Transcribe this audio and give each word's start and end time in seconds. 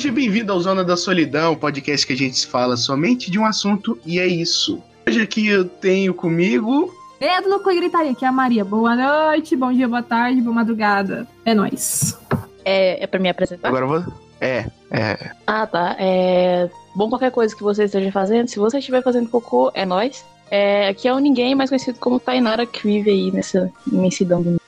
Seja 0.00 0.14
bem-vindo 0.14 0.50
ao 0.50 0.58
Zona 0.58 0.82
da 0.82 0.96
Solidão, 0.96 1.54
podcast 1.54 2.06
que 2.06 2.14
a 2.14 2.16
gente 2.16 2.46
fala 2.46 2.74
somente 2.74 3.30
de 3.30 3.38
um 3.38 3.44
assunto 3.44 3.98
e 4.06 4.18
é 4.18 4.26
isso. 4.26 4.82
Hoje 5.06 5.20
aqui 5.20 5.46
eu 5.46 5.66
tenho 5.66 6.14
comigo. 6.14 6.90
Dedo 7.20 7.50
no 7.50 7.60
cu 7.60 7.70
e 7.70 7.76
gritaria, 7.76 8.12
aqui 8.12 8.24
é 8.24 8.28
a 8.28 8.32
Maria. 8.32 8.64
Boa 8.64 8.96
noite, 8.96 9.54
bom 9.54 9.70
dia, 9.70 9.86
boa 9.86 10.02
tarde, 10.02 10.40
boa 10.40 10.54
madrugada. 10.54 11.28
É 11.44 11.52
nóis. 11.52 12.18
É, 12.64 13.04
é 13.04 13.06
pra 13.06 13.20
me 13.20 13.28
apresentar? 13.28 13.68
Agora 13.68 13.84
eu 13.84 13.88
vou. 13.90 14.14
É, 14.40 14.70
é. 14.90 15.32
Ah, 15.46 15.66
tá. 15.66 15.94
É. 15.98 16.70
Bom, 16.96 17.10
qualquer 17.10 17.30
coisa 17.30 17.54
que 17.54 17.62
você 17.62 17.84
esteja 17.84 18.10
fazendo, 18.10 18.48
se 18.48 18.58
você 18.58 18.78
estiver 18.78 19.02
fazendo 19.02 19.28
cocô, 19.28 19.70
é 19.74 19.84
nós. 19.84 20.24
É, 20.50 20.88
aqui 20.88 21.08
é 21.08 21.12
o 21.12 21.18
Ninguém, 21.18 21.54
mais 21.54 21.68
conhecido 21.68 21.98
como 21.98 22.18
Tainara, 22.18 22.64
que 22.64 22.84
vive 22.84 23.10
aí 23.10 23.30
nessa 23.30 23.70
imensidão 23.86 24.40
do 24.40 24.52
mundo. 24.52 24.62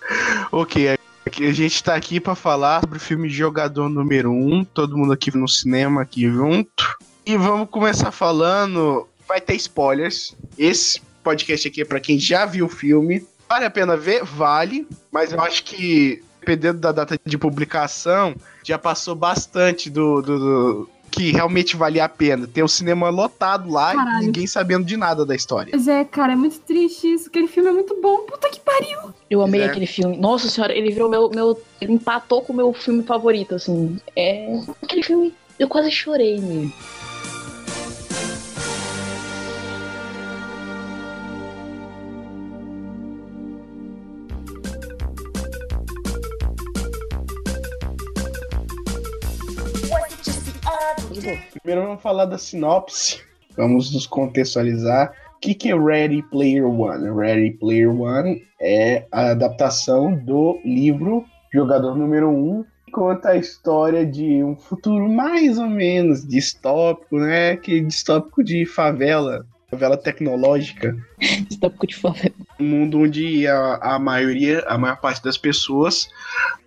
Ok, 0.53 0.91
aqui- 1.27 1.47
a 1.47 1.53
gente 1.53 1.83
tá 1.83 1.95
aqui 1.95 2.21
pra 2.21 2.35
falar 2.35 2.81
sobre 2.81 2.99
o 2.99 3.01
filme 3.01 3.29
Jogador 3.29 3.89
Número 3.89 4.31
1. 4.31 4.55
Um, 4.55 4.65
todo 4.65 4.97
mundo 4.97 5.13
aqui 5.13 5.37
no 5.37 5.49
cinema 5.49 6.03
aqui 6.03 6.31
junto. 6.31 6.97
E 7.25 7.37
vamos 7.37 7.69
começar 7.71 8.11
falando. 8.11 9.07
Vai 9.29 9.41
ter 9.41 9.55
spoilers. 9.55 10.37
Esse 10.59 11.01
podcast 11.23 11.69
aqui 11.69 11.83
é 11.83 11.85
pra 11.85 12.01
quem 12.01 12.19
já 12.19 12.45
viu 12.45 12.67
o 12.67 12.69
filme. 12.69 13.25
Vale 13.49 13.65
a 13.65 13.71
pena 13.71 13.97
ver? 13.97 14.25
Vale. 14.25 14.87
Mas 15.11 15.33
eu 15.33 15.41
acho 15.41 15.63
que, 15.65 16.23
dependendo 16.41 16.81
da 16.81 16.91
data 16.91 17.19
de 17.25 17.39
publicação, 17.39 18.35
já 18.65 18.79
passou 18.79 19.15
bastante 19.15 19.89
do. 19.89 20.21
do- 20.21 20.39
do- 20.39 20.89
que 21.13 21.31
realmente 21.31 21.77
valia 21.77 22.05
a 22.07 22.09
pena. 22.09 22.47
Tem 22.47 22.65
o 22.65 22.69
cinema 22.69 23.11
lotado 23.11 23.71
lá 23.71 23.95
Caralho. 23.95 24.23
e 24.23 24.27
ninguém 24.27 24.47
sabendo 24.47 24.85
de 24.85 24.97
nada 24.97 25.25
da 25.27 25.35
história. 25.37 25.71
Mas 25.73 25.87
é, 25.87 26.05
cara, 26.05 26.33
é 26.33 26.37
muito 26.37 26.59
triste 26.61 27.13
isso. 27.13 27.29
Aquele 27.29 27.47
filme 27.47 27.69
é 27.69 27.73
muito 27.73 27.95
bom. 28.01 28.21
Puta 28.27 28.49
que 28.49 28.59
pariu. 28.59 29.13
Eu 29.31 29.43
amei 29.43 29.61
É. 29.61 29.67
aquele 29.67 29.87
filme. 29.87 30.17
Nossa 30.17 30.49
senhora, 30.49 30.73
ele 30.77 30.91
virou 30.91 31.11
meu, 31.11 31.29
meu. 31.31 31.61
Ele 31.81 31.93
empatou 31.93 32.41
com 32.43 32.53
o 32.53 32.57
meu 32.57 32.73
filme 32.73 33.03
favorito, 33.03 33.55
assim. 33.55 33.99
É. 34.17 34.59
Aquele 34.83 35.03
filme. 35.03 35.35
Eu 35.59 35.69
quase 35.69 35.91
chorei 35.91 36.41
nele. 36.41 36.73
Primeiro 51.23 51.87
vamos 51.87 52.03
falar 52.03 52.25
da 52.25 52.37
sinopse. 52.37 53.21
Vamos 53.57 53.93
nos 53.93 54.07
contextualizar. 54.07 55.13
O 55.37 55.39
que, 55.41 55.55
que 55.55 55.71
é 55.71 55.79
Ready 55.79 56.23
Player 56.31 56.67
One? 56.67 57.11
Ready 57.17 57.53
Player 57.59 57.91
One 57.91 58.43
é 58.61 59.07
a 59.13 59.31
adaptação 59.31 60.15
do 60.17 60.61
livro 60.65 61.25
Jogador 61.53 61.97
Número 61.97 62.29
1, 62.29 62.33
um, 62.33 62.65
que 62.85 62.93
conta 62.93 63.31
a 63.31 63.37
história 63.37 64.05
de 64.05 64.43
um 64.43 64.57
futuro 64.57 65.09
mais 65.09 65.59
ou 65.59 65.69
menos 65.69 66.27
distópico, 66.27 67.19
né? 67.19 67.57
Que 67.57 67.81
distópico 67.81 68.43
de 68.43 68.67
favela, 68.67 69.47
favela 69.71 69.97
tecnológica. 69.97 70.97
Estópico 71.49 71.87
de 71.87 71.95
favela. 71.95 72.35
Um 72.59 72.65
mundo 72.65 72.99
onde 73.01 73.47
a, 73.47 73.95
a 73.95 73.99
maioria, 73.99 74.65
a 74.67 74.77
maior 74.77 75.01
parte 75.01 75.23
das 75.23 75.37
pessoas 75.37 76.09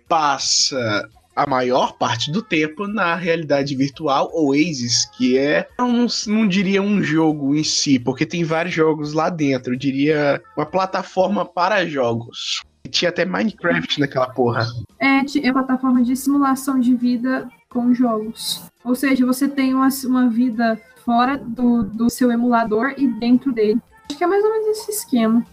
passa 0.08 1.08
a 1.36 1.48
maior 1.48 1.92
parte 1.98 2.32
do 2.32 2.40
tempo 2.40 2.88
na 2.88 3.14
realidade 3.14 3.76
virtual, 3.76 4.30
Oasis, 4.32 5.04
que 5.16 5.36
é, 5.36 5.68
não, 5.78 6.06
não 6.26 6.48
diria 6.48 6.80
um 6.80 7.02
jogo 7.02 7.54
em 7.54 7.62
si, 7.62 7.98
porque 7.98 8.24
tem 8.24 8.42
vários 8.42 8.74
jogos 8.74 9.12
lá 9.12 9.28
dentro, 9.28 9.74
eu 9.74 9.78
diria 9.78 10.42
uma 10.56 10.64
plataforma 10.64 11.44
para 11.44 11.86
jogos. 11.86 12.62
Tinha 12.88 13.10
até 13.10 13.24
Minecraft 13.24 14.00
naquela 14.00 14.30
porra. 14.30 14.66
É, 14.98 15.18
é 15.18 15.52
uma 15.52 15.64
plataforma 15.64 16.02
de 16.02 16.16
simulação 16.16 16.80
de 16.80 16.94
vida 16.94 17.48
com 17.68 17.92
jogos. 17.92 18.64
Ou 18.84 18.94
seja, 18.94 19.26
você 19.26 19.46
tem 19.46 19.74
uma, 19.74 19.88
uma 20.04 20.30
vida 20.30 20.80
fora 21.04 21.36
do, 21.36 21.82
do 21.82 22.08
seu 22.08 22.30
emulador 22.30 22.94
e 22.96 23.06
dentro 23.06 23.52
dele. 23.52 23.80
Acho 24.08 24.16
que 24.16 24.24
é 24.24 24.26
mais 24.26 24.42
ou 24.42 24.50
menos 24.50 24.66
esse 24.78 24.90
esquema. 24.92 25.44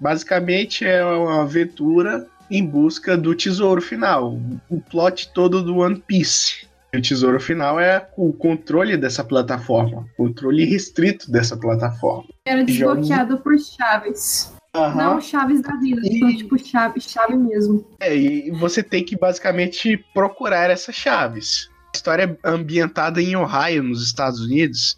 Basicamente 0.00 0.84
é 0.84 1.04
uma 1.04 1.42
aventura 1.42 2.26
em 2.56 2.64
busca 2.64 3.16
do 3.16 3.34
tesouro 3.34 3.82
final. 3.82 4.38
O 4.68 4.80
plot 4.80 5.32
todo 5.32 5.62
do 5.62 5.78
One 5.78 6.02
Piece. 6.06 6.66
O 6.94 7.00
tesouro 7.02 7.40
final 7.40 7.80
é 7.80 8.08
o 8.16 8.32
controle 8.32 8.96
dessa 8.96 9.24
plataforma, 9.24 10.06
controle 10.16 10.64
restrito 10.64 11.28
dessa 11.30 11.56
plataforma. 11.56 12.28
Era 12.46 12.62
desbloqueado 12.62 13.38
por 13.38 13.58
chaves. 13.58 14.52
Aham. 14.72 14.94
Não 14.94 15.20
chaves 15.20 15.60
da 15.60 15.74
vida, 15.76 16.00
E- 16.04 16.36
tipo 16.36 16.56
chave, 16.58 17.00
chave 17.00 17.36
mesmo. 17.36 17.84
É, 17.98 18.16
e 18.16 18.50
você 18.52 18.82
tem 18.82 19.04
que 19.04 19.16
basicamente 19.16 20.04
procurar 20.14 20.70
essas 20.70 20.94
chaves. 20.94 21.68
A 21.92 21.96
história 21.96 22.38
é 22.44 22.48
ambientada 22.48 23.20
em 23.20 23.34
Ohio, 23.36 23.82
nos 23.82 24.04
Estados 24.04 24.40
Unidos. 24.40 24.96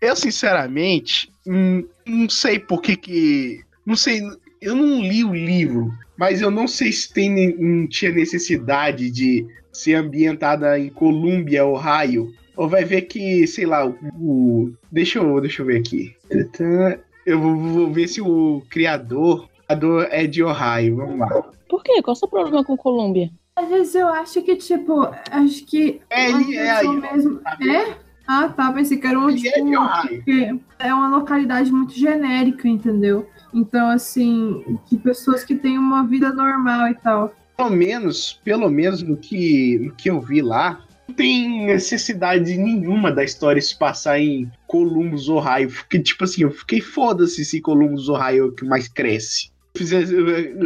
Eu, 0.00 0.14
sinceramente, 0.16 1.30
hum, 1.46 1.86
não 2.06 2.28
sei 2.28 2.58
por 2.58 2.80
que 2.80 2.96
que. 2.96 3.60
Não 3.84 3.96
sei. 3.96 4.20
Eu 4.60 4.74
não 4.74 5.00
li 5.00 5.24
o 5.24 5.34
livro, 5.34 5.92
mas 6.16 6.40
eu 6.40 6.50
não 6.50 6.66
sei 6.68 6.92
se 6.92 7.12
tem, 7.12 7.56
não 7.58 7.86
tinha 7.88 8.12
necessidade 8.12 9.10
de 9.10 9.46
ser 9.72 9.94
ambientada 9.94 10.78
em 10.78 10.88
Columbia, 10.88 11.64
Ohio. 11.66 12.32
Ou 12.56 12.68
vai 12.68 12.84
ver 12.84 13.02
que, 13.02 13.46
sei 13.48 13.66
lá, 13.66 13.84
o. 13.84 13.96
o- 14.14 14.72
deixa, 14.92 15.18
eu, 15.18 15.40
deixa 15.40 15.62
eu 15.62 15.66
ver 15.66 15.78
aqui. 15.80 16.14
Eu 17.26 17.40
vou, 17.40 17.56
vou 17.56 17.92
ver 17.92 18.06
se 18.06 18.20
o 18.20 18.62
criador, 18.70 19.44
o 19.44 19.66
criador 19.66 20.06
é 20.10 20.26
de 20.26 20.42
Ohio. 20.42 20.96
Vamos 20.96 21.18
lá. 21.18 21.42
Por 21.68 21.82
quê? 21.82 22.00
Qual 22.02 22.12
é 22.12 22.16
o 22.16 22.18
seu 22.18 22.28
problema 22.28 22.62
com 22.62 22.76
Colômbia? 22.76 23.30
Às 23.56 23.68
vezes 23.68 23.94
eu 23.94 24.08
acho 24.08 24.42
que, 24.42 24.54
tipo, 24.56 25.08
acho 25.30 25.64
que. 25.66 26.00
É, 26.10 26.30
ele 26.30 26.56
é 26.56 26.70
aí, 26.70 26.88
mesmo. 26.88 27.38
Tá? 27.40 27.56
É? 27.60 27.96
Ah, 28.26 28.48
tá. 28.48 28.72
Pensei 28.72 28.98
que 28.98 29.06
era 29.06 29.18
um, 29.18 29.28
Ele 29.30 29.48
é 29.48 29.52
tipo. 29.52 29.66
de 29.70 29.76
Ohio. 29.76 30.16
porque 30.16 30.54
é 30.78 30.94
uma 30.94 31.08
localidade 31.16 31.72
muito 31.72 31.92
genérica, 31.92 32.68
entendeu? 32.68 33.26
Então, 33.54 33.88
assim, 33.88 34.78
que 34.86 34.98
pessoas 34.98 35.44
que 35.44 35.54
têm 35.54 35.78
uma 35.78 36.04
vida 36.06 36.32
normal 36.32 36.88
e 36.88 36.94
tal. 36.94 37.34
Pelo 37.56 37.70
menos, 37.70 38.40
pelo 38.44 38.68
menos 38.68 39.00
no 39.00 39.16
que, 39.16 39.78
no 39.78 39.94
que 39.94 40.10
eu 40.10 40.20
vi 40.20 40.42
lá, 40.42 40.84
não 41.08 41.14
tem 41.14 41.66
necessidade 41.66 42.56
nenhuma 42.58 43.12
da 43.12 43.22
história 43.22 43.62
se 43.62 43.78
passar 43.78 44.18
em 44.18 44.50
Columbus, 44.66 45.28
Ohio. 45.28 45.70
Fiquei, 45.70 46.02
tipo 46.02 46.24
assim, 46.24 46.42
eu 46.42 46.50
fiquei 46.50 46.80
foda-se 46.80 47.44
se 47.44 47.60
Columbus, 47.60 48.08
Ohio 48.08 48.44
é 48.44 48.46
o 48.48 48.52
que 48.52 48.64
mais 48.64 48.88
cresce. 48.88 49.52
Fizesse- 49.76 50.14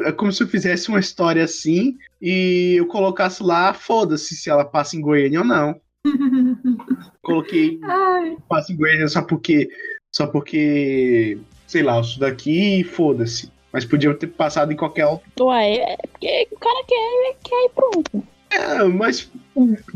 é 0.04 0.12
como 0.12 0.32
se 0.32 0.42
eu 0.42 0.48
fizesse 0.48 0.88
uma 0.88 1.00
história 1.00 1.42
assim 1.44 1.96
e 2.20 2.74
eu 2.76 2.86
colocasse 2.86 3.42
lá, 3.42 3.72
foda-se 3.74 4.34
se 4.34 4.48
ela 4.50 4.64
passa 4.64 4.96
em 4.96 5.00
Goiânia 5.00 5.40
ou 5.40 5.46
não. 5.46 5.80
Coloquei 7.22 7.78
Ai, 7.82 8.36
passa 8.48 8.72
em 8.72 8.76
Goiânia 8.76 9.08
só 9.08 9.22
porque. 9.22 9.68
Só 10.14 10.26
porque. 10.26 11.38
Sei 11.68 11.82
lá, 11.82 12.02
sou 12.02 12.20
daqui 12.20 12.80
e 12.80 12.84
foda-se. 12.84 13.52
Mas 13.70 13.84
podia 13.84 14.12
ter 14.14 14.28
passado 14.28 14.72
em 14.72 14.76
qualquer 14.76 15.06
outro. 15.06 15.46
Ué, 15.46 15.76
é 15.76 15.96
porque 16.10 16.48
o 16.50 16.58
cara 16.58 16.84
quer, 16.86 17.36
quer 17.44 17.64
ir 17.66 17.70
pronto. 17.74 18.26
É, 18.50 18.84
mas. 18.84 19.30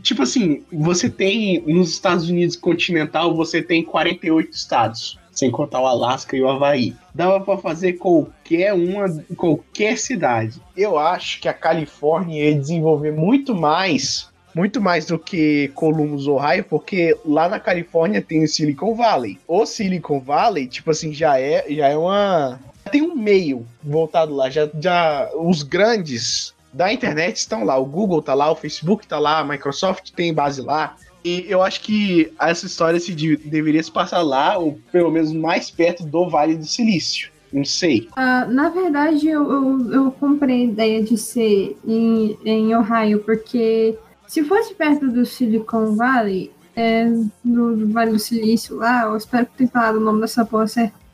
Tipo 0.03 0.23
assim, 0.23 0.63
você 0.71 1.09
tem. 1.09 1.63
Nos 1.63 1.91
Estados 1.91 2.29
Unidos 2.29 2.57
continental, 2.57 3.35
você 3.35 3.63
tem 3.63 3.83
48 3.83 4.53
estados. 4.53 5.19
Sem 5.31 5.51
contar 5.51 5.81
o 5.81 5.87
Alasca 5.87 6.37
e 6.37 6.43
o 6.43 6.49
Havaí. 6.51 6.95
Dava 7.15 7.41
pra 7.41 7.57
fazer 7.57 7.95
qualquer 7.95 8.75
uma. 8.75 9.09
qualquer 9.35 9.97
cidade. 9.97 10.61
Eu 10.77 10.99
acho 10.99 11.41
que 11.41 11.49
a 11.49 11.55
Califórnia 11.55 12.51
ia 12.51 12.55
desenvolver 12.55 13.13
muito 13.13 13.55
mais. 13.55 14.31
Muito 14.55 14.81
mais 14.81 15.07
do 15.07 15.19
que 15.19 15.69
Columbus, 15.75 16.27
Ohio, 16.27 16.65
porque 16.69 17.17
lá 17.25 17.49
na 17.49 17.59
Califórnia 17.59 18.21
tem 18.21 18.45
o 18.45 18.49
Silicon 18.49 18.95
Valley. 18.95 19.39
O 19.49 19.65
Silicon 19.65 20.21
Valley, 20.21 20.67
tipo 20.67 20.91
assim, 20.91 21.13
já 21.13 21.41
é, 21.41 21.65
já 21.71 21.89
é 21.89 21.97
uma. 21.97 22.61
Tem 22.91 23.01
um 23.03 23.15
meio 23.15 23.67
voltado 23.83 24.35
lá. 24.35 24.51
Já, 24.51 24.69
já 24.79 25.31
os 25.37 25.63
grandes 25.63 26.55
da 26.73 26.93
internet 26.93 27.37
estão 27.37 27.65
lá. 27.65 27.79
O 27.79 27.85
Google 27.87 28.21
tá 28.21 28.35
lá, 28.35 28.51
o 28.51 28.57
Facebook 28.57 29.07
tá 29.07 29.19
lá, 29.19 29.39
a 29.39 29.45
Microsoft 29.45 30.11
tem 30.11 30.35
base 30.35 30.61
lá. 30.61 30.97
E 31.25 31.47
eu 31.49 31.63
acho 31.63 31.81
que 31.83 32.33
essa 32.41 32.67
história 32.67 32.99
se 32.99 33.15
de- 33.15 33.37
deveria 33.37 33.83
se 33.83 33.91
passar 33.93 34.23
lá, 34.23 34.59
ou 34.59 34.79
pelo 34.91 35.11
menos 35.11 35.33
mais 35.33 35.71
perto 35.71 36.05
do 36.05 36.29
Vale 36.29 36.57
do 36.57 36.67
Silício. 36.67 37.31
Não 37.53 37.65
sei. 37.67 38.09
ah, 38.17 38.47
na 38.47 38.71
verdade, 38.71 39.29
eu, 39.29 39.53
eu, 39.53 39.93
eu 39.93 40.11
comprei 40.13 40.63
a 40.63 40.65
ideia 40.65 41.03
de 41.03 41.19
ser 41.19 41.77
em, 41.87 42.37
em 42.45 42.75
Ohio, 42.75 43.21
porque 43.21 43.95
se 44.33 44.43
fosse 44.45 44.75
perto 44.75 45.11
do 45.11 45.27
Silicon 45.27 45.95
Valley, 45.95 46.51
é, 46.75 47.07
do, 47.45 47.87
Vale 47.93 48.13
do 48.13 48.19
Silício 48.19 48.77
lá, 48.77 49.03
eu 49.03 49.15
espero 49.15 49.45
que 49.45 49.59
tenha 49.59 49.69
falado 49.69 49.97
o 49.97 50.01
nome 50.01 50.23
dessa 50.23 50.43
porra. 50.43 50.65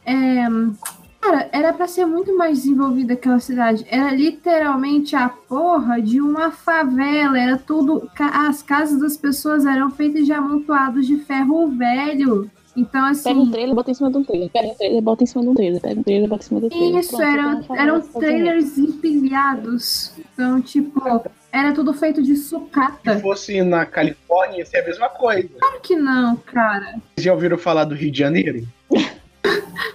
É, 0.06 0.46
cara, 1.20 1.48
era 1.50 1.72
pra 1.72 1.88
ser 1.88 2.06
muito 2.06 2.36
mais 2.38 2.58
desenvolvida 2.58 3.14
aquela 3.14 3.40
cidade. 3.40 3.84
Era 3.90 4.14
literalmente 4.14 5.16
a 5.16 5.28
porra 5.28 6.00
de 6.00 6.20
uma 6.20 6.52
favela. 6.52 7.36
Era 7.36 7.58
tudo. 7.58 8.08
As 8.16 8.62
casas 8.62 9.00
das 9.00 9.16
pessoas 9.16 9.66
eram 9.66 9.90
feitas 9.90 10.24
de 10.24 10.32
amontoados 10.32 11.04
de 11.04 11.16
ferro 11.16 11.66
velho. 11.70 12.48
Então, 12.78 13.04
assim. 13.06 13.24
Pega 13.24 13.40
um 13.40 13.50
trailer, 13.50 13.74
bota 13.74 13.90
em 13.90 13.94
cima 13.94 14.10
de 14.10 14.18
um 14.18 14.24
trailer. 14.24 14.50
Pega 14.50 14.68
um 14.68 14.74
trailer, 14.74 15.02
bota 15.02 15.24
em 15.24 15.26
cima 15.26 15.42
de 15.42 15.48
um 15.48 15.54
trailer. 15.54 15.80
Pega 15.80 16.00
um 16.00 16.02
trailer, 16.04 16.28
bota 16.28 16.44
em 16.44 16.46
cima 16.46 16.60
do 16.60 16.68
trailer. 16.68 17.00
Isso, 17.00 17.16
Pronto, 17.16 17.72
uma 17.72 17.82
eram 17.82 18.00
trailers 18.00 18.78
empilhados. 18.78 20.12
Então, 20.32 20.60
tipo, 20.60 21.02
era 21.50 21.72
tudo 21.72 21.92
feito 21.92 22.22
de 22.22 22.36
Se 22.36 22.50
sucata. 22.50 23.18
fosse 23.18 23.60
na 23.62 23.84
Califórnia, 23.84 24.58
ia 24.58 24.66
ser 24.66 24.78
a 24.78 24.86
mesma 24.86 25.08
coisa. 25.08 25.48
Claro 25.58 25.80
que 25.80 25.96
não, 25.96 26.36
cara. 26.36 26.92
Vocês 27.16 27.24
já 27.24 27.32
ouviram 27.32 27.58
falar 27.58 27.84
do 27.84 27.96
Rio 27.96 28.12
de 28.12 28.18
Janeiro? 28.18 28.66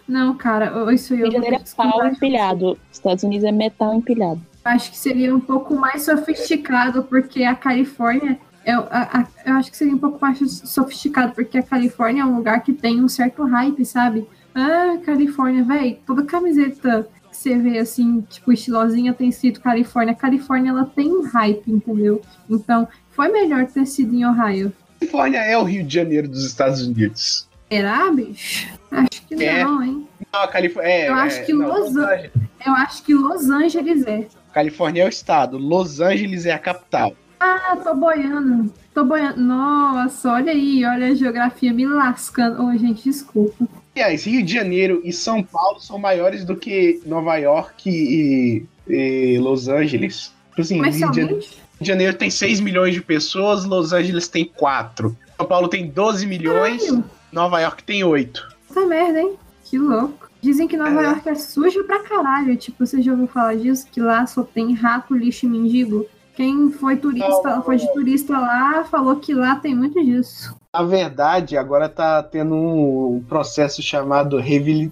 Não, 0.08 0.36
cara, 0.36 0.94
isso 0.94 1.14
aí 1.14 1.22
eu 1.22 1.30
Rio 1.30 1.40
de 1.40 1.46
Janeiro 1.46 1.64
é 1.64 1.76
pau 1.76 2.06
empilhado. 2.06 2.78
Estados 2.92 3.24
Unidos 3.24 3.46
é 3.46 3.52
metal 3.52 3.94
empilhado. 3.94 4.42
Acho 4.64 4.92
que 4.92 4.98
seria 4.98 5.34
um 5.34 5.40
pouco 5.40 5.76
mais 5.76 6.04
sofisticado, 6.04 7.04
porque 7.04 7.44
a 7.44 7.56
Califórnia. 7.56 8.38
Eu, 8.66 8.82
a- 8.90 9.20
a- 9.22 9.28
eu 9.46 9.54
acho 9.56 9.70
que 9.72 9.78
seria 9.78 9.94
um 9.94 9.98
pouco 10.00 10.20
mais 10.22 10.40
sofisticado, 10.66 11.34
porque 11.34 11.58
a 11.58 11.64
Califórnia 11.64 12.22
é 12.22 12.26
um 12.26 12.36
lugar 12.38 12.62
que 12.64 12.74
tem 12.74 13.04
um 13.04 13.08
certo 13.10 13.44
hype, 13.46 13.84
sabe? 13.86 14.28
Ah, 14.56 14.98
Califórnia, 15.06 15.64
véi, 15.64 16.00
toda 16.06 16.24
camiseta 16.24 17.08
que 17.30 17.36
você 17.38 17.58
vê 17.58 17.80
assim, 17.80 18.22
tipo, 18.30 18.54
estilosinha 18.54 19.14
tem 19.14 19.30
escrito 19.30 19.60
Califórnia. 19.60 20.14
A 20.14 20.16
Califórnia, 20.16 20.70
ela 20.70 20.86
tem 20.86 21.12
um 21.12 21.24
hype, 21.28 21.64
entendeu? 21.72 22.22
Então, 22.50 22.88
foi 23.12 23.30
melhor 23.30 23.66
ter 23.66 23.86
sido 23.86 24.16
em 24.16 24.26
Ohio. 24.26 24.72
Califórnia 25.00 25.40
é 25.40 25.58
o 25.58 25.64
Rio 25.64 25.84
de 25.84 25.94
Janeiro 25.94 26.28
dos 26.30 26.46
Estados 26.46 26.82
Unidos. 26.86 27.48
Será, 27.70 28.10
bicho? 28.12 28.68
Acho 28.92 29.28
que 29.28 29.44
É. 29.44 29.64
não, 29.64 29.84
hein? 29.84 30.08
Não, 30.32 30.42
a 30.42 30.48
Califórnia. 30.48 30.92
É, 30.92 31.10
Eu 31.10 31.16
acho 31.16 31.40
é, 31.40 31.44
que 31.44 31.54
não, 31.54 31.68
Los. 31.68 31.96
Eu 31.96 32.74
acho 32.74 33.04
que 33.04 33.14
Los 33.14 33.50
Angeles 33.50 34.06
é. 34.06 34.28
Califórnia 34.54 35.02
é 35.04 35.06
o 35.08 35.10
estado, 35.10 35.58
Los 35.58 36.00
Angeles 36.00 36.46
é 36.46 36.54
a 36.54 36.60
capital. 36.60 37.14
Ah, 37.46 37.76
tô 37.84 37.94
boiando. 37.96 38.74
Tô 38.94 39.04
boiando. 39.04 39.42
Nossa, 39.42 40.32
olha 40.32 40.52
aí, 40.52 40.86
olha 40.86 41.08
a 41.08 41.16
geografia 41.16 41.74
me 41.74 41.86
lascando. 41.86 42.64
Ô, 42.64 42.78
gente, 42.78 43.04
desculpa. 43.04 43.68
Aliás, 43.96 44.24
Rio 44.26 44.44
de 44.44 44.54
Janeiro 44.54 45.02
e 45.04 45.12
São 45.12 45.44
Paulo 45.44 45.80
são 45.80 46.00
maiores 46.00 46.46
do 46.46 46.56
que 46.56 47.02
Nova 47.06 47.36
York 47.36 47.90
e, 47.90 48.66
e 48.88 49.38
Los 49.40 49.68
Angeles. 49.68 50.32
Tipo 50.52 50.62
Assim, 50.62 50.82
Rio 50.82 50.92
de, 50.92 51.00
Janeiro? 51.00 51.36
Rio 51.36 51.42
de 51.82 51.88
Janeiro 51.88 52.14
tem 52.18 52.30
6 52.30 52.60
milhões 52.62 52.94
de 52.94 53.02
pessoas, 53.02 53.66
Los 53.66 53.92
Angeles 53.92 54.28
tem 54.28 54.46
4. 54.46 55.16
São 55.38 55.46
Paulo 55.46 55.68
tem 55.68 55.88
12 55.88 56.26
milhões, 56.26 56.84
Caralho, 56.84 57.04
Nova 57.32 57.60
York 57.60 57.84
tem 57.84 58.04
8. 58.04 58.48
Puta 58.68 58.86
merda, 58.86 59.20
hein? 59.22 59.34
Que 59.66 59.78
louco. 59.78 60.30
Dizem 60.42 60.68
que 60.68 60.78
Nova 60.78 61.02
É. 61.02 61.06
York 61.06 61.30
é 61.30 61.36
suja 61.36 61.84
pra 61.84 62.00
caralho. 62.00 62.56
Tipo, 62.58 62.86
você 62.86 63.02
já 63.02 63.12
ouviu 63.12 63.28
falar 63.28 63.56
disso? 63.56 63.88
Que 63.92 64.02
lá 64.02 64.26
só 64.28 64.44
tem 64.44 64.74
rato, 64.74 65.16
lixo 65.16 65.46
e 65.46 65.50
mendigo? 65.50 66.06
Quem 66.36 66.72
foi 66.72 66.98
turista, 66.98 67.62
foi 67.62 67.78
de 67.78 67.92
turista 67.94 68.38
lá, 68.38 68.84
falou 68.86 69.18
que 69.18 69.34
lá 69.34 69.56
tem 69.56 69.76
muito 69.76 70.04
disso. 70.04 70.56
Na 70.74 70.84
verdade, 70.84 71.56
agora 71.56 71.88
tá 71.88 72.24
tendo 72.24 72.56
um 72.56 73.24
processo 73.28 73.82
chamado 73.84 74.38
revi... 74.38 74.92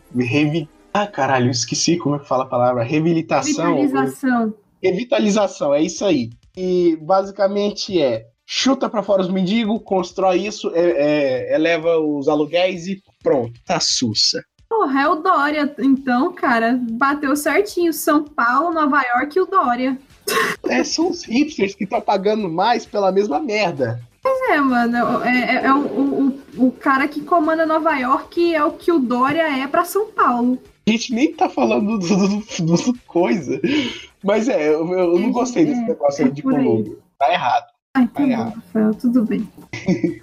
Ah, 0.93 1.07
caralho, 1.07 1.49
esqueci 1.49 1.97
como 1.97 2.15
é 2.15 2.19
que 2.19 2.27
fala 2.27 2.43
a 2.43 2.47
palavra. 2.47 2.83
Reabilitação. 2.83 3.75
Revitalização. 3.75 4.53
Revitalização, 4.83 5.73
é 5.73 5.81
isso 5.81 6.05
aí. 6.05 6.29
E 6.55 6.97
basicamente 7.01 7.99
é 7.99 8.27
chuta 8.45 8.89
pra 8.89 9.01
fora 9.01 9.21
os 9.21 9.29
mendigos, 9.29 9.81
constrói 9.83 10.45
isso, 10.45 10.69
é- 10.75 11.51
é- 11.51 11.55
eleva 11.55 11.97
os 11.97 12.27
aluguéis 12.27 12.87
e 12.87 13.01
pronto, 13.23 13.53
tá 13.65 13.79
sussa. 13.79 14.43
Porra, 14.69 15.01
é 15.01 15.07
o 15.07 15.15
Dória. 15.15 15.73
Então, 15.79 16.33
cara, 16.33 16.79
bateu 16.91 17.35
certinho. 17.35 17.93
São 17.93 18.23
Paulo, 18.23 18.73
Nova 18.73 19.01
York 19.01 19.37
e 19.37 19.41
o 19.41 19.45
Dória. 19.45 19.97
É, 20.69 20.83
são 20.83 21.09
os 21.09 21.23
hipsters 21.23 21.75
que 21.75 21.83
estão 21.83 22.01
pagando 22.01 22.49
mais 22.49 22.85
pela 22.85 23.11
mesma 23.11 23.39
merda. 23.39 24.01
É, 24.49 24.59
mano, 24.59 25.23
é, 25.23 25.55
é- 25.55 25.65
é 25.65 25.73
o, 25.73 25.79
o, 25.79 26.39
o- 26.67 26.71
cara 26.71 27.07
que 27.07 27.21
comanda 27.21 27.65
Nova 27.65 27.95
York 27.97 28.53
é 28.53 28.63
o 28.63 28.71
que 28.73 28.91
o 28.91 28.99
Dória 28.99 29.41
é 29.61 29.65
pra 29.67 29.83
São 29.85 30.07
Paulo. 30.11 30.59
A 30.87 30.91
gente 30.91 31.13
nem 31.13 31.31
tá 31.33 31.49
falando 31.49 31.97
do, 31.97 32.07
do- 32.07 32.75
do- 32.91 32.99
coisa. 33.07 33.59
Mas 34.23 34.47
é, 34.49 34.67
eu, 34.69 34.87
eu 34.93 35.17
não 35.19 35.31
gostei 35.31 35.65
desse 35.65 35.81
É, 35.81 35.85
negócio 35.87 36.23
aí 36.25 36.29
é 36.29 36.33
de. 36.33 36.41
Colombo. 36.43 36.97
Tá 37.17 37.31
errado. 37.31 37.65
Ai, 37.95 38.07
tá 38.07 38.21
Ai, 38.23 38.27
bom. 38.35 38.43
Rafael, 38.55 38.93
tudo 38.95 39.23
bem. 39.25 39.47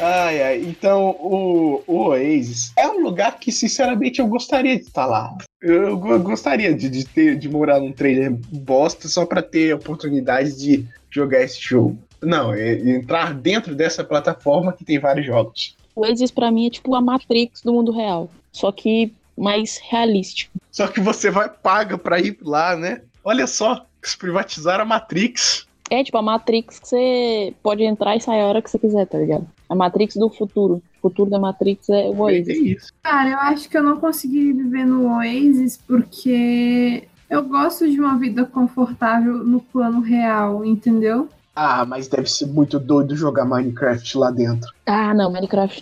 Ai, 0.00 0.42
ai. 0.42 0.62
Então, 0.62 1.10
o, 1.20 1.82
o 1.86 1.96
Oasis 2.08 2.72
é 2.76 2.86
um 2.88 3.00
lugar 3.02 3.38
que, 3.38 3.50
sinceramente, 3.50 4.20
eu 4.20 4.26
gostaria 4.26 4.76
de 4.76 4.82
estar 4.82 5.06
lá. 5.06 5.36
Eu, 5.62 5.82
eu 5.88 5.96
go- 5.98 6.18
gostaria 6.18 6.74
de, 6.74 6.88
de, 6.88 7.04
ter, 7.06 7.36
de 7.36 7.48
morar 7.48 7.80
num 7.80 7.92
trailer 7.92 8.30
bosta 8.52 9.08
só 9.08 9.24
pra 9.24 9.42
ter 9.42 9.72
a 9.72 9.76
oportunidade 9.76 10.56
de 10.56 10.86
jogar 11.10 11.42
esse 11.42 11.60
jogo. 11.60 11.98
Não, 12.22 12.52
é 12.52 12.74
entrar 12.74 13.32
dentro 13.34 13.74
dessa 13.74 14.02
plataforma 14.04 14.72
que 14.72 14.84
tem 14.84 14.98
vários 14.98 15.26
jogos. 15.26 15.76
O 15.94 16.02
Oasis 16.02 16.30
pra 16.30 16.50
mim 16.50 16.66
é 16.66 16.70
tipo 16.70 16.94
a 16.94 17.00
Matrix 17.00 17.62
do 17.62 17.72
mundo 17.72 17.90
real. 17.92 18.30
Só 18.52 18.70
que 18.72 19.12
mais 19.36 19.78
realístico. 19.82 20.52
Só 20.70 20.86
que 20.88 21.00
você 21.00 21.30
vai 21.30 21.48
paga 21.48 21.96
pra 21.96 22.18
ir 22.20 22.36
lá, 22.42 22.76
né? 22.76 23.00
Olha 23.24 23.46
só, 23.46 23.84
eles 24.02 24.14
privatizaram 24.14 24.82
a 24.82 24.86
Matrix. 24.86 25.66
É 25.90 26.02
tipo 26.02 26.18
a 26.18 26.22
Matrix 26.22 26.78
que 26.80 26.88
você 26.88 27.54
pode 27.62 27.82
entrar 27.82 28.16
e 28.16 28.20
sair 28.20 28.40
a 28.40 28.46
hora 28.46 28.60
que 28.62 28.70
você 28.70 28.78
quiser, 28.78 29.06
tá 29.06 29.18
ligado? 29.18 29.46
A 29.68 29.74
Matrix 29.74 30.16
do 30.16 30.28
futuro. 30.30 30.82
O 30.98 31.08
futuro 31.08 31.30
da 31.30 31.38
Matrix 31.38 31.88
é 31.88 32.08
o 32.08 32.14
É 32.28 32.34
Oasis. 32.34 32.58
isso. 32.58 32.92
Cara, 33.02 33.30
eu 33.30 33.38
acho 33.38 33.68
que 33.68 33.76
eu 33.76 33.82
não 33.82 33.96
consegui 33.98 34.52
viver 34.52 34.84
no 34.86 35.08
Oasis 35.16 35.76
porque 35.76 37.04
eu 37.28 37.42
gosto 37.42 37.90
de 37.90 38.00
uma 38.00 38.16
vida 38.16 38.44
confortável 38.44 39.38
no 39.38 39.60
plano 39.60 40.00
real, 40.00 40.64
entendeu? 40.64 41.28
Ah, 41.54 41.84
mas 41.84 42.06
deve 42.06 42.30
ser 42.30 42.46
muito 42.46 42.78
doido 42.78 43.16
jogar 43.16 43.44
Minecraft 43.44 44.18
lá 44.18 44.30
dentro. 44.30 44.70
Ah, 44.86 45.14
não, 45.14 45.32
Minecraft. 45.32 45.80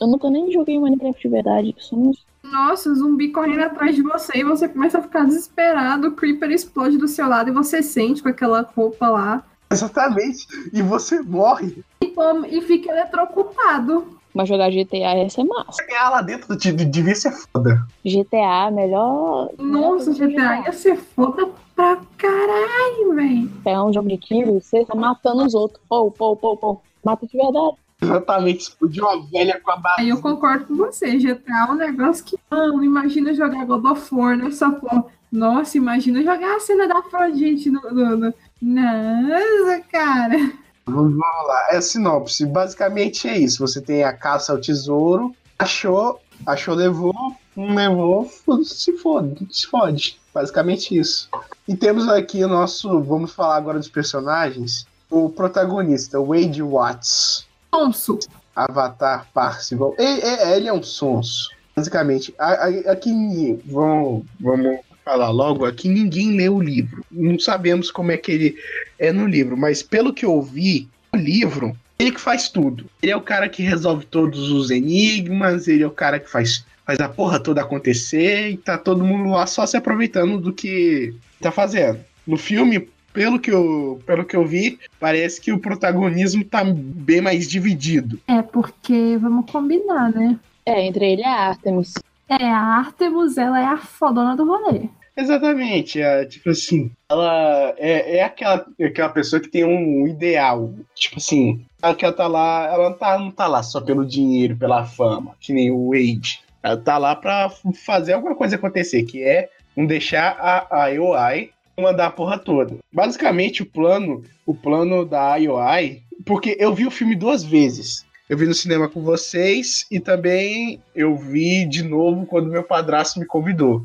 Eu 0.00 0.06
nunca 0.06 0.30
nem 0.30 0.50
joguei 0.50 0.78
Minecraft 0.78 1.22
de 1.22 1.28
verdade. 1.28 1.74
Só 1.78 1.96
não... 1.96 2.12
Nossa, 2.42 2.90
o 2.90 2.94
zumbi 2.94 3.28
correndo 3.28 3.60
atrás 3.60 3.94
de 3.94 4.02
você 4.02 4.38
e 4.38 4.44
você 4.44 4.68
começa 4.68 4.98
a 4.98 5.02
ficar 5.02 5.24
desesperado, 5.24 6.08
o 6.08 6.12
Creeper 6.12 6.50
explode 6.50 6.96
do 6.96 7.08
seu 7.08 7.28
lado 7.28 7.50
e 7.50 7.52
você 7.52 7.82
sente 7.82 8.22
com 8.22 8.28
aquela 8.28 8.62
roupa 8.62 9.08
lá 9.08 9.44
Exatamente. 9.70 10.46
E 10.72 10.80
você 10.80 11.20
morre. 11.20 11.82
E, 12.16 12.58
e 12.58 12.60
fica 12.62 12.90
eletrocutado. 12.90 14.16
Mas 14.34 14.48
jogar 14.48 14.70
GTA 14.70 15.14
essa 15.16 15.40
é 15.40 15.44
massa. 15.44 15.82
Ganhar 15.86 16.10
lá 16.10 16.20
dentro 16.22 16.54
de- 16.56 16.72
de- 16.72 16.84
devia 16.84 17.14
ser 17.14 17.32
foda. 17.32 17.86
GTA, 18.04 18.70
melhor. 18.70 19.50
Nossa, 19.58 20.12
GTA 20.12 20.60
ia 20.66 20.72
ser 20.72 20.96
foda 20.96 21.48
pra 21.74 21.98
caralho, 22.18 23.14
velho. 23.14 23.48
Pegar 23.64 23.84
um 23.84 23.92
jogo 23.92 24.08
de 24.08 24.18
tiro, 24.18 24.60
você 24.60 24.84
tá 24.84 24.94
matando 24.94 25.44
os 25.44 25.54
outros. 25.54 25.80
Pô, 25.88 26.10
pô, 26.10 26.36
pô, 26.36 26.56
pô. 26.56 26.80
Mata 27.02 27.26
de 27.26 27.36
verdade. 27.36 27.76
Exatamente, 28.02 28.60
explodiu 28.60 29.04
uma 29.06 29.26
velha 29.26 29.58
com 29.58 29.70
a 29.70 29.76
base. 29.76 30.00
Aí 30.02 30.10
eu 30.10 30.20
concordo 30.20 30.66
com 30.66 30.76
você, 30.76 31.16
GTA 31.18 31.66
é 31.68 31.72
um 31.72 31.74
negócio 31.74 32.22
que. 32.24 32.36
Não, 32.50 32.84
imagina 32.84 33.32
jogar 33.32 33.64
God 33.64 33.86
of 33.86 34.14
War 34.14 34.36
nessa 34.36 34.68
porra. 34.70 35.06
Nossa, 35.32 35.78
imagina 35.78 36.22
jogar 36.22 36.56
a 36.56 36.60
cena 36.60 36.86
da 36.86 36.98
Afrodite 36.98 37.70
no, 37.70 37.80
no, 37.90 38.16
no... 38.18 38.34
Nossa, 38.60 39.80
cara. 39.90 40.52
Vamos 40.86 41.18
lá, 41.18 41.66
é 41.70 41.80
sinopse. 41.80 42.46
Basicamente 42.46 43.28
é 43.28 43.36
isso. 43.36 43.66
Você 43.66 43.80
tem 43.80 44.04
a 44.04 44.12
caça 44.12 44.52
ao 44.52 44.60
tesouro, 44.60 45.34
achou, 45.58 46.20
achou, 46.46 46.74
levou, 46.74 47.14
não 47.56 47.74
levou, 47.74 48.30
se 48.64 48.92
fode, 48.98 49.46
se 49.50 49.66
fode. 49.66 50.20
Basicamente 50.32 50.96
isso. 50.96 51.28
E 51.66 51.74
temos 51.74 52.08
aqui 52.08 52.44
o 52.44 52.48
nosso, 52.48 53.00
vamos 53.02 53.32
falar 53.32 53.56
agora 53.56 53.78
dos 53.78 53.88
personagens. 53.88 54.86
O 55.10 55.28
protagonista, 55.28 56.20
Wade 56.20 56.62
Watts, 56.62 57.46
Sonso. 57.74 58.18
Avatar 58.54 59.26
Parcival. 59.34 59.94
Ele, 59.98 60.20
ele 60.54 60.68
é 60.68 60.72
um 60.72 60.82
sonso. 60.82 61.50
Basicamente, 61.76 62.34
aqui 62.38 63.60
vamos, 63.66 64.24
vamos 64.40 64.80
falar 65.06 65.30
logo, 65.30 65.64
aqui 65.64 65.88
ninguém 65.88 66.36
lê 66.36 66.48
o 66.48 66.60
livro. 66.60 67.06
Não 67.12 67.38
sabemos 67.38 67.92
como 67.92 68.10
é 68.10 68.16
que 68.16 68.32
ele 68.32 68.56
é 68.98 69.12
no 69.12 69.24
livro, 69.24 69.56
mas 69.56 69.80
pelo 69.80 70.12
que 70.12 70.26
eu 70.26 70.42
vi, 70.42 70.88
o 71.14 71.16
livro, 71.16 71.76
ele 71.96 72.10
que 72.10 72.20
faz 72.20 72.48
tudo. 72.48 72.86
Ele 73.00 73.12
é 73.12 73.16
o 73.16 73.20
cara 73.20 73.48
que 73.48 73.62
resolve 73.62 74.04
todos 74.04 74.50
os 74.50 74.68
enigmas, 74.68 75.68
ele 75.68 75.84
é 75.84 75.86
o 75.86 75.92
cara 75.92 76.18
que 76.18 76.28
faz, 76.28 76.66
faz 76.84 76.98
a 76.98 77.08
porra 77.08 77.38
toda 77.38 77.62
acontecer 77.62 78.50
e 78.50 78.56
tá 78.56 78.76
todo 78.76 79.04
mundo 79.04 79.30
lá 79.30 79.46
só 79.46 79.64
se 79.64 79.76
aproveitando 79.76 80.40
do 80.40 80.52
que 80.52 81.14
tá 81.40 81.52
fazendo. 81.52 82.00
No 82.26 82.36
filme, 82.36 82.88
pelo 83.12 83.38
que 83.38 83.52
eu, 83.52 84.02
pelo 84.04 84.24
que 84.24 84.36
eu 84.36 84.44
vi, 84.44 84.80
parece 84.98 85.40
que 85.40 85.52
o 85.52 85.60
protagonismo 85.60 86.44
tá 86.44 86.64
bem 86.64 87.20
mais 87.20 87.48
dividido. 87.48 88.18
É, 88.26 88.42
porque 88.42 89.16
vamos 89.20 89.48
combinar, 89.48 90.12
né? 90.12 90.36
É, 90.66 90.84
entre 90.84 91.12
ele 91.12 91.22
e 91.22 91.24
a 91.24 91.48
Artemis. 91.48 91.94
É, 92.28 92.44
a 92.44 92.78
Artemis, 92.78 93.38
ela 93.38 93.60
é 93.60 93.64
a 93.64 93.76
fodona 93.76 94.36
do 94.36 94.46
rolê. 94.46 94.88
Exatamente, 95.16 96.00
é, 96.00 96.26
tipo 96.26 96.50
assim, 96.50 96.90
ela 97.08 97.74
é, 97.78 98.18
é 98.18 98.22
aquela, 98.22 98.66
aquela 98.78 99.08
pessoa 99.08 99.40
que 99.40 99.48
tem 99.48 99.64
um 99.64 100.06
ideal, 100.06 100.74
tipo 100.94 101.16
assim, 101.16 101.64
ela 101.82 101.94
quer 101.94 102.12
tá 102.12 102.26
lá, 102.26 102.66
ela 102.70 102.90
não 102.90 102.98
tá, 102.98 103.18
não 103.18 103.30
tá 103.30 103.46
lá 103.46 103.62
só 103.62 103.80
pelo 103.80 104.04
dinheiro, 104.04 104.56
pela 104.56 104.84
fama, 104.84 105.34
que 105.40 105.54
nem 105.54 105.70
o 105.70 105.90
Wade. 105.90 106.40
Ela 106.62 106.76
tá 106.76 106.98
lá 106.98 107.16
pra 107.16 107.50
fazer 107.86 108.12
alguma 108.12 108.34
coisa 108.34 108.56
acontecer, 108.56 109.04
que 109.04 109.22
é 109.22 109.48
não 109.74 109.86
deixar 109.86 110.36
a, 110.38 110.82
a 110.82 110.88
IOI 110.88 111.50
mandar 111.78 112.06
a 112.06 112.10
porra 112.10 112.38
toda. 112.38 112.76
Basicamente, 112.92 113.62
o 113.62 113.66
plano, 113.66 114.24
o 114.44 114.54
plano 114.54 115.04
da 115.04 115.36
IOI, 115.36 116.02
porque 116.24 116.56
eu 116.58 116.74
vi 116.74 116.86
o 116.86 116.90
filme 116.90 117.14
duas 117.14 117.44
vezes. 117.44 118.05
Eu 118.28 118.36
vi 118.36 118.46
no 118.46 118.54
cinema 118.54 118.88
com 118.88 119.02
vocês 119.02 119.86
e 119.90 120.00
também 120.00 120.82
eu 120.94 121.16
vi 121.16 121.64
de 121.64 121.82
novo 121.82 122.26
quando 122.26 122.50
meu 122.50 122.64
padrasto 122.64 123.20
me 123.20 123.26
convidou. 123.26 123.84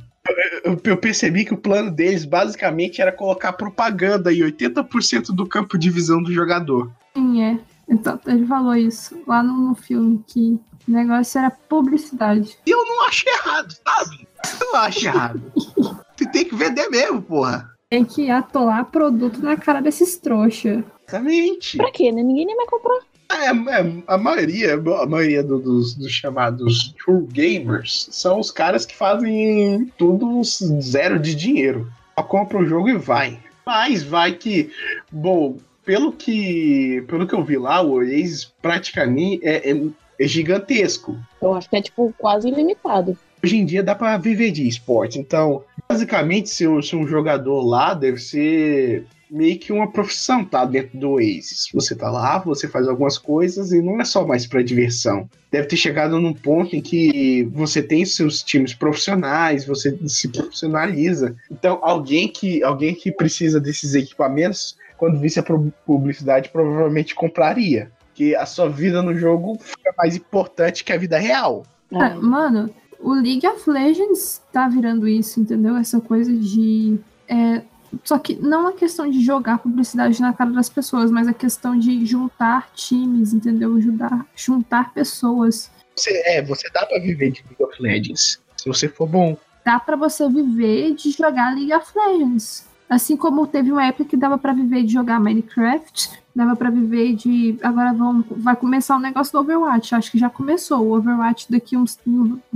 Eu, 0.64 0.80
eu 0.84 0.98
percebi 0.98 1.46
que 1.46 1.54
o 1.54 1.58
plano 1.58 1.92
deles 1.92 2.26
basicamente 2.26 3.02
era 3.02 3.12
colocar 3.12 3.54
propaganda 3.54 4.34
em 4.34 4.40
80% 4.40 5.28
do 5.28 5.48
campo 5.48 5.78
de 5.78 5.90
visão 5.90 6.22
do 6.22 6.34
jogador. 6.34 6.92
Sim, 7.16 7.44
é. 7.44 7.60
Então, 7.88 8.20
ele 8.26 8.48
falou 8.48 8.76
isso 8.76 9.22
lá 9.28 9.44
no, 9.44 9.70
no 9.70 9.76
filme, 9.76 10.24
que 10.26 10.60
o 10.88 10.92
negócio 10.92 11.38
era 11.38 11.52
publicidade. 11.52 12.58
E 12.66 12.72
eu 12.72 12.86
não 12.86 13.08
acho 13.08 13.26
errado, 13.28 13.76
sabe? 13.86 14.28
Eu 14.60 14.68
não 14.68 14.76
acho 14.80 15.06
errado. 15.06 15.42
Você 16.16 16.26
tem 16.32 16.46
que 16.46 16.56
vender 16.56 16.88
mesmo, 16.90 17.22
porra. 17.22 17.70
Tem 17.90 18.06
que 18.06 18.30
atolar 18.30 18.86
produto 18.86 19.42
na 19.42 19.58
cara 19.58 19.82
desses 19.82 20.18
trouxa. 20.18 20.84
Exatamente. 21.08 21.78
Pra 21.78 21.92
quê, 21.92 22.12
né? 22.12 22.24
Ninguém 22.24 22.46
nem 22.46 22.56
vai 22.56 22.66
comprar. 22.66 23.00
É, 23.34 23.46
é, 23.48 23.94
a 24.08 24.18
maioria, 24.18 24.74
a 24.76 25.06
maioria 25.06 25.44
do- 25.44 25.60
dos, 25.60 25.94
dos 25.96 26.12
chamados 26.12 26.94
true 27.04 27.26
gamers 27.32 28.08
são 28.12 28.40
os 28.40 28.52
caras 28.52 28.86
que 28.86 28.96
fazem 28.96 29.92
tudo 29.98 30.42
zero 30.44 31.20
de 31.20 31.34
dinheiro. 31.36 31.90
Só 32.18 32.24
compra 32.24 32.58
o 32.60 32.66
jogo 32.66 32.90
e 32.90 32.98
vai. 32.98 33.40
Mas 33.66 34.04
vai 34.04 34.34
que, 34.34 34.70
bom, 35.12 35.58
pelo 35.86 36.12
que, 36.12 37.04
pelo 37.08 37.26
que 37.28 37.34
eu 37.34 37.44
vi 37.44 37.58
lá, 37.58 37.82
o 37.82 37.92
Oasis 37.94 38.52
praticamente 38.62 39.40
é, 39.48 39.72
é, 39.72 39.82
é 40.20 40.28
gigantesco. 40.28 41.18
Eu 41.42 41.54
acho 41.54 41.70
que 41.70 41.76
é, 41.78 41.82
tipo, 41.82 42.14
quase 42.18 42.48
ilimitado. 42.50 43.18
Hoje 43.44 43.58
em 43.58 43.66
dia 43.66 43.82
dá 43.82 43.96
pra 43.96 44.18
viver 44.18 44.52
de 44.52 44.68
esporte. 44.68 45.18
Então, 45.18 45.64
basicamente, 45.90 46.50
ser, 46.50 46.68
um- 46.68 46.82
ser 46.82 46.96
um 46.96 47.08
jogador 47.08 47.62
lá 47.62 47.94
deve 47.94 48.20
ser 48.20 49.06
meio 49.32 49.58
que 49.58 49.72
uma 49.72 49.90
profissão, 49.90 50.44
tá? 50.44 50.66
Dentro 50.66 51.00
do 51.00 51.12
Oasis. 51.12 51.70
Você 51.74 51.96
tá 51.96 52.12
lá, 52.12 52.38
você 52.40 52.68
faz 52.68 52.86
algumas 52.88 53.18
coisas 53.18 53.72
e 53.72 53.82
não 53.82 54.02
é 54.02 54.04
só 54.04 54.28
mais 54.28 54.46
pra 54.46 54.62
diversão. 54.62 55.30
Deve 55.50 55.68
ter 55.68 55.78
chegado 55.78 56.20
num 56.20 56.34
ponto 56.34 56.76
em 56.76 56.82
que 56.82 57.44
você 57.54 57.82
tem 57.82 58.04
seus 58.06 58.44
times 58.44 58.74
profissionais, 58.74 59.66
você 59.66 59.98
se 60.08 60.28
profissionaliza. 60.28 61.36
Então, 61.50 61.80
alguém 61.82 62.28
que, 62.28 62.62
alguém 62.64 62.94
que 62.94 63.12
precisa 63.12 63.60
desses 63.60 63.94
equipamentos, 63.96 64.76
quando 64.98 65.18
visse 65.20 65.40
a 65.40 65.44
pu- 65.44 65.74
publicidade, 65.86 66.50
provavelmente 66.50 67.16
compraria. 67.16 67.90
Porque 68.08 68.36
a 68.36 68.46
sua 68.46 68.68
vida 68.70 69.02
no 69.02 69.18
jogo 69.18 69.58
fica 69.62 69.94
mais 69.98 70.16
importante 70.16 70.84
que 70.84 70.92
a 70.92 70.98
vida 70.98 71.18
real. 71.18 71.66
Ah, 71.94 72.08
Ai, 72.08 72.16
mano, 72.20 72.70
o 73.00 73.14
League 73.14 73.48
of 73.48 73.68
Legends 73.70 74.42
tá 74.52 74.68
virando 74.68 75.08
isso, 75.08 75.40
entendeu? 75.40 75.76
Essa 75.78 76.00
coisa 76.02 76.32
de. 76.32 77.00
é, 77.28 77.62
só 78.04 78.18
que 78.18 78.36
não 78.36 78.68
a 78.68 78.74
questão 78.74 79.10
de 79.10 79.22
jogar 79.22 79.60
publicidade 79.60 80.20
na 80.22 80.34
cara 80.34 80.52
das 80.52 80.70
pessoas, 80.70 81.12
mas 81.12 81.28
a 81.28 81.34
questão 81.34 81.78
de 81.78 82.06
juntar 82.06 82.70
times, 82.74 83.34
entendeu? 83.34 83.80
Juntar, 83.82 84.26
juntar 84.36 84.94
pessoas. 84.94 85.70
Você, 85.96 86.22
é, 86.26 86.42
você 86.42 86.70
dá 86.70 86.86
pra 86.86 87.00
viver 87.00 87.32
de 87.32 87.44
League 87.44 87.64
of 87.64 87.82
Legends. 87.82 88.42
Se 88.58 88.68
você 88.68 88.88
for 88.88 89.08
bom. 89.08 89.38
Dá 89.66 89.80
pra 89.80 89.96
você 89.96 90.28
viver 90.30 90.94
de 90.96 91.12
jogar 91.12 91.54
League 91.54 91.74
of 91.74 91.92
Legends. 91.96 92.66
Assim 92.92 93.16
como 93.16 93.48
teve 93.48 93.72
uma 93.72 93.86
época 93.86 94.04
que 94.04 94.18
dava 94.18 94.38
pra 94.38 94.52
viver 94.52 94.84
de 94.84 94.92
jogar 94.92 95.18
Minecraft, 95.18 96.10
dava 96.36 96.58
pra 96.58 96.70
viver 96.70 97.16
de. 97.16 97.58
Agora 97.64 97.94
vão, 97.94 98.22
vai 98.32 98.54
começar 98.54 98.98
o 98.98 99.00
negócio 99.00 99.32
do 99.32 99.40
Overwatch. 99.40 99.96
Acho 99.96 100.12
que 100.12 100.18
já 100.18 100.30
começou. 100.30 100.86
O 100.86 100.98
Overwatch 100.98 101.50
daqui 101.50 101.78
uns. 101.78 101.98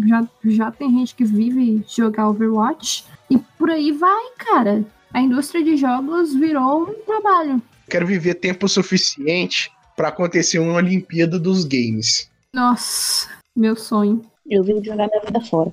Já, 0.06 0.28
já 0.44 0.72
tem 0.72 0.92
gente 0.92 1.16
que 1.16 1.24
vive 1.24 1.78
de 1.78 1.96
jogar 1.96 2.28
Overwatch. 2.28 3.06
E 3.30 3.38
por 3.38 3.70
aí 3.70 3.94
vai, 3.94 4.32
cara. 4.38 4.84
A 5.16 5.22
indústria 5.22 5.64
de 5.64 5.78
jogos 5.78 6.36
virou 6.36 6.90
um 6.90 6.94
trabalho. 7.06 7.62
Quero 7.90 8.06
viver 8.06 8.34
tempo 8.34 8.68
suficiente 8.68 9.72
pra 9.96 10.10
acontecer 10.10 10.60
uma 10.60 10.74
Olimpíada 10.74 11.40
dos 11.40 11.64
Games. 11.64 12.30
Nossa, 12.54 13.30
meu 13.56 13.78
sonho. 13.78 14.22
eu 14.46 14.62
de 14.62 14.74
jogar 14.86 15.08
minha 15.08 15.22
vida 15.26 15.40
fora. 15.40 15.72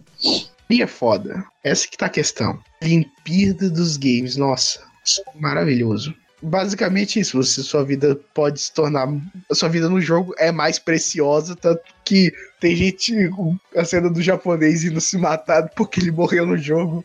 E 0.70 0.80
é 0.80 0.87
foda. 0.87 1.44
Essa 1.64 1.88
que 1.88 1.96
tá 1.96 2.06
a 2.06 2.08
questão. 2.08 2.56
Olimpíada 2.80 3.68
dos 3.68 3.96
Games, 3.96 4.37
nossa. 4.37 4.78
Maravilhoso. 5.34 6.14
Basicamente 6.40 7.18
isso, 7.18 7.42
você, 7.42 7.64
sua 7.64 7.84
vida 7.84 8.16
pode 8.32 8.61
se 8.61 8.72
tornar. 8.72 9.08
A 9.50 9.54
sua 9.56 9.68
vida 9.68 9.88
no 9.88 10.00
jogo 10.00 10.32
é 10.38 10.52
mais 10.52 10.78
preciosa, 10.78 11.56
tanto 11.56 11.82
que 12.04 12.32
tem 12.61 12.76
gente. 12.76 13.12
A 13.75 13.84
cena 13.84 14.08
do 14.08 14.22
japonês 14.22 14.84
indo 14.84 15.00
se 15.00 15.18
matar 15.18 15.68
porque 15.70 15.99
ele 15.99 16.12
morreu 16.12 16.46
no 16.46 16.56
jogo. 16.56 17.04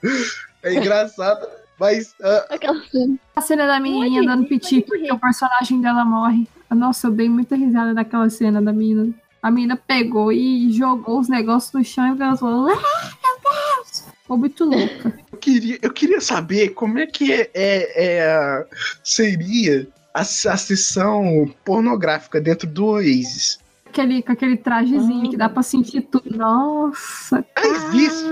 É 0.62 0.74
engraçado, 0.74 1.48
mas 1.80 2.16
ah, 2.22 2.48
Aquela 2.50 2.82
cena. 2.90 3.16
A 3.36 3.42
cena 3.42 3.68
da 3.68 3.80
menininha 3.80 4.22
Olha, 4.22 4.30
dando 4.36 4.48
piti 4.48 4.82
porque 4.82 5.12
o 5.12 5.20
personagem 5.20 5.80
dela 5.82 6.04
morre. 6.06 6.48
Nossa, 6.70 7.08
eu 7.08 7.12
dei 7.12 7.30
muita 7.30 7.56
risada 7.56 7.94
daquela 7.94 8.30
cena 8.30 8.62
da 8.62 8.74
menina. 8.74 9.14
A 9.42 9.52
menina 9.52 9.78
pegou 9.78 10.32
e 10.32 10.72
jogou 10.72 11.20
os 11.20 11.30
negócios 11.30 11.72
no 11.74 11.84
chão 11.84 12.16
e 12.16 12.22
ela 12.22 12.36
falou: 12.36 12.70
Ah, 12.70 12.76
meu 12.76 13.52
Deus! 13.52 14.04
Ficou 14.22 14.38
muito 14.38 14.66
louca. 14.66 15.14
eu 15.32 15.38
queria, 15.38 15.80
eu 15.82 15.94
queria 15.94 16.20
saber 16.20 16.70
como 16.70 17.00
é 17.00 17.06
que 17.06 17.32
é, 17.32 17.50
é- 17.54 17.94
é, 17.96 18.66
seria 19.04 19.88
a, 20.14 20.22
a 20.22 20.26
sessão 20.26 21.50
pornográfica 21.64 22.42
dentro 22.42 22.68
do 22.68 22.86
Oasis. 22.88 23.60
Aquele, 23.86 24.22
com 24.22 24.32
aquele 24.34 24.58
trajezinho 24.58 25.30
que 25.30 25.38
dá 25.38 25.48
pra 25.48 25.64
sentir 25.64 26.02
tudo. 26.02 26.36
Nossa, 26.38 27.46
Já 27.58 27.68
existe, 27.68 28.26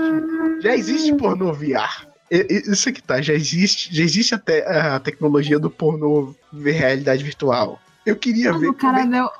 já 0.60 0.76
existe 0.76 1.14
pornô 1.14 1.52
VR. 1.52 2.05
Isso 2.30 2.88
aqui 2.88 3.02
tá, 3.02 3.20
já 3.20 3.32
existe, 3.34 3.94
já 3.94 4.02
existe 4.02 4.34
até 4.34 4.66
a 4.68 4.98
tecnologia 4.98 5.58
do 5.58 5.70
pornô 5.70 6.34
ver 6.52 6.72
realidade 6.72 7.22
virtual. 7.22 7.78
Eu 8.04 8.16
queria 8.16 8.52
ver 8.56 8.68
o 8.68 8.74
cara, 8.74 9.02
como 9.02 9.14
é- 9.14 9.18
deu, 9.18 9.30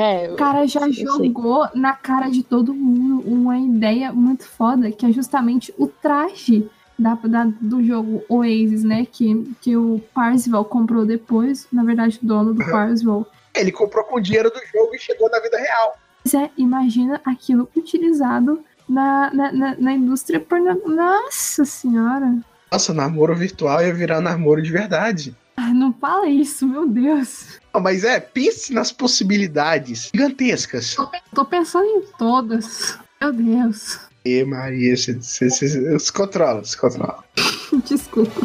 É, 0.00 0.32
o 0.32 0.36
cara 0.36 0.66
já 0.66 0.86
eu 0.88 0.92
sei. 0.94 1.04
jogou 1.04 1.68
na 1.74 1.92
cara 1.92 2.28
de 2.30 2.42
todo 2.42 2.72
mundo 2.74 3.22
uma 3.28 3.58
ideia 3.58 4.12
muito 4.12 4.44
foda, 4.44 4.90
que 4.90 5.04
é 5.06 5.12
justamente 5.12 5.72
o 5.76 5.86
traje 5.86 6.68
da, 6.98 7.14
da- 7.14 7.48
do 7.60 7.82
jogo 7.84 8.22
Oasis, 8.28 8.84
né? 8.84 9.06
Que, 9.10 9.52
que 9.60 9.76
o 9.76 10.00
Parzival 10.14 10.64
comprou 10.64 11.04
depois. 11.04 11.66
Na 11.72 11.84
verdade, 11.84 12.18
o 12.22 12.26
dono 12.26 12.54
do 12.54 12.64
Parzival 12.64 13.26
ele 13.54 13.70
comprou 13.70 14.02
com 14.04 14.16
o 14.16 14.20
dinheiro 14.20 14.50
do 14.50 14.60
jogo 14.72 14.94
e 14.94 14.98
chegou 14.98 15.28
na 15.30 15.38
vida 15.40 15.58
real. 15.58 15.96
Pois 16.24 16.34
é, 16.34 16.50
imagina 16.56 17.20
aquilo 17.24 17.68
utilizado 17.76 18.64
na, 18.88 19.32
na, 19.32 19.52
na, 19.52 19.76
na 19.78 19.92
indústria 19.92 20.40
porno. 20.40 20.80
Nossa 20.86 21.64
senhora! 21.64 22.36
Nossa, 22.70 22.92
namoro 22.94 23.34
virtual 23.34 23.82
ia 23.82 23.92
virar 23.92 24.20
namoro 24.20 24.62
de 24.62 24.70
verdade. 24.72 25.36
Ah, 25.56 25.72
não 25.74 25.92
fala 25.92 26.26
isso, 26.28 26.66
meu 26.66 26.88
Deus! 26.88 27.58
Não, 27.74 27.80
Mas 27.80 28.04
é, 28.04 28.18
pense 28.18 28.72
nas 28.72 28.90
possibilidades 28.90 30.10
gigantescas. 30.14 30.96
Tô 31.34 31.44
pensando 31.44 31.84
em 31.84 32.02
todas. 32.18 32.98
Meu 33.20 33.32
Deus. 33.32 34.00
E 34.24 34.44
Maria, 34.44 34.96
você, 34.96 35.14
você, 35.14 35.50
você- 35.50 35.98
se 35.98 36.12
controla, 36.12 36.64
se 36.64 36.76
controla. 36.76 37.22
Desculpa. 37.84 38.40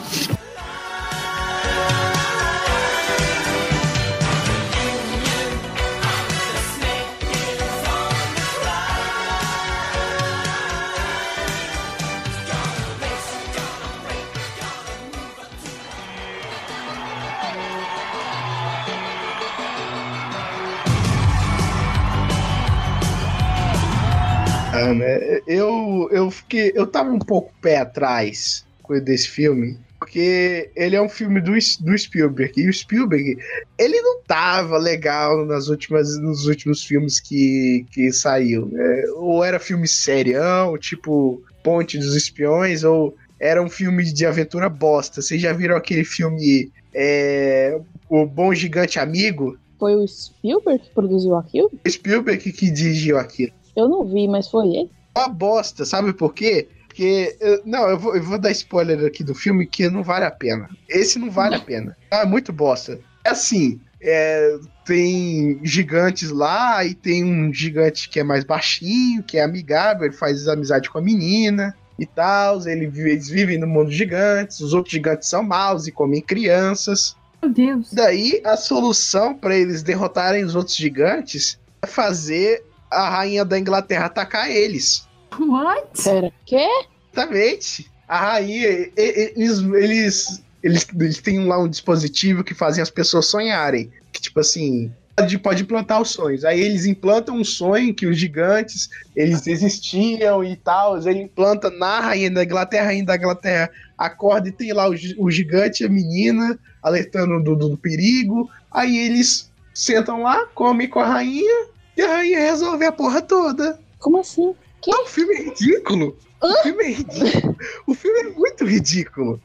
Né? 24.97 25.39
Eu, 25.47 26.09
eu 26.11 26.31
fiquei. 26.31 26.71
Eu 26.75 26.87
tava 26.87 27.11
um 27.11 27.19
pouco 27.19 27.53
pé 27.61 27.77
atrás 27.77 28.65
desse 29.03 29.27
filme. 29.27 29.77
Porque 29.99 30.69
ele 30.75 30.95
é 30.95 31.01
um 31.01 31.09
filme 31.09 31.41
do, 31.41 31.53
do 31.53 31.97
Spielberg. 31.97 32.53
E 32.55 32.69
o 32.69 32.73
Spielberg, 32.73 33.37
ele 33.79 33.99
não 34.01 34.21
tava 34.21 34.77
legal 34.77 35.43
nas 35.45 35.69
últimas, 35.69 36.17
nos 36.19 36.45
últimos 36.45 36.83
filmes 36.83 37.19
que, 37.19 37.83
que 37.91 38.11
saiu. 38.11 38.67
né? 38.67 39.03
Ou 39.15 39.43
era 39.43 39.59
filme 39.59 39.87
serião, 39.87 40.77
tipo 40.77 41.41
Ponte 41.63 41.97
dos 41.97 42.15
Espiões, 42.15 42.83
ou 42.83 43.15
era 43.39 43.61
um 43.61 43.69
filme 43.69 44.03
de 44.03 44.25
aventura 44.25 44.69
bosta. 44.69 45.21
Vocês 45.21 45.41
já 45.41 45.51
viram 45.51 45.75
aquele 45.75 46.03
filme 46.03 46.71
é, 46.93 47.79
O 48.07 48.25
Bom 48.25 48.53
Gigante 48.53 48.99
Amigo? 48.99 49.57
Foi 49.79 49.95
o 49.95 50.07
Spielberg 50.07 50.83
que 50.83 50.89
produziu 50.91 51.35
aquilo? 51.35 51.71
Spielberg 51.87 52.51
que 52.51 52.71
dirigiu 52.71 53.17
aquilo. 53.17 53.51
Eu 53.77 53.87
não 53.87 54.03
vi, 54.03 54.27
mas 54.27 54.49
foi 54.49 54.67
ele. 54.67 54.91
uma 55.15 55.29
bosta, 55.29 55.85
sabe 55.85 56.11
por 56.13 56.33
quê? 56.33 56.67
Porque. 56.87 57.37
eu- 57.39 57.61
não, 57.63 57.87
eu 57.89 57.97
vou, 57.99 58.15
eu 58.15 58.23
vou 58.23 58.39
dar 58.39 58.51
spoiler 58.51 59.05
aqui 59.05 59.23
do 59.23 59.35
filme 59.35 59.65
que 59.67 59.87
não 59.89 60.01
vale 60.03 60.25
a 60.25 60.31
pena. 60.31 60.67
Esse 60.89 61.19
não 61.19 61.29
vale 61.29 61.55
a 61.55 61.59
pena. 61.59 61.95
Ah, 62.11 62.21
é 62.21 62.25
muito 62.25 62.51
bosta. 62.51 62.99
É 63.23 63.29
assim. 63.29 63.79
é, 64.01 64.57
tem 64.85 65.59
gigantes 65.63 66.29
lá, 66.29 66.83
e 66.85 66.93
tem 66.93 67.23
um 67.23 67.53
gigante 67.53 68.09
que 68.09 68.19
é 68.19 68.23
mais 68.23 68.43
baixinho, 68.43 69.21
que 69.23 69.37
é 69.37 69.43
amigável, 69.43 70.05
ele 70.05 70.13
faz 70.15 70.47
amizade 70.47 70.89
com 70.89 70.97
a 70.97 71.01
menina 71.01 71.75
e 71.99 72.05
tal. 72.05 72.65
Ele, 72.67 72.85
eles 72.85 73.27
vivem 73.27 73.57
no 73.57 73.67
mundo 73.67 73.91
gigantes, 73.91 74.59
os 74.59 74.73
outros 74.73 74.93
gigantes 74.93 75.27
são 75.29 75.43
maus 75.43 75.87
e 75.87 75.91
comem 75.91 76.21
crianças. 76.21 77.15
Meu 77.43 77.51
Deus. 77.51 77.91
Daí 77.91 78.41
a 78.45 78.55
solução 78.55 79.33
para 79.35 79.55
eles 79.57 79.83
derrotarem 79.83 80.43
os 80.43 80.55
outros 80.55 80.75
gigantes 80.75 81.59
é 81.81 81.87
fazer 81.87 82.63
a 82.91 83.09
rainha 83.09 83.43
da 83.45 83.57
Inglaterra 83.59 84.05
atacar 84.05 84.49
eles. 84.49 85.07
What? 85.37 86.03
Pera, 86.03 86.31
quê? 86.45 86.67
Exatamente. 87.13 87.89
A 88.07 88.17
rainha, 88.19 88.89
eles, 88.95 89.59
eles, 89.59 90.43
eles, 90.63 90.87
eles 90.99 91.17
têm 91.21 91.45
lá 91.45 91.59
um 91.61 91.67
dispositivo 91.67 92.43
que 92.43 92.53
fazem 92.53 92.81
as 92.81 92.89
pessoas 92.89 93.25
sonharem. 93.25 93.91
Que 94.13 94.21
tipo 94.21 94.39
assim, 94.39 94.91
pode, 95.15 95.37
pode 95.39 95.63
implantar 95.63 96.01
os 96.01 96.11
sonhos. 96.11 96.45
Aí 96.45 96.59
eles 96.61 96.85
implantam 96.85 97.35
um 97.35 97.43
sonho 97.43 97.93
que 97.93 98.05
os 98.07 98.17
gigantes, 98.17 98.89
eles 99.15 99.45
existiam 99.47 100.43
e 100.43 100.55
tal. 100.55 100.97
Ele 101.05 101.23
implanta 101.23 101.69
na 101.69 101.99
rainha 101.99 102.31
da 102.31 102.43
Inglaterra, 102.43 102.83
a 102.83 102.87
rainha 102.87 103.05
da 103.05 103.15
Inglaterra 103.15 103.69
acorda 103.97 104.47
e 104.47 104.51
tem 104.51 104.71
lá 104.71 104.87
o, 104.89 104.95
o 105.17 105.29
gigante, 105.29 105.83
a 105.83 105.89
menina, 105.89 106.57
alertando 106.81 107.43
do, 107.43 107.55
do- 107.55 107.69
do 107.69 107.77
perigo. 107.77 108.49
Aí 108.71 108.97
eles 108.97 109.51
sentam 109.73 110.23
lá, 110.23 110.45
comem 110.55 110.87
com 110.87 110.99
a 110.99 111.05
rainha 111.05 111.67
e 111.97 112.01
a 112.01 112.07
rainha 112.07 112.39
resolve 112.39 112.85
a 112.85 112.91
porra 112.91 113.21
toda. 113.21 113.79
Como 113.99 114.19
assim? 114.19 114.55
Não, 114.87 115.03
o 115.03 115.07
filme 115.07 115.33
é 115.33 115.41
ridículo. 115.41 116.17
O 116.41 116.53
filme 116.61 116.83
é 116.83 116.91
ridículo. 116.91 117.57
O 117.87 117.93
filme 117.95 118.19
é 118.19 118.23
muito 118.29 118.63
ridículo. 118.63 119.41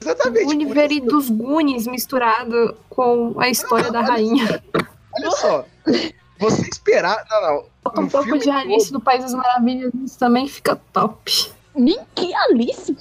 Exatamente. 0.00 0.46
O 0.46 0.50
universo 0.50 1.00
dos 1.00 1.30
Goonies 1.30 1.86
misturado 1.86 2.76
com 2.88 3.38
a 3.38 3.50
história 3.50 3.92
da 3.92 4.00
rainha. 4.00 4.62
Olha 5.14 5.30
só. 5.32 5.64
Você 6.38 6.68
esperar. 6.68 7.24
Não, 7.30 7.42
não. 7.42 7.64
Um 7.98 8.02
No 8.02 8.10
pouco 8.10 8.38
de 8.38 8.50
Alice 8.50 8.92
do 8.92 9.00
País 9.00 9.22
das 9.22 9.34
Maravilhas 9.34 9.92
isso 10.04 10.18
também 10.18 10.48
fica 10.48 10.76
top. 10.92 11.52
Nem 11.74 12.00
que 12.14 12.34
Alice? 12.34 12.96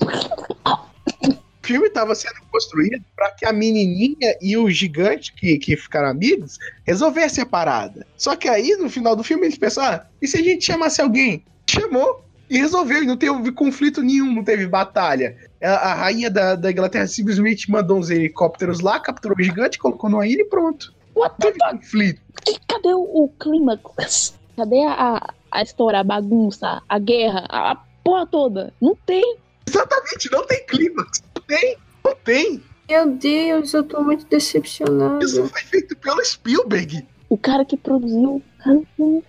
O 1.65 1.67
filme 1.67 1.87
estava 1.87 2.13
sendo 2.13 2.35
construído 2.51 3.03
para 3.15 3.31
que 3.31 3.43
a 3.43 3.51
menininha 3.51 4.37
e 4.39 4.55
o 4.55 4.69
gigante 4.69 5.33
que, 5.33 5.57
que 5.57 5.75
ficaram 5.75 6.09
amigos 6.09 6.59
resolvessem 6.85 7.41
a 7.41 7.45
parada. 7.47 8.05
Só 8.15 8.35
que 8.35 8.47
aí, 8.47 8.75
no 8.75 8.87
final 8.87 9.15
do 9.15 9.23
filme, 9.23 9.47
eles 9.47 9.57
pensaram: 9.57 9.97
ah, 9.97 10.05
e 10.21 10.27
se 10.27 10.37
a 10.37 10.43
gente 10.43 10.63
chamasse 10.63 11.01
alguém? 11.01 11.43
Chamou 11.67 12.23
e 12.47 12.59
resolveu, 12.59 13.01
e 13.01 13.07
não 13.07 13.17
teve 13.17 13.51
conflito 13.51 14.03
nenhum, 14.03 14.31
não 14.31 14.43
teve 14.43 14.67
batalha. 14.67 15.35
A, 15.59 15.69
a 15.69 15.93
rainha 15.95 16.29
da, 16.29 16.53
da 16.53 16.69
Inglaterra 16.71 17.07
simplesmente 17.07 17.71
mandou 17.71 17.97
uns 17.97 18.11
helicópteros 18.11 18.79
lá, 18.79 18.99
capturou 18.99 19.35
o 19.35 19.43
gigante, 19.43 19.79
colocou 19.79 20.07
numa 20.07 20.27
ilha 20.27 20.41
e 20.41 20.45
pronto. 20.45 20.93
What 21.15 21.33
Não 21.43 21.51
the 21.51 21.57
teve 21.57 21.77
conflito. 21.79 22.21
fuck? 22.45 22.59
Cadê 22.67 22.93
o, 22.93 23.23
o 23.23 23.29
clímax? 23.39 24.35
Cadê 24.55 24.83
a, 24.83 25.33
a, 25.51 25.63
história, 25.63 25.99
a 26.01 26.03
bagunça, 26.03 26.83
a 26.87 26.99
guerra, 26.99 27.43
a, 27.49 27.71
a 27.71 27.75
porra 28.03 28.27
toda? 28.27 28.71
Não 28.79 28.95
tem. 29.03 29.37
Exatamente, 29.67 30.31
não 30.31 30.45
tem 30.45 30.63
clímax. 30.67 31.23
Não 31.49 31.57
tem, 31.57 31.77
não 32.03 32.15
tem. 32.23 32.63
Meu 32.89 33.11
Deus, 33.11 33.73
eu 33.73 33.83
tô 33.83 34.03
muito 34.03 34.25
decepcionada. 34.27 35.23
Isso 35.23 35.45
foi 35.47 35.61
feito 35.61 35.95
pelo 35.97 36.23
Spielberg. 36.23 37.05
O 37.29 37.37
cara 37.37 37.65
que 37.65 37.75
produziu. 37.77 38.41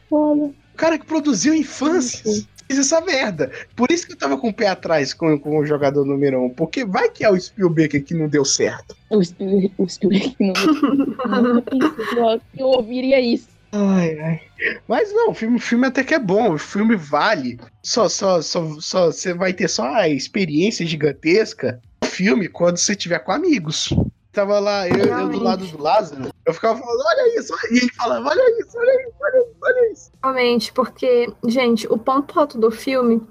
Foda. 0.09 0.43
O 0.45 0.55
cara 0.77 0.99
que 0.99 1.07
produziu 1.07 1.55
Infâncias. 1.55 2.47
Fez 2.69 2.81
essa 2.81 3.01
merda. 3.01 3.53
Por 3.77 3.93
isso 3.93 4.05
que 4.07 4.13
eu 4.15 4.17
tava 4.19 4.37
com 4.37 4.49
o 4.49 4.53
pé 4.53 4.67
atrás 4.67 5.15
com, 5.15 5.39
com 5.39 5.57
o 5.59 5.65
jogador 5.65 6.05
número 6.05 6.43
um. 6.43 6.51
Porque 6.51 6.85
vai 6.85 7.09
que 7.09 7.25
é 7.25 7.31
o 7.31 7.39
Spielberg 7.39 8.01
que 8.01 8.13
não 8.13 8.29
deu 8.29 8.45
certo. 8.45 8.97
O 9.09 9.23
Spielberg, 9.23 9.73
o 9.79 9.89
Spielberg 9.89 10.37
não. 10.41 11.63
Que 11.63 12.61
eu- 12.61 12.67
ouviria 12.67 13.21
isso. 13.21 13.49
Ai, 13.71 14.19
ai. 14.19 14.41
Mas 14.89 15.13
não, 15.13 15.31
o 15.31 15.35
filme, 15.35 15.57
o 15.57 15.61
filme 15.61 15.87
até 15.87 16.03
que 16.03 16.15
é 16.15 16.19
bom. 16.19 16.55
O 16.55 16.59
filme 16.59 16.97
vale. 16.97 17.59
Só, 17.85 18.09
só, 18.09 18.43
só, 18.43 18.81
só 18.81 19.07
você 19.13 19.33
vai 19.33 19.53
ter 19.53 19.69
só 19.69 19.85
a 19.95 20.09
experiência 20.09 20.85
gigantesca 20.85 21.81
filme 22.17 22.49
quando 22.49 22.79
você 22.79 22.97
tiver 22.97 23.19
com 23.19 23.33
amigos. 23.33 23.91
Tava 24.33 24.59
lá, 24.59 24.87
eu, 24.87 24.97
eu 24.99 25.29
do 25.31 25.43
lado 25.43 25.67
do 25.67 25.83
Lázaro, 25.83 26.31
eu 26.45 26.53
ficava 26.53 26.79
falando, 26.79 27.03
olha 27.07 27.41
isso, 27.41 27.55
e 27.71 27.79
ele 27.79 27.93
falava, 27.95 28.29
olha 28.29 28.61
isso, 28.61 28.79
olha 28.79 29.03
isso, 29.03 29.15
olha 29.19 29.39
isso, 29.39 29.57
olha 29.63 29.93
isso. 29.93 30.13
Realmente, 30.23 30.73
porque, 30.73 31.33
gente, 31.47 31.87
o 31.91 31.97
ponto 31.97 32.39
alto 32.39 32.59
do 32.59 32.71
filme 32.71 33.23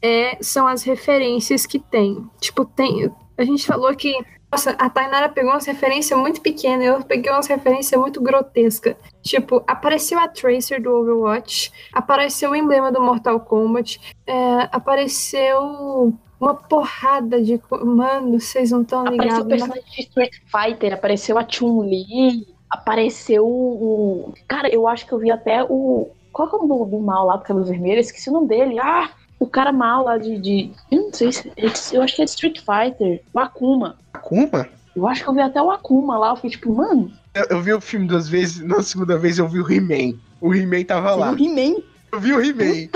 é, 0.00 0.38
são 0.40 0.68
as 0.68 0.84
referências 0.84 1.66
que 1.66 1.80
tem. 1.80 2.24
Tipo, 2.40 2.64
tem. 2.64 3.12
A 3.36 3.44
gente 3.44 3.66
falou 3.66 3.94
que. 3.96 4.14
Nossa, 4.50 4.70
a 4.78 4.88
Tainara 4.88 5.28
pegou 5.28 5.50
umas 5.50 5.66
referências 5.66 6.16
muito 6.16 6.40
pequenas, 6.40 6.86
eu 6.86 7.02
peguei 7.02 7.32
umas 7.32 7.48
referências 7.48 8.00
muito 8.00 8.20
grotescas. 8.22 8.94
Tipo, 9.20 9.64
apareceu 9.66 10.16
a 10.20 10.28
Tracer 10.28 10.80
do 10.80 10.92
Overwatch, 10.92 11.72
apareceu 11.92 12.52
o 12.52 12.54
emblema 12.54 12.92
do 12.92 13.02
Mortal 13.02 13.40
Kombat, 13.40 14.00
é, 14.24 14.68
apareceu 14.70 16.16
uma 16.40 16.54
porrada 16.54 17.42
de. 17.42 17.60
Mano, 17.70 18.38
vocês 18.40 18.70
não 18.70 18.82
estão 18.82 19.00
Apareceu 19.00 19.24
o 19.24 19.28
ligados. 19.28 19.48
personagem 19.48 19.84
de 19.90 20.00
Street 20.00 20.34
Fighter, 20.46 20.94
apareceu 20.94 21.38
a 21.38 21.46
Chun-Li, 21.48 22.46
apareceu 22.68 23.46
o. 23.46 24.32
Cara, 24.46 24.68
eu 24.68 24.86
acho 24.88 25.06
que 25.06 25.12
eu 25.12 25.18
vi 25.18 25.30
até 25.30 25.64
o. 25.64 26.08
Qual 26.32 26.48
que 26.48 26.56
é 26.56 26.58
o 26.58 26.66
nome 26.66 26.90
do, 26.90 26.98
mal 26.98 27.26
lá 27.26 27.36
do 27.36 27.44
cabelo 27.44 27.64
vermelho? 27.66 27.96
Eu 27.96 28.00
esqueci 28.00 28.28
o 28.28 28.32
nome 28.32 28.48
dele. 28.48 28.78
Ah! 28.80 29.10
O 29.38 29.46
cara 29.46 29.72
mal 29.72 30.04
lá 30.04 30.16
de. 30.18 30.38
de... 30.38 30.70
Eu 30.90 31.02
não 31.02 31.12
sei 31.12 31.30
se. 31.32 31.52
Eu 31.92 32.02
acho 32.02 32.16
que 32.16 32.22
é 32.22 32.24
de 32.24 32.30
Street 32.30 32.58
Fighter. 32.60 33.22
O 33.32 33.38
Akuma. 33.38 33.96
Akuma? 34.12 34.68
Eu 34.96 35.06
acho 35.08 35.22
que 35.22 35.28
eu 35.28 35.34
vi 35.34 35.40
até 35.40 35.60
o 35.60 35.70
Akuma 35.70 36.16
lá. 36.18 36.30
Eu 36.30 36.36
fiquei 36.36 36.50
tipo, 36.50 36.74
mano, 36.74 37.10
Eu, 37.34 37.44
eu 37.50 37.62
vi 37.62 37.72
o 37.72 37.80
filme 37.80 38.06
duas 38.06 38.28
vezes, 38.28 38.62
na 38.62 38.80
segunda 38.82 39.18
vez 39.18 39.38
eu 39.38 39.48
vi 39.48 39.60
o 39.60 39.70
He-Man. 39.70 40.16
O 40.40 40.54
He-Man 40.54 40.84
tava 40.84 41.14
o 41.14 41.18
lá. 41.18 41.32
He-Man. 41.32 41.82
Eu 42.14 42.20
vi 42.20 42.32
o 42.32 42.40
He-Man. 42.40 42.88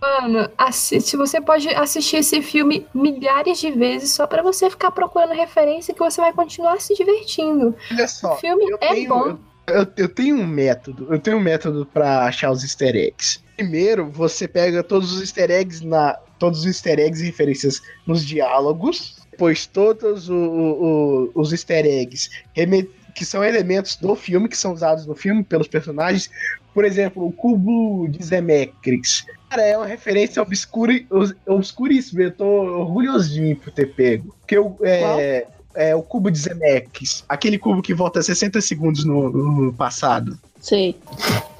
Mano, 0.00 0.50
assi- 0.56 1.00
você 1.16 1.40
pode 1.40 1.68
assistir 1.68 2.16
esse 2.16 2.40
filme 2.40 2.86
milhares 2.94 3.58
de 3.60 3.70
vezes 3.70 4.12
só 4.12 4.26
pra 4.26 4.42
você 4.42 4.70
ficar 4.70 4.90
procurando 4.90 5.34
referência 5.34 5.92
que 5.92 6.00
você 6.00 6.20
vai 6.20 6.32
continuar 6.32 6.80
se 6.80 6.94
divertindo. 6.94 7.74
Olha 7.90 8.04
O 8.04 8.08
só. 8.08 8.36
filme 8.36 8.64
eu 8.70 8.78
é 8.80 8.88
tenho- 8.94 9.08
bom. 9.08 9.38
Eu, 9.66 9.86
eu 9.98 10.08
tenho 10.08 10.36
um 10.36 10.46
método. 10.46 11.06
Eu 11.12 11.18
tenho 11.18 11.36
um 11.36 11.40
método 11.40 11.86
pra 11.86 12.24
achar 12.24 12.50
os 12.50 12.62
easter 12.64 12.96
eggs. 12.96 13.40
Primeiro, 13.56 14.10
você 14.10 14.48
pega 14.48 14.82
todos 14.82 15.12
os 15.12 15.20
easter 15.20 15.50
eggs 15.50 15.86
na. 15.86 16.14
Todos 16.38 16.60
os 16.60 16.66
easter 16.66 16.98
eggs 16.98 17.22
e 17.22 17.26
referências 17.26 17.82
nos 18.06 18.24
diálogos. 18.24 19.16
Depois 19.30 19.66
todos 19.66 20.28
o- 20.30 20.34
o- 20.34 20.82
o- 20.84 21.30
os 21.34 21.52
easter 21.52 21.84
eggs 21.84 22.30
que 23.14 23.24
são 23.24 23.44
elementos 23.44 23.96
do 23.96 24.14
filme, 24.14 24.48
que 24.48 24.56
são 24.56 24.72
usados 24.72 25.04
no 25.06 25.14
filme 25.14 25.42
pelos 25.44 25.68
personagens. 25.68 26.30
Por 26.72 26.84
exemplo, 26.84 27.26
o 27.26 27.32
cubo 27.32 28.06
de 28.08 28.24
Zemeckis. 28.24 29.24
Cara, 29.48 29.62
é 29.62 29.76
uma 29.76 29.86
referência 29.86 30.40
obscura, 30.40 30.92
obscuríssima. 31.46 32.22
Eu 32.22 32.30
tô 32.32 32.44
orgulhoso 32.46 33.30
de 33.32 33.40
mim 33.40 33.54
por 33.54 33.72
ter 33.72 33.86
pego. 33.94 34.34
Porque 34.40 34.56
eu, 34.56 34.76
é, 34.82 35.46
é 35.74 35.96
o 35.96 36.02
cubo 36.02 36.30
de 36.30 36.38
Zemeckis. 36.38 37.24
Aquele 37.28 37.58
cubo 37.58 37.82
que 37.82 37.92
volta 37.92 38.22
60 38.22 38.60
segundos 38.60 39.04
no, 39.04 39.30
no 39.30 39.72
passado. 39.72 40.38
Sei. 40.60 40.96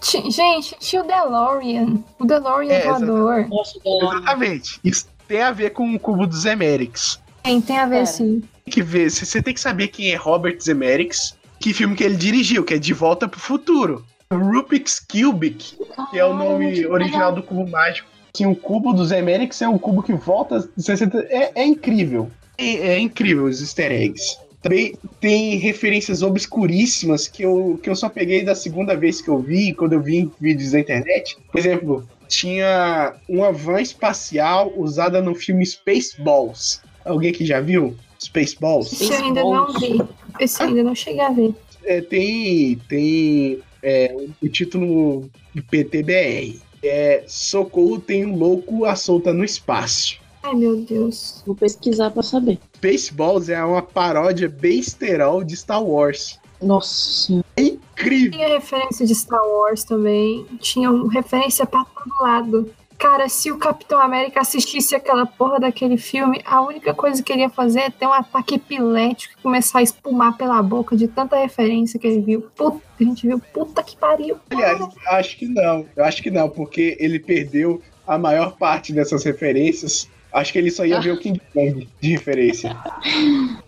Gente, 0.03 0.77
tinha 0.79 1.03
o 1.03 1.07
DeLorean. 1.07 1.99
O 2.19 2.25
DeLorean 2.25 2.73
É, 2.73 2.85
voador. 2.85 3.49
Nossa, 3.49 3.79
galera. 3.85 4.17
Exatamente. 4.19 4.81
Isso 4.85 5.07
tem 5.27 5.43
a 5.43 5.51
ver 5.53 5.71
com 5.71 5.95
o 5.95 5.99
cubo 5.99 6.27
do 6.27 6.37
Zemeckis. 6.37 7.19
Tem, 7.43 7.61
tem 7.61 7.79
a 7.79 7.87
ver 7.87 8.03
É. 8.03 8.07
sim. 8.07 8.43
Tem 8.65 8.75
que 8.75 8.83
ver, 8.83 9.11
você 9.11 9.25
você 9.25 9.43
tem 9.43 9.55
que 9.55 9.61
saber 9.61 9.89
quem 9.89 10.13
é 10.13 10.17
Robert 10.17 10.59
Zemeckis, 10.61 11.35
que 11.59 11.73
filme 11.73 11.97
que 11.97 12.05
ele 12.05 12.17
dirigiu, 12.17 12.63
que 12.63 12.75
é 12.75 12.79
De 12.79 12.93
Volta 12.93 13.27
pro 13.27 13.41
Futuro. 13.41 14.05
Rubik's 14.33 15.01
Cubic, 15.01 15.77
que 16.11 16.19
é 16.19 16.25
o 16.25 16.33
nome 16.33 16.87
original 16.87 17.35
do 17.35 17.43
cubo 17.43 17.69
mágico. 17.69 18.09
Assim, 18.33 18.47
o 18.47 18.55
cubo 18.55 18.93
do 18.93 19.05
Zemeckis 19.05 19.61
é 19.61 19.69
um 19.69 19.77
cubo 19.77 20.05
que 20.05 20.13
volta 20.13 20.69
60... 20.77 21.27
É, 21.29 21.51
é 21.63 21.67
incrível. 21.67 22.31
É, 22.57 22.93
é 22.93 22.99
incrível 22.99 23.47
os 23.47 23.61
easter 23.61 23.91
eggs. 23.91 24.39
Também 24.63 24.95
tem 25.21 25.57
referências 25.57 26.23
obscuríssimas 26.23 27.27
que 27.27 27.43
eu, 27.43 27.81
que 27.83 27.91
eu 27.91 27.97
só 27.97 28.09
peguei 28.09 28.45
da 28.45 28.55
segunda 28.55 28.95
vez 28.95 29.21
que 29.21 29.29
eu 29.29 29.41
vi, 29.41 29.75
quando 29.75 29.95
eu 29.95 30.01
vi 30.01 30.19
em 30.19 30.33
vídeos 30.41 30.73
da 30.73 30.79
internet. 30.79 31.37
Por 31.51 31.59
exemplo, 31.59 32.09
tinha 32.29 33.15
uma 33.29 33.51
van 33.51 33.81
espacial 33.81 34.73
usada 34.77 35.21
no 35.21 35.35
filme 35.35 35.67
Spaceballs. 35.67 36.83
Alguém 37.05 37.33
que 37.33 37.45
já 37.45 37.61
viu? 37.61 37.97
Spaceballs? 38.23 38.93
Esse 38.93 39.13
eu 39.13 39.25
ainda 39.25 39.43
não 39.43 39.73
vi. 39.73 40.01
Esse 40.39 40.63
eu 40.63 40.69
ainda 40.69 40.83
não 40.85 40.95
cheguei 40.95 41.21
a 41.21 41.31
ver. 41.31 41.53
É, 41.83 42.03
tem 42.03 42.79
tem 42.87 43.63
é, 43.83 44.15
o 44.43 44.49
título 44.49 45.31
do 45.55 45.63
PTBR. 45.65 46.61
É 46.83 47.25
Socorro 47.27 47.99
tem 47.99 48.25
um 48.25 48.37
louco 48.37 48.85
à 48.85 48.97
solta 48.97 49.33
no 49.33 49.45
espaço. 49.45 50.19
Ai, 50.43 50.55
meu 50.55 50.77
Deus. 50.77 51.43
Vou 51.47 51.55
pesquisar 51.55 52.11
pra 52.11 52.23
saber. 52.23 52.59
Spaceballs 52.77 53.49
é 53.51 53.63
uma 53.63 53.83
paródia 53.83 54.49
besterol 54.49 55.45
de 55.45 55.55
Star 55.57 55.83
Wars. 55.83 56.39
Nossa 56.63 56.95
senhora. 56.95 57.47
Incrível! 57.59 58.31
Tinha 58.31 58.49
referência 58.49 59.07
de 59.07 59.15
Star 59.15 59.43
Wars 59.47 59.85
também. 59.85 60.47
Tinha 60.61 60.91
referência 61.11 61.67
pra 61.67 61.85
todo 61.85 62.23
lado. 62.23 62.71
Cara, 63.01 63.31
se 63.31 63.51
o 63.51 63.57
Capitão 63.57 63.99
América 63.99 64.43
assistisse 64.43 64.95
aquela 64.95 65.25
porra 65.25 65.59
daquele 65.59 65.97
filme, 65.97 66.43
a 66.45 66.61
única 66.61 66.93
coisa 66.93 67.23
que 67.23 67.33
ele 67.33 67.41
ia 67.41 67.49
fazer 67.49 67.81
é 67.81 67.91
ter 67.91 68.07
um 68.07 68.13
ataque 68.13 68.57
epilético 68.57 69.37
e 69.39 69.43
começar 69.43 69.79
a 69.79 69.83
espumar 69.83 70.37
pela 70.37 70.63
boca 70.63 70.95
de 70.95 71.09
tanta 71.09 71.35
referência 71.35 71.99
que 71.99 72.07
ele 72.07 72.21
viu. 72.21 72.43
Puta, 72.55 72.79
a 73.01 73.03
gente 73.03 73.27
viu, 73.27 73.41
puta 73.55 73.83
que 73.83 73.97
pariu. 73.97 74.37
Aliás, 74.51 74.79
eu 74.79 74.93
acho 75.07 75.39
que 75.39 75.47
não. 75.47 75.87
Eu 75.97 76.05
acho 76.05 76.23
que 76.23 76.31
não, 76.31 76.51
porque 76.51 76.99
ele 77.01 77.19
perdeu 77.19 77.81
a 78.07 78.19
maior 78.19 78.59
parte 78.59 78.93
dessas 78.93 79.25
referências. 79.25 80.07
Acho 80.31 80.53
que 80.53 80.59
ele 80.59 80.71
só 80.71 80.85
ia 80.85 81.01
ver 81.01 81.13
o 81.13 81.19
King 81.19 81.41
Kong 81.55 81.89
de 81.99 82.11
referência. 82.11 82.77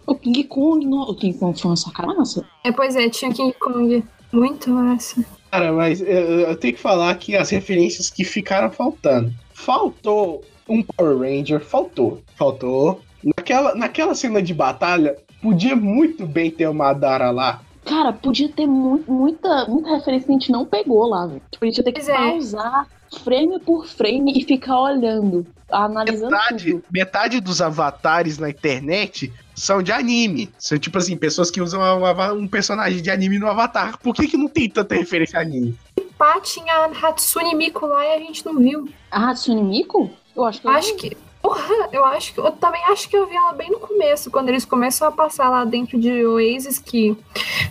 O 0.05 0.15
King 0.17 0.45
Kong, 0.45 0.85
não, 0.85 1.03
o 1.03 1.17
King 1.17 1.39
Kong 1.39 1.59
foi 1.59 1.71
uma 1.71 1.77
sacanagem. 1.77 2.45
É, 2.65 2.71
pois 2.71 2.97
é, 2.97 3.09
tinha 3.09 3.33
King 3.33 3.55
Kong. 3.59 4.05
Muito 4.31 4.69
massa. 4.69 5.25
Cara, 5.53 5.71
mas 5.71 6.01
eu, 6.01 6.07
eu 6.07 6.57
tenho 6.57 6.73
que 6.73 6.81
falar 6.81 7.15
que 7.17 7.37
as 7.37 7.51
referências 7.51 8.09
que 8.09 8.25
ficaram 8.25 8.71
faltando. 8.71 9.31
Faltou 9.53 10.43
um 10.67 10.83
Power 10.83 11.19
Ranger, 11.19 11.61
faltou. 11.61 12.23
Faltou. 12.37 13.03
Naquela, 13.23 13.75
naquela 13.75 14.15
cena 14.15 14.41
de 14.41 14.55
batalha, 14.55 15.15
podia 15.43 15.77
muito 15.77 16.27
bem 16.27 16.51
ter 16.51 16.67
uma 16.69 16.89
Adara 16.89 17.31
lá. 17.31 17.61
Cara, 17.85 18.13
podia 18.13 18.49
ter 18.49 18.67
mu 18.67 19.03
muita, 19.07 19.67
muita 19.67 19.91
referência 19.97 20.27
que 20.27 20.33
a 20.33 20.39
gente 20.39 20.53
não 20.53 20.65
pegou 20.65 21.07
lá, 21.07 21.27
velho. 21.27 21.43
Tipo, 21.51 21.65
a 21.65 21.69
gente 21.69 21.79
ia 21.79 21.85
ter 21.85 21.93
que 21.93 22.01
Pois 22.01 22.09
é. 22.09 22.17
pausar 22.17 22.89
frame 23.25 23.59
por 23.61 23.87
frame 23.87 24.33
e 24.39 24.45
ficar 24.45 24.81
olhando, 24.81 25.47
analisando 25.71 26.31
Metade, 26.31 26.71
tudo. 26.73 26.85
metade 26.91 27.41
dos 27.41 27.61
avatares 27.61 28.39
na 28.39 28.49
internet 28.49 29.31
são 29.55 29.83
de 29.83 29.93
anime. 29.93 30.51
São 30.59 30.79
tipo 30.79 30.97
assim, 30.97 31.17
pessoas 31.17 31.51
que 31.51 31.61
usam 31.61 31.81
um, 31.83 32.33
um 32.39 32.49
personagem 32.49 33.03
de 33.03 33.11
anime 33.11 33.39
no 33.39 33.49
avatar. 33.49 33.99
Por 33.99 34.15
que, 34.15 34.27
que 34.29 34.37
não 34.37 34.49
tem 34.49 34.69
tanta 34.69 34.95
referência 34.95 35.39
a 35.39 35.43
anime? 35.43 35.77
Pá, 36.17 36.41
tinha 36.41 36.73
a 36.73 36.87
Hatsune 36.87 37.55
Miku 37.55 37.87
lá 37.87 38.05
e 38.07 38.15
a 38.15 38.19
gente 38.19 38.47
não 38.47 38.57
viu. 38.59 38.89
A 39.11 39.31
Hatsune 39.31 39.63
Miku? 39.63 40.11
Eu 40.35 40.45
acho 40.45 40.61
que 40.61 40.67
eu 40.67 40.71
Acho 40.71 40.97
que. 40.97 41.17
Porra, 41.43 41.89
eu 41.93 42.05
acho 42.05 42.33
que. 42.33 42.41
Eu 42.41 42.53
também 42.53 42.83
acho 42.85 43.09
que 43.09 43.17
eu 43.17 43.27
vi 43.27 43.35
ela 43.35 43.53
bem 43.53 43.69
no 43.69 43.81
começo, 43.81 44.31
quando 44.31 44.49
eles 44.49 44.65
começam 44.65 45.09
a 45.09 45.13
passar 45.13 45.51
lá 45.51 45.65
dentro 45.65 45.99
de 45.99 46.25
Oasis, 46.25 46.79
que 46.79 47.17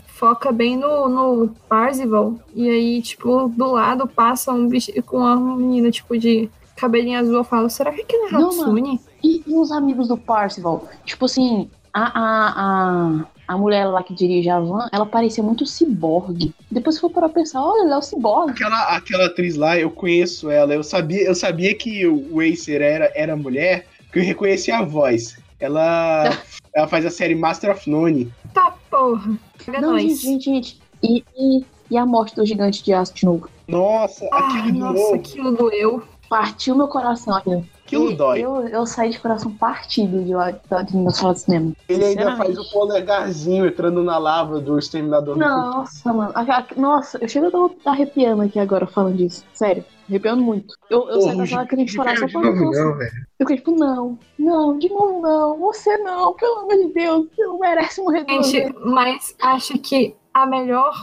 foca 0.07 0.51
bem 0.51 0.75
no, 0.75 1.07
no 1.07 1.47
Parzival. 1.69 2.36
E 2.53 2.69
aí, 2.69 3.01
tipo, 3.01 3.47
do 3.47 3.71
lado 3.71 4.05
passa 4.07 4.51
um 4.51 4.67
bicho 4.67 4.91
com 5.03 5.17
uma 5.17 5.36
menina, 5.55 5.89
tipo, 5.89 6.17
de 6.17 6.49
cabelinho 6.75 7.19
azul. 7.19 7.36
Eu 7.36 7.43
falo, 7.45 7.69
será 7.69 7.91
que 7.93 8.01
aquilo 8.01 8.27
é 8.27 8.31
Não, 8.31 8.49
Hatsune? 8.49 8.99
E, 9.23 9.41
e 9.47 9.55
os 9.55 9.71
amigos 9.71 10.10
do 10.10 10.17
Parcival? 10.17 10.88
Tipo 11.05 11.25
assim, 11.25 11.69
a, 11.93 12.03
a, 12.03 12.53
a, 12.55 13.25
a 13.52 13.58
mulher 13.58 13.86
lá 13.86 14.02
que 14.02 14.14
dirige 14.14 14.50
a 14.50 14.62
van, 14.62 14.88
ela 14.94 15.06
parecia 15.06 15.44
muito 15.44 15.66
ciborgue. 15.66 16.54
Depois 16.72 16.98
foi 16.98 17.10
para 17.10 17.28
pensar, 17.28 17.62
olha, 17.62 17.82
ela 17.82 17.96
é 17.96 17.98
o 17.98 18.02
ciborgue. 18.02 18.52
Aquela, 18.52 18.96
aquela 18.96 19.26
atriz 19.26 19.58
lá, 19.58 19.78
eu 19.78 19.92
conheço 19.92 20.50
ela. 20.50 20.74
Eu 20.74 20.82
sabia, 20.84 21.22
eu 21.24 21.36
sabia 21.36 21.76
que 21.76 22.08
o 22.08 22.40
Acer 22.40 22.82
era, 22.82 23.12
era 23.14 23.36
mulher, 23.36 23.88
porque 24.06 24.20
eu 24.20 24.24
reconheci 24.24 24.72
a 24.72 24.82
voz. 24.84 25.38
Ela, 25.60 26.30
ela 26.74 26.88
faz 26.88 27.06
a 27.06 27.10
série 27.10 27.36
Master 27.36 27.72
of 27.72 27.90
None. 27.90 28.34
Tá, 28.54 28.74
porra. 28.90 29.38
Não, 29.82 30.00
gente, 30.00 30.16
gente, 30.16 30.46
gente. 30.46 30.82
E, 31.04 31.22
e, 31.38 31.66
e 31.90 31.98
a 31.98 32.06
morte 32.06 32.34
do 32.34 32.46
gigante 32.46 32.82
de 32.82 32.94
aço 32.94 33.14
de 33.14 33.26
novo? 33.26 33.50
Nossa, 33.68 34.30
Ai, 34.32 34.60
aquilo 34.60 34.80
nossa, 34.80 34.94
doeu. 34.94 35.16
aquilo 35.16 35.52
doeu. 35.58 36.04
Partiu 36.30 36.74
meu 36.74 36.88
coração 36.88 37.36
aqui. 37.36 37.62
Aquilo 37.91 38.12
E 38.12 38.15
dói. 38.15 38.39
Eu, 38.41 38.67
eu 38.67 38.86
saí 38.86 39.10
de 39.10 39.19
coração 39.19 39.51
partido 39.51 40.23
de 40.23 40.34
lá 40.34 40.51
de, 40.51 40.97
na 40.97 41.12
sala 41.12 41.34
de 41.34 41.41
cinema. 41.41 41.73
Ele 41.89 42.06
ainda 42.06 42.36
faz 42.38 42.58
o 42.58 42.71
polegarzinho 42.71 43.65
entrando 43.65 44.01
na 44.04 44.17
lava 44.17 44.60
do 44.60 44.80
Exterminador 44.80 45.36
do. 45.36 45.39
Nossa, 45.41 46.13
mano. 46.13 46.32
A- 46.34 46.41
a- 46.41 46.65
Nossa, 46.77 47.17
eu 47.21 47.27
chego 47.27 47.47
a 47.47 47.71
estar 47.73 47.91
arrepiando 47.91 48.41
aqui 48.43 48.60
agora 48.60 48.88
falando 48.88 49.17
disso. 49.17 49.43
Sério, 49.54 49.84
arrepiando 50.08 50.41
muito. 50.41 50.73
Eu, 50.89 51.10
eu 51.10 51.21
saí 51.21 51.38
da 51.38 51.45
sala 51.45 51.65
querendo 51.67 51.86
de 51.88 51.91
chorar 51.93 52.17
só 52.17 52.27
novo 52.27 52.56
não 52.56 52.71
não, 52.71 52.97
velho. 52.97 53.12
Eu 53.39 53.47
fiquei 53.47 53.58
tipo, 53.58 53.71
não, 53.75 54.17
não, 54.39 54.77
de 54.77 54.88
novo 54.89 55.19
não, 55.21 55.60
você 55.60 55.97
não, 55.97 56.34
pelo 56.36 56.60
amor 56.60 56.77
de 56.77 56.93
Deus, 56.93 57.27
você 57.36 57.43
não 57.43 57.60
merece 57.60 58.01
morrer 58.01 58.25
Gente, 58.30 58.51
vezes. 58.60 58.73
mas 58.86 59.36
acho 59.41 59.77
que 59.80 60.15
a 60.34 60.45
melhor, 60.45 60.93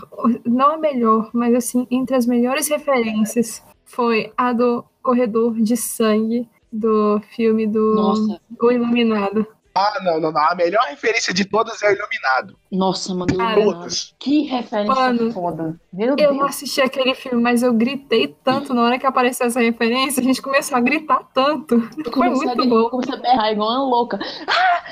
não 0.47 0.75
a 0.75 0.79
melhor, 0.79 1.29
mas 1.35 1.55
assim, 1.55 1.87
entre 1.91 2.17
as 2.17 2.25
melhores 2.27 2.67
referências 2.69 3.63
foi 3.85 4.33
a 4.37 4.53
do 4.53 4.85
corredor 5.03 5.55
de 5.61 5.77
sangue 5.77 6.49
do 6.73 7.21
filme 7.35 7.67
do 7.67 7.95
Nossa, 7.95 8.41
O 8.61 8.71
Iluminado. 8.71 9.47
Ah, 9.75 10.01
não, 10.03 10.19
não, 10.21 10.33
não. 10.33 10.41
A 10.41 10.57
melhor 10.57 10.83
referência 10.89 11.33
de 11.33 11.45
todas 11.45 11.81
é 11.85 11.89
o 11.89 11.93
Iluminado. 11.93 12.59
nossa, 12.73 13.15
mano. 13.15 13.33
Todas. 13.55 14.13
que 14.19 14.43
referência 14.43 14.93
Mano, 14.93 15.33
foda. 15.33 15.81
Meu 15.93 16.09
Eu 16.11 16.17
Deus. 16.17 16.37
não 16.37 16.47
assisti 16.47 16.81
aquele 16.81 17.15
filme, 17.15 17.41
mas 17.41 17.63
eu 17.63 17.73
gritei 17.73 18.27
tanto 18.43 18.75
na 18.75 18.83
hora 18.83 18.99
que 18.99 19.07
apareceu 19.07 19.47
essa 19.47 19.61
referência, 19.61 20.21
a 20.21 20.25
gente 20.25 20.43
começou 20.43 20.77
a 20.77 20.81
gritar 20.81 21.23
tanto. 21.33 21.77
Eu 22.05 22.13
Foi 22.13 22.27
a, 22.27 22.31
muito 22.31 22.57
gritar, 22.57 22.69
bom. 22.69 22.91
comecei 22.91 23.15
a 23.15 23.19
berrar 23.19 23.53
igual 23.53 23.69
uma 23.71 23.85
louca. 23.89 24.19
Ah! 24.49 24.83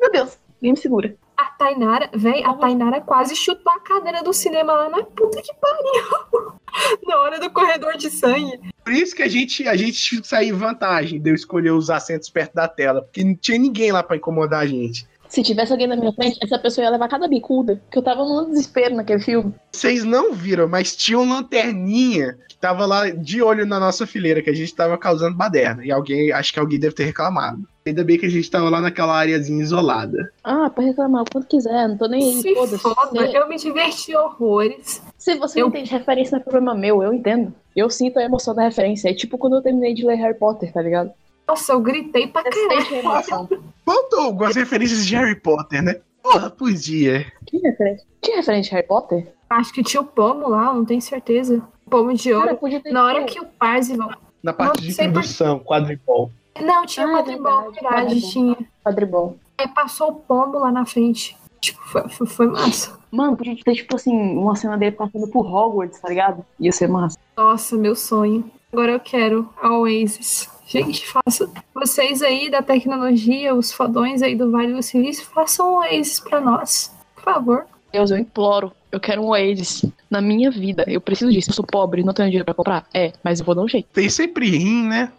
Meu 0.00 0.10
Deus, 0.10 0.38
quem 0.60 0.70
me 0.72 0.78
segura? 0.78 1.14
A 1.36 1.44
Tainara, 1.46 2.08
véi, 2.14 2.42
a 2.42 2.54
Tainara 2.54 3.00
quase 3.02 3.36
chutou 3.36 3.70
a 3.72 3.80
cadeira 3.80 4.22
do 4.22 4.32
cinema 4.32 4.72
lá 4.72 4.88
na 4.88 5.02
puta 5.02 5.42
que 5.42 5.52
pariu. 5.54 6.52
Na 7.06 7.18
hora 7.20 7.38
do 7.38 7.50
corredor 7.50 7.98
de 7.98 8.08
sangue. 8.10 8.58
Por 8.84 8.92
isso 8.92 9.14
que 9.14 9.22
a 9.22 9.28
gente, 9.28 9.66
a 9.68 9.76
gente 9.76 10.26
saiu 10.26 10.54
em 10.54 10.58
vantagem 10.58 11.20
de 11.20 11.30
eu 11.30 11.34
escolher 11.34 11.70
os 11.70 11.90
assentos 11.90 12.28
perto 12.28 12.54
da 12.54 12.66
tela. 12.66 13.02
Porque 13.02 13.22
não 13.22 13.34
tinha 13.34 13.58
ninguém 13.58 13.92
lá 13.92 14.02
pra 14.02 14.16
incomodar 14.16 14.60
a 14.60 14.66
gente. 14.66 15.06
Se 15.28 15.42
tivesse 15.42 15.72
alguém 15.72 15.86
na 15.86 15.96
minha 15.96 16.12
frente, 16.12 16.38
essa 16.42 16.58
pessoa 16.58 16.84
ia 16.84 16.90
levar 16.90 17.08
cada 17.08 17.26
bicuda. 17.26 17.80
Porque 17.84 17.98
eu 17.98 18.02
tava 18.02 18.22
num 18.22 18.50
desespero 18.50 18.94
naquele 18.94 19.20
filme. 19.20 19.54
Vocês 19.72 20.04
não 20.04 20.34
viram, 20.34 20.68
mas 20.68 20.94
tinha 20.94 21.18
uma 21.18 21.36
lanterninha 21.36 22.36
que 22.48 22.56
tava 22.56 22.84
lá 22.84 23.08
de 23.08 23.40
olho 23.40 23.64
na 23.64 23.80
nossa 23.80 24.06
fileira, 24.06 24.42
que 24.42 24.50
a 24.50 24.54
gente 24.54 24.74
tava 24.74 24.98
causando 24.98 25.34
baderna. 25.36 25.86
E 25.86 25.90
alguém, 25.90 26.32
acho 26.32 26.52
que 26.52 26.58
alguém 26.58 26.78
deve 26.78 26.94
ter 26.94 27.04
reclamado. 27.04 27.66
Ainda 27.84 28.04
bem 28.04 28.16
que 28.18 28.26
a 28.26 28.30
gente 28.30 28.48
tava 28.50 28.68
lá 28.70 28.80
naquela 28.80 29.14
areazinha 29.16 29.60
isolada. 29.62 30.32
Ah, 30.44 30.70
pode 30.70 30.88
reclamar 30.88 31.22
o 31.22 31.30
quanto 31.30 31.48
quiser, 31.48 31.88
não 31.88 31.96
tô 31.98 32.06
nem 32.06 32.22
aí. 32.22 32.40
Se 32.42 32.54
foda, 32.54 32.78
Se- 32.78 33.36
eu 33.36 33.48
me 33.48 33.56
diverti 33.56 34.14
horrores. 34.14 35.02
Se 35.18 35.34
você 35.36 35.60
Eu- 35.60 35.64
não 35.64 35.70
entende 35.70 35.90
referência, 35.90 36.32
não 36.32 36.40
é 36.40 36.42
problema 36.44 36.74
meu, 36.74 37.02
eu 37.02 37.12
entendo. 37.12 37.52
Eu 37.74 37.90
sinto 37.90 38.18
a 38.18 38.22
emoção 38.22 38.54
da 38.54 38.62
referência. 38.62 39.08
É 39.10 39.14
tipo 39.14 39.36
quando 39.36 39.56
eu 39.56 39.62
terminei 39.62 39.94
de 39.94 40.06
ler 40.06 40.14
Harry 40.16 40.38
Potter, 40.38 40.72
tá 40.72 40.80
ligado? 40.80 41.10
Nossa, 41.48 41.72
eu 41.72 41.80
gritei 41.80 42.28
pra 42.28 42.42
Você 42.42 42.50
caralho. 42.50 42.82
sente 42.82 42.94
a 42.94 42.98
emoção. 42.98 43.48
Faltou 43.84 44.20
algumas 44.20 44.54
referências 44.54 45.04
de 45.04 45.16
Harry 45.16 45.34
Potter, 45.40 45.82
né? 45.82 45.96
Porra, 46.22 46.50
podia. 46.50 47.26
Tinha 47.46 47.70
referência? 47.70 48.06
Tinha 48.20 48.36
referência 48.36 48.70
de 48.70 48.76
Harry 48.76 48.86
Potter? 48.86 49.32
Acho 49.50 49.72
que 49.72 49.82
tinha 49.82 50.00
o 50.00 50.04
pomo 50.06 50.48
lá, 50.48 50.72
não 50.72 50.84
tenho 50.84 51.02
certeza. 51.02 51.60
Pomo 51.90 52.14
de 52.14 52.30
Cara, 52.30 52.44
ouro. 52.44 52.56
podia 52.58 52.80
ter 52.80 52.92
Na 52.92 53.04
hora 53.04 53.24
que 53.24 53.40
o 53.40 53.44
Parzival. 53.44 54.10
Na 54.42 54.52
parte 54.52 54.76
Não 54.80 54.88
de 54.88 54.92
introdução, 54.92 55.58
quadripol. 55.58 56.30
Não, 56.60 56.84
tinha 56.86 57.06
Ah, 57.06 57.10
é 57.10 57.12
quadribol, 57.14 57.62
verdade, 57.62 57.74
verdade, 57.74 58.04
quadribol. 58.06 58.30
tinha. 58.30 58.56
quadribol. 58.84 59.36
Aí 59.58 59.68
passou 59.68 60.08
o 60.10 60.14
pombo 60.14 60.58
lá 60.58 60.70
na 60.70 60.84
frente. 60.84 61.36
Tipo, 61.60 61.80
foi, 61.84 62.08
foi, 62.08 62.26
foi 62.26 62.46
massa. 62.48 62.98
Mano, 63.10 63.36
podia 63.36 63.56
ter, 63.64 63.74
tipo 63.74 63.94
assim, 63.94 64.12
uma 64.36 64.56
cena 64.56 64.76
dele 64.76 64.92
passando 64.96 65.28
por 65.28 65.46
Hogwarts, 65.46 66.00
tá 66.00 66.08
ligado? 66.08 66.44
Ia 66.58 66.72
ser 66.72 66.88
massa. 66.88 67.16
Nossa, 67.36 67.76
meu 67.76 67.94
sonho. 67.94 68.50
Agora 68.72 68.92
eu 68.92 69.00
quero 69.00 69.48
a 69.62 69.70
Oasis. 69.78 70.48
Gente, 70.66 71.06
faça. 71.06 71.48
Vocês 71.74 72.22
aí 72.22 72.50
da 72.50 72.62
tecnologia, 72.62 73.54
os 73.54 73.70
fodões 73.72 74.22
aí 74.22 74.34
do 74.34 74.50
Vale 74.50 74.72
do 74.72 74.82
Silício, 74.82 75.26
façam 75.26 75.74
Oasis 75.74 76.18
pra 76.20 76.40
nós. 76.40 76.90
Por 77.14 77.22
favor. 77.24 77.66
Deus, 77.92 78.10
eu 78.10 78.16
imploro. 78.18 78.72
Eu 78.90 78.98
quero 78.98 79.22
um 79.22 79.28
Oasis 79.28 79.84
na 80.10 80.20
minha 80.22 80.50
vida. 80.50 80.84
Eu 80.88 81.00
preciso 81.00 81.30
disso. 81.30 81.50
Eu 81.50 81.54
sou 81.54 81.64
pobre, 81.66 82.02
não 82.02 82.14
tenho 82.14 82.28
dinheiro 82.28 82.44
pra 82.46 82.54
comprar. 82.54 82.86
É, 82.92 83.12
mas 83.22 83.38
eu 83.40 83.46
vou 83.46 83.54
dar 83.54 83.62
um 83.62 83.68
jeito. 83.68 83.88
Tem 83.92 84.08
sempre 84.08 84.48
rim, 84.50 84.86
né? 84.88 85.12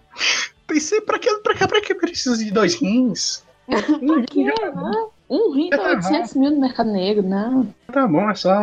Sempre. 0.79 1.05
Pra 1.05 1.19
que, 1.19 1.33
pra 1.37 1.53
que, 1.53 1.67
pra 1.67 1.81
que 1.81 1.95
precisa 1.95 2.37
de 2.37 2.51
dois 2.51 2.75
rins? 2.75 3.43
Um 4.01 4.23
quê? 4.23 4.51
Não. 4.75 5.09
Um 5.29 5.53
rim 5.53 5.69
tá 5.69 5.81
800 5.81 6.33
mil 6.35 6.51
no 6.51 6.59
mercado 6.59 6.91
negro, 6.91 7.23
não. 7.23 7.73
Tá 7.91 8.07
bom, 8.07 8.29
é 8.29 8.35
só 8.35 8.53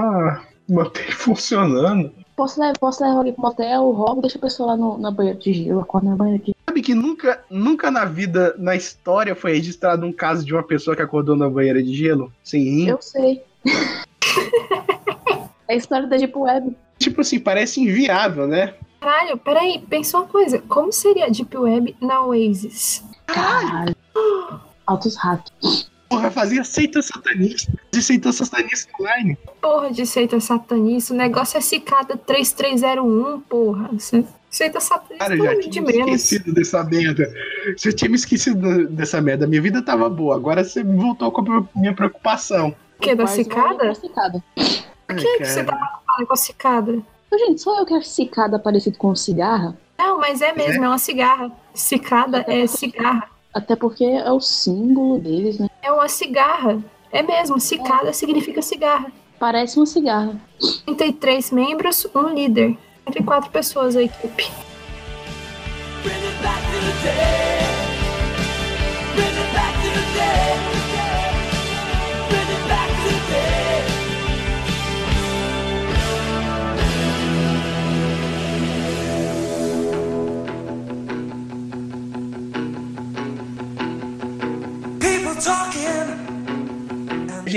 manter 0.68 1.10
funcionando. 1.12 2.12
Posso 2.36 2.60
levar, 2.60 2.78
posso 2.78 3.02
levar 3.02 3.16
alguém 3.16 3.32
pro 3.32 3.42
motel, 3.42 3.90
roubo, 3.90 4.22
deixa 4.22 4.38
a 4.38 4.40
pessoa 4.40 4.68
lá 4.68 4.76
no, 4.76 4.96
na 4.96 5.10
banheira 5.10 5.38
de 5.38 5.52
gelo, 5.52 5.80
acorda 5.80 6.10
na 6.10 6.16
banheira 6.16 6.40
aqui. 6.40 6.54
Sabe 6.66 6.80
que 6.80 6.94
nunca, 6.94 7.42
nunca 7.50 7.90
na 7.90 8.04
vida, 8.04 8.54
na 8.56 8.76
história, 8.76 9.34
foi 9.34 9.52
registrado 9.52 10.06
um 10.06 10.12
caso 10.12 10.44
de 10.44 10.54
uma 10.54 10.62
pessoa 10.62 10.94
que 10.94 11.02
acordou 11.02 11.36
na 11.36 11.50
banheira 11.50 11.82
de 11.82 11.92
gelo, 11.92 12.32
sem 12.44 12.62
rim? 12.62 12.88
Eu 12.88 13.02
sei. 13.02 13.42
é 15.68 15.74
a 15.74 15.76
história 15.76 16.06
da 16.06 16.16
Deep 16.16 16.38
Web. 16.38 16.76
Tipo 17.00 17.22
assim, 17.22 17.40
parece 17.40 17.80
inviável, 17.80 18.46
né? 18.46 18.74
Caralho, 19.00 19.38
peraí, 19.38 19.82
pensa 19.88 20.18
uma 20.18 20.26
coisa. 20.26 20.58
Como 20.68 20.92
seria 20.92 21.24
a 21.24 21.28
Deep 21.28 21.56
Web 21.56 21.96
na 22.00 22.22
Oasis? 22.22 23.02
Caralho. 23.26 23.96
Altos 24.86 25.16
hacks. 25.16 25.88
Porra, 26.10 26.30
fazia 26.30 26.62
seita 26.62 27.00
satanista. 27.00 27.72
De 27.90 28.02
seita 28.02 28.32
satanista 28.32 28.92
online. 29.00 29.38
Porra 29.62 29.90
de 29.90 30.04
seita 30.04 30.38
satanista. 30.40 31.14
O 31.14 31.16
negócio 31.16 31.56
é 31.56 31.60
cicada 31.62 32.16
3301, 32.16 33.40
porra. 33.42 33.90
Seita 34.50 34.80
satanista 34.80 35.16
Cara, 35.18 35.36
eu 35.36 35.44
já 35.44 35.52
é 35.52 35.56
tinha 35.60 35.70
de 35.70 35.80
me 35.80 35.92
menos. 35.92 36.22
esquecido 36.22 36.52
dessa 36.52 36.84
merda. 36.84 37.32
Você 37.76 37.92
tinha 37.92 38.10
me 38.10 38.16
esquecido 38.16 38.88
dessa 38.88 39.20
merda. 39.22 39.46
Minha 39.46 39.62
vida 39.62 39.80
tava 39.80 40.10
boa. 40.10 40.34
Agora 40.34 40.64
você 40.64 40.82
voltou 40.82 41.30
com 41.32 41.40
a 41.50 41.64
minha 41.74 41.94
preocupação. 41.94 42.74
O 42.98 43.00
que, 43.00 43.14
da 43.14 43.26
cicada? 43.26 43.94
cicada. 43.94 44.44
Ai, 45.08 45.16
que 45.16 45.38
que 45.38 45.44
você 45.46 45.64
cara. 45.64 46.00
Com 46.26 46.32
a 46.32 46.36
cicada? 46.36 47.00
Gente, 47.32 47.60
só 47.60 47.78
eu 47.78 47.86
que 47.86 47.94
acho 47.94 48.08
cicada 48.08 48.58
parecido 48.58 48.98
com 48.98 49.14
cigarra? 49.14 49.76
Não, 49.98 50.18
mas 50.18 50.40
é 50.42 50.52
mesmo, 50.52 50.82
é, 50.82 50.86
é 50.86 50.88
uma 50.88 50.98
cigarra. 50.98 51.52
Cicada 51.74 52.44
é 52.48 52.66
cigarra. 52.66 53.28
Até 53.52 53.76
porque 53.76 54.04
é 54.04 54.30
o 54.30 54.40
símbolo 54.40 55.18
deles, 55.18 55.58
né? 55.58 55.68
É 55.82 55.92
uma 55.92 56.08
cigarra. 56.08 56.82
É 57.12 57.22
mesmo, 57.22 57.60
cicada 57.60 58.10
é. 58.10 58.12
significa 58.12 58.62
cigarra. 58.62 59.12
Parece 59.38 59.78
uma 59.78 59.86
cigarra. 59.86 60.40
33 60.86 61.50
membros, 61.50 62.06
um 62.14 62.28
líder. 62.28 62.76
Entre 63.06 63.22
quatro 63.22 63.50
pessoas 63.50 63.96
a 63.96 64.02
equipe. 64.02 64.50
Bring 66.02 66.14
it 66.14 66.42
back 66.42 66.60
to 66.62 66.80
the 66.80 67.02
day. 67.02 67.49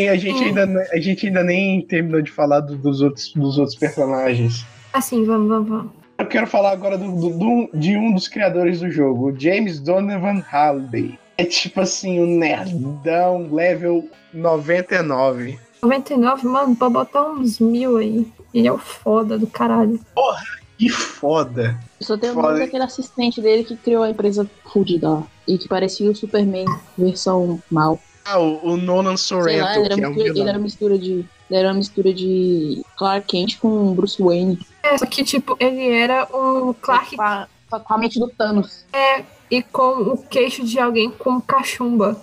A 0.02 0.16
gente, 0.16 0.44
ainda, 0.44 0.88
a 0.92 1.00
gente 1.00 1.28
ainda 1.28 1.44
nem 1.44 1.82
terminou 1.82 2.22
de 2.22 2.32
falar 2.32 2.60
do, 2.62 2.78
dos, 2.78 3.02
outros, 3.02 3.34
dos 3.34 3.58
outros 3.58 3.78
personagens. 3.78 4.66
Assim, 4.92 5.26
vamos, 5.26 5.48
vamos, 5.48 5.70
vamos. 5.70 5.92
Eu 6.18 6.28
quero 6.28 6.48
falar 6.48 6.72
agora 6.72 6.98
do, 6.98 7.12
do, 7.12 7.70
de 7.74 7.98
um 7.98 8.14
dos 8.14 8.28
criadores 8.28 8.80
do 8.80 8.90
jogo, 8.90 9.32
o 9.32 9.40
James 9.40 9.80
Donovan 9.80 10.44
Halliday. 10.48 11.18
É 11.38 11.44
tipo 11.44 11.82
assim, 11.82 12.20
o 12.20 12.24
um 12.24 12.38
nerdão 12.38 13.50
level 13.52 14.08
99. 14.34 15.60
99, 15.82 16.48
mano, 16.48 16.76
pra 16.76 16.90
botar 16.90 17.24
uns 17.24 17.60
mil 17.60 17.98
aí. 17.98 18.28
Ele 18.54 18.68
é 18.68 18.72
o 18.72 18.78
foda 18.78 19.38
do 19.38 19.48
caralho. 19.48 20.00
Porra, 20.14 20.44
que 20.78 20.90
foda. 20.90 21.78
Eu 22.00 22.06
só 22.06 22.18
tenho 22.18 22.38
o 22.38 22.42
nome 22.42 22.60
daquele 22.60 22.84
assistente 22.84 23.42
dele 23.42 23.64
que 23.64 23.76
criou 23.76 24.04
a 24.04 24.10
empresa 24.10 24.50
fudida 24.72 25.24
e 25.48 25.58
que 25.58 25.68
parecia 25.68 26.10
o 26.10 26.16
Superman 26.16 26.66
versão 26.98 27.62
mal. 27.70 28.00
Ah, 28.26 28.40
o, 28.40 28.72
o 28.72 28.78
Nolan 28.78 29.18
Sorrento. 29.18 29.64
Lá, 29.64 29.78
ele, 29.78 29.86
era 29.86 30.02
é 30.02 30.08
um 30.08 30.20
ele, 30.20 30.42
era 30.42 30.60
mistura 30.60 30.98
de, 30.98 31.26
ele 31.50 31.60
era 31.60 31.68
uma 31.70 31.76
mistura 31.76 32.14
de 32.14 32.84
Clark 32.98 33.28
Kent 33.28 33.60
com 33.60 33.94
Bruce 33.94 34.22
Wayne. 34.22 34.60
É, 34.82 34.98
só 34.98 35.06
que, 35.06 35.24
tipo, 35.24 35.56
ele 35.60 35.90
era 35.90 36.28
o 36.32 36.74
Clark... 36.76 37.16
Com 37.16 37.22
a, 37.22 37.48
com 37.70 37.94
a 37.94 37.98
mente 37.98 38.20
do 38.20 38.30
Thanos. 38.30 38.86
É, 38.94 39.24
e 39.50 39.62
com 39.62 40.02
o 40.02 40.18
queixo 40.18 40.64
de 40.64 40.80
alguém 40.80 41.10
com 41.12 41.42
cachumba. 41.42 42.20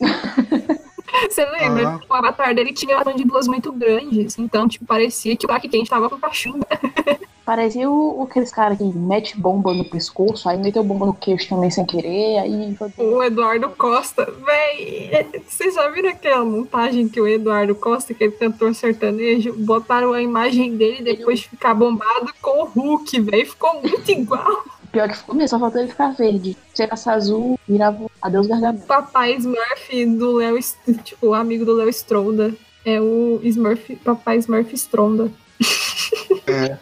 Você 1.28 1.44
lembra? 1.44 1.90
Uhum. 1.90 2.00
O 2.08 2.14
avatar 2.14 2.54
dele 2.54 2.72
tinha 2.72 3.02
mandíbulas 3.04 3.46
muito 3.46 3.70
grandes, 3.72 4.38
então, 4.38 4.66
tipo, 4.66 4.84
parecia 4.84 5.36
que 5.36 5.44
o 5.44 5.48
Clark 5.48 5.68
Kent 5.68 5.88
tava 5.88 6.08
com 6.08 6.18
cachumba. 6.18 6.66
Parecia 7.44 7.90
o, 7.90 8.22
aqueles 8.22 8.52
caras 8.52 8.78
que 8.78 8.84
mete 8.84 9.38
bomba 9.38 9.74
no 9.74 9.84
pescoço, 9.84 10.48
aí 10.48 10.56
meteu 10.56 10.84
bomba 10.84 11.06
no 11.06 11.14
queixo 11.14 11.48
também 11.48 11.70
sem 11.70 11.84
querer, 11.84 12.38
aí... 12.38 12.76
O 12.96 13.22
Eduardo 13.22 13.68
Costa, 13.70 14.32
véi, 14.44 15.26
vocês 15.46 15.74
já 15.74 15.88
viram 15.88 16.10
aquela 16.10 16.44
montagem 16.44 17.08
que 17.08 17.20
o 17.20 17.26
Eduardo 17.26 17.74
Costa, 17.74 18.14
que 18.14 18.22
ele 18.22 18.32
cantor 18.32 18.74
sertanejo, 18.74 19.54
botaram 19.54 20.12
a 20.12 20.22
imagem 20.22 20.76
dele 20.76 21.02
depois 21.02 21.40
de 21.40 21.48
ficar 21.48 21.74
bombado 21.74 22.32
com 22.40 22.62
o 22.62 22.66
Hulk, 22.66 23.20
véi, 23.20 23.44
ficou 23.44 23.80
muito 23.82 24.08
igual. 24.10 24.64
Pior 24.92 25.08
que 25.08 25.16
ficou 25.16 25.34
mesmo, 25.34 25.48
só 25.48 25.58
faltou 25.58 25.80
ele 25.80 25.90
ficar 25.90 26.10
verde. 26.10 26.56
Se 26.74 26.82
ficasse 26.82 27.08
azul, 27.08 27.58
virava 27.66 28.10
Adeus 28.20 28.46
Gargamel. 28.46 28.82
Papai 28.86 29.34
Smurf 29.36 30.06
do 30.18 30.32
Léo, 30.34 30.58
tipo, 31.02 31.28
o 31.28 31.34
amigo 31.34 31.64
do 31.64 31.72
Léo 31.72 31.88
Stronda. 31.88 32.54
É 32.84 33.00
o 33.00 33.40
Smurf, 33.42 33.96
Papai 33.96 34.36
Smurf 34.36 34.74
Stronda. 34.74 35.32
É. 36.46 36.76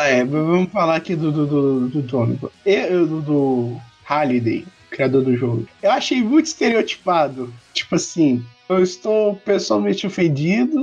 Ah, 0.00 0.08
é, 0.08 0.24
vamos 0.24 0.72
falar 0.72 0.96
aqui 0.96 1.14
do, 1.14 1.30
do, 1.30 1.46
do, 1.46 1.88
do 1.90 2.00
Donovan. 2.00 2.48
Eu, 2.64 3.06
do, 3.06 3.20
do 3.20 3.80
Halliday, 4.02 4.64
criador 4.88 5.22
do 5.22 5.36
jogo. 5.36 5.68
Eu 5.82 5.90
achei 5.90 6.22
muito 6.22 6.46
estereotipado. 6.46 7.52
Tipo 7.74 7.96
assim, 7.96 8.42
eu 8.66 8.82
estou 8.82 9.36
pessoalmente 9.36 10.06
ofendido 10.06 10.78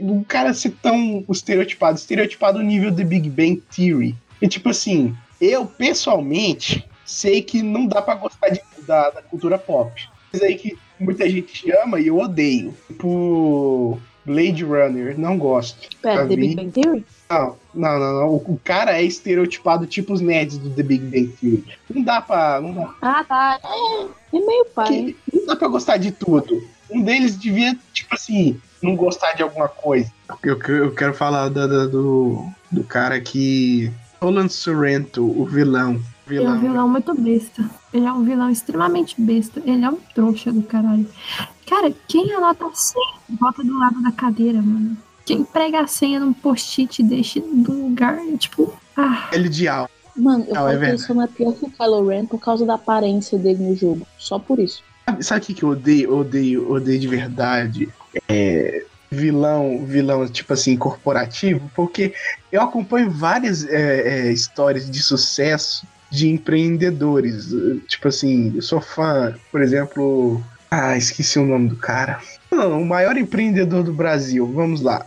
do 0.00 0.24
cara 0.26 0.54
ser 0.54 0.70
tão 0.80 1.22
estereotipado. 1.28 1.98
Estereotipado 1.98 2.60
no 2.60 2.64
nível 2.64 2.90
de 2.90 3.04
Big 3.04 3.28
Bang 3.28 3.62
Theory. 3.76 4.14
E 4.40 4.48
tipo 4.48 4.70
assim, 4.70 5.14
eu 5.38 5.66
pessoalmente 5.66 6.82
sei 7.04 7.42
que 7.42 7.60
não 7.60 7.84
dá 7.84 8.00
para 8.00 8.14
gostar 8.14 8.48
de, 8.48 8.62
da, 8.86 9.10
da 9.10 9.20
cultura 9.20 9.58
pop. 9.58 10.08
Mas 10.32 10.40
aí 10.40 10.54
que 10.54 10.78
muita 10.98 11.28
gente 11.28 11.70
ama 11.72 12.00
e 12.00 12.06
eu 12.06 12.18
odeio. 12.18 12.74
Tipo, 12.86 14.00
Blade 14.24 14.64
Runner, 14.64 15.18
não 15.20 15.36
gosto. 15.36 15.90
Pera, 16.00 16.26
The 16.26 16.36
Big 16.36 16.54
Bang 16.54 16.70
Theory? 16.70 17.04
Não, 17.30 17.56
não, 17.72 17.98
não, 18.00 18.12
não. 18.20 18.34
O, 18.34 18.60
cara 18.64 18.98
é 18.98 19.04
estereotipado 19.04 19.86
tipo 19.86 20.12
os 20.12 20.20
nerds 20.20 20.58
do 20.58 20.68
The 20.68 20.82
Big 20.82 21.04
Bang 21.04 21.28
Theory. 21.40 21.64
Não 21.88 22.02
dá 22.02 22.20
pra. 22.20 22.60
Não 22.60 22.74
dá. 22.74 22.94
Ah, 23.00 23.22
tá. 23.22 23.60
É, 23.62 24.36
é 24.36 24.40
meio 24.40 24.64
pai. 24.74 24.86
Que, 24.88 25.16
não 25.32 25.46
dá 25.46 25.54
pra 25.54 25.68
gostar 25.68 25.96
de 25.96 26.10
tudo. 26.10 26.60
Um 26.90 27.02
deles 27.02 27.38
devia, 27.38 27.78
tipo 27.92 28.16
assim, 28.16 28.60
não 28.82 28.96
gostar 28.96 29.34
de 29.34 29.44
alguma 29.44 29.68
coisa. 29.68 30.12
Eu, 30.42 30.58
eu 30.74 30.92
quero 30.92 31.14
falar 31.14 31.48
da, 31.50 31.68
da, 31.68 31.86
do, 31.86 32.44
do 32.70 32.82
cara 32.82 33.20
que. 33.20 33.92
Roland 34.20 34.48
Sorrento, 34.48 35.24
o 35.24 35.46
vilão. 35.46 36.02
Vilão. 36.26 36.56
Ele 36.56 36.66
é 36.66 36.68
um 36.68 36.72
vilão 36.72 36.88
muito 36.88 37.14
besta. 37.14 37.70
Ele 37.92 38.06
é 38.06 38.12
um 38.12 38.24
vilão 38.24 38.50
extremamente 38.50 39.20
besta. 39.20 39.62
Ele 39.64 39.84
é 39.84 39.88
um 39.88 39.98
trouxa 40.14 40.52
do 40.52 40.62
caralho. 40.62 41.06
Cara, 41.66 41.92
quem 42.08 42.34
anota 42.34 42.68
100 42.74 43.02
bota 43.30 43.62
do 43.62 43.78
lado 43.78 44.02
da 44.02 44.10
cadeira, 44.10 44.60
mano? 44.60 44.96
Quem 45.24 45.44
prega 45.44 45.80
a 45.80 45.86
senha 45.86 46.20
num 46.20 46.32
post-it 46.32 47.00
e 47.00 47.04
deixa 47.04 47.40
no 47.40 47.88
lugar, 47.88 48.18
tipo. 48.38 48.72
Ah. 48.96 49.28
Ele 49.32 49.48
de. 49.48 49.66
Mano, 50.16 50.44
eu 50.48 50.54
não, 50.54 50.62
falo 50.62 50.84
é 50.84 50.90
que 50.90 50.98
só 50.98 51.14
não 51.14 51.22
é 51.22 51.26
pior 51.26 51.52
que 51.54 51.64
o 51.64 51.70
Kylo 51.70 52.08
Ren 52.08 52.26
por 52.26 52.38
causa 52.38 52.66
da 52.66 52.74
aparência 52.74 53.38
dele 53.38 53.62
no 53.62 53.76
jogo. 53.76 54.06
Só 54.18 54.38
por 54.38 54.58
isso. 54.58 54.82
Sabe 55.20 55.40
o 55.40 55.44
que, 55.44 55.54
que 55.54 55.62
eu 55.62 55.70
odeio, 55.70 56.16
odeio, 56.16 56.70
odeio 56.70 56.98
de 56.98 57.08
verdade? 57.08 57.88
É, 58.28 58.84
vilão, 59.10 59.84
vilão, 59.84 60.26
tipo 60.28 60.52
assim, 60.52 60.76
corporativo, 60.76 61.70
porque 61.74 62.14
eu 62.52 62.62
acompanho 62.62 63.10
várias 63.10 63.66
é, 63.66 64.28
é, 64.28 64.32
histórias 64.32 64.88
de 64.88 65.02
sucesso 65.02 65.86
de 66.10 66.28
empreendedores. 66.28 67.48
Tipo 67.88 68.08
assim, 68.08 68.52
eu 68.54 68.62
sou 68.62 68.80
fã, 68.80 69.34
por 69.50 69.62
exemplo. 69.62 70.42
Ah, 70.70 70.96
esqueci 70.96 71.38
o 71.38 71.46
nome 71.46 71.68
do 71.68 71.76
cara. 71.76 72.20
Não, 72.50 72.80
o 72.80 72.86
maior 72.86 73.16
empreendedor 73.16 73.82
do 73.82 73.92
Brasil. 73.92 74.46
Vamos 74.46 74.80
lá. 74.80 75.06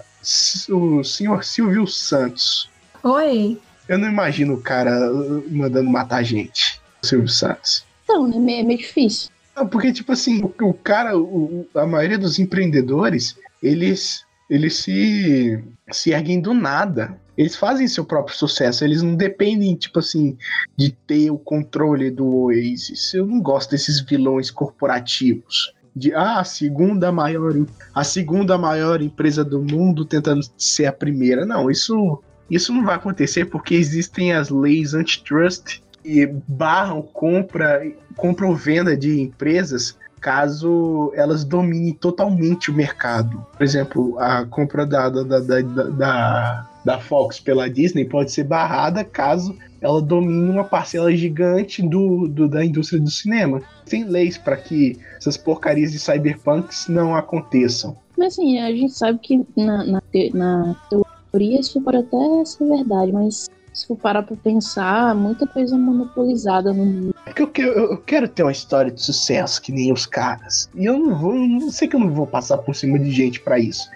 O 0.70 1.04
senhor 1.04 1.44
Silvio 1.44 1.86
Santos. 1.86 2.70
Oi. 3.04 3.60
Eu 3.88 3.98
não 3.98 4.08
imagino 4.08 4.54
o 4.54 4.62
cara 4.62 5.12
mandando 5.50 5.90
matar 5.90 6.24
gente. 6.24 6.80
O 7.04 7.06
Silvio 7.06 7.28
Santos. 7.28 7.86
Não, 8.08 8.32
é 8.32 8.40
meio, 8.40 8.60
é 8.62 8.64
meio 8.64 8.80
difícil. 8.80 9.30
Não, 9.56 9.68
porque, 9.68 9.92
tipo 9.92 10.12
assim, 10.12 10.42
o, 10.42 10.54
o 10.66 10.74
cara, 10.74 11.18
o, 11.18 11.68
a 11.76 11.86
maioria 11.86 12.18
dos 12.18 12.40
empreendedores, 12.40 13.38
eles, 13.62 14.26
eles 14.50 14.78
se, 14.78 15.62
se 15.92 16.12
erguem 16.12 16.40
do 16.40 16.54
nada 16.54 17.20
eles 17.38 17.56
fazem 17.56 17.88
seu 17.88 18.06
próprio 18.06 18.36
sucesso, 18.36 18.84
eles 18.84 19.02
não 19.02 19.16
dependem, 19.16 19.76
tipo 19.76 20.00
assim, 20.00 20.38
de 20.78 20.92
ter 20.92 21.32
o 21.32 21.38
controle 21.38 22.12
do 22.12 22.28
Oasis. 22.28 23.14
Eu 23.14 23.26
não 23.26 23.42
gosto 23.42 23.72
desses 23.72 24.00
vilões 24.02 24.52
corporativos. 24.52 25.74
De 25.96 26.14
ah, 26.14 26.40
a 26.40 26.44
segunda 26.44 27.12
maior, 27.12 27.54
a 27.94 28.04
segunda 28.04 28.58
maior 28.58 29.02
empresa 29.02 29.44
do 29.44 29.62
mundo 29.62 30.06
tentando 30.06 30.42
ser 30.58 30.88
a 30.88 30.94
primeira. 30.94 31.46
Não, 31.46 31.70
isso, 31.70 32.22
isso 32.50 32.74
não 32.74 32.84
vai 32.84 32.96
acontecer 32.96 33.46
porque 33.46 33.76
existem 33.76 34.34
as 34.34 34.50
leis 34.50 34.94
antitrust 34.94 35.82
que 36.04 36.26
barram 36.48 37.02
compra, 37.02 37.82
compra 38.16 38.48
ou 38.48 38.56
venda 38.56 38.98
de 38.98 39.22
empresas 39.22 39.98
caso 40.24 41.12
elas 41.16 41.44
dominem 41.44 41.94
totalmente 41.94 42.72
o 42.72 42.74
mercado. 42.74 43.46
Por 43.52 43.62
exemplo, 43.62 44.18
a 44.18 44.46
compra 44.46 44.86
da, 44.86 45.10
da, 45.10 45.24
da, 45.24 45.62
da, 45.62 46.70
da 46.86 47.00
Fox 47.00 47.42
pela 47.42 47.70
Disney 47.70 48.06
pode 48.06 48.32
ser 48.32 48.46
barrada 48.46 49.04
caso 49.04 49.54
ela 49.84 50.02
domine 50.02 50.50
uma 50.50 50.64
parcela 50.64 51.14
gigante 51.14 51.82
do, 51.82 52.28
do 52.28 52.48
da 52.48 52.64
indústria 52.64 53.02
do 53.02 53.12
cinema. 53.12 53.62
Tem 53.86 54.06
leis 54.06 54.38
para 54.38 54.56
que 54.56 54.98
essas 55.18 55.36
porcarias 55.36 55.92
de 55.92 56.00
cyberpunks 56.00 56.88
não 56.88 57.14
aconteçam. 57.14 57.98
Mas 58.18 58.34
assim, 58.34 58.60
a 58.60 58.72
gente 58.72 58.94
sabe 58.94 59.20
que 59.20 59.46
na, 59.58 59.84
na, 59.84 60.02
na 60.34 60.76
teoria 60.90 61.60
isso 61.60 61.82
pode 61.82 61.98
até 61.98 62.46
ser 62.46 62.66
verdade, 62.66 63.12
mas 63.12 63.50
se 63.74 63.88
for 63.88 63.98
parar 63.98 64.24
pra 64.24 64.38
pensar, 64.38 65.14
muita 65.16 65.46
coisa 65.46 65.78
monopolizada 65.78 66.72
no 66.72 66.86
mundo. 66.86 67.16
É 67.26 67.34
porque 67.34 67.62
eu, 67.62 67.74
eu, 67.74 67.92
eu, 67.92 67.98
quero 67.98 68.28
ter 68.28 68.44
uma 68.44 68.52
história 68.52 68.92
de 68.92 69.02
sucesso 69.02 69.62
que 69.62 69.72
nem 69.72 69.92
os 69.92 70.06
caras. 70.06 70.70
E 70.76 70.86
eu 70.86 70.98
não 70.98 71.16
vou, 71.16 71.34
não 71.34 71.72
sei 71.72 71.88
que 71.88 71.96
eu 71.96 72.00
não 72.00 72.12
vou 72.12 72.28
passar 72.28 72.60
por 72.60 72.74
cima 72.74 72.98
de 73.00 73.12
gente 73.12 73.42
para 73.42 73.60
isso. 73.60 73.90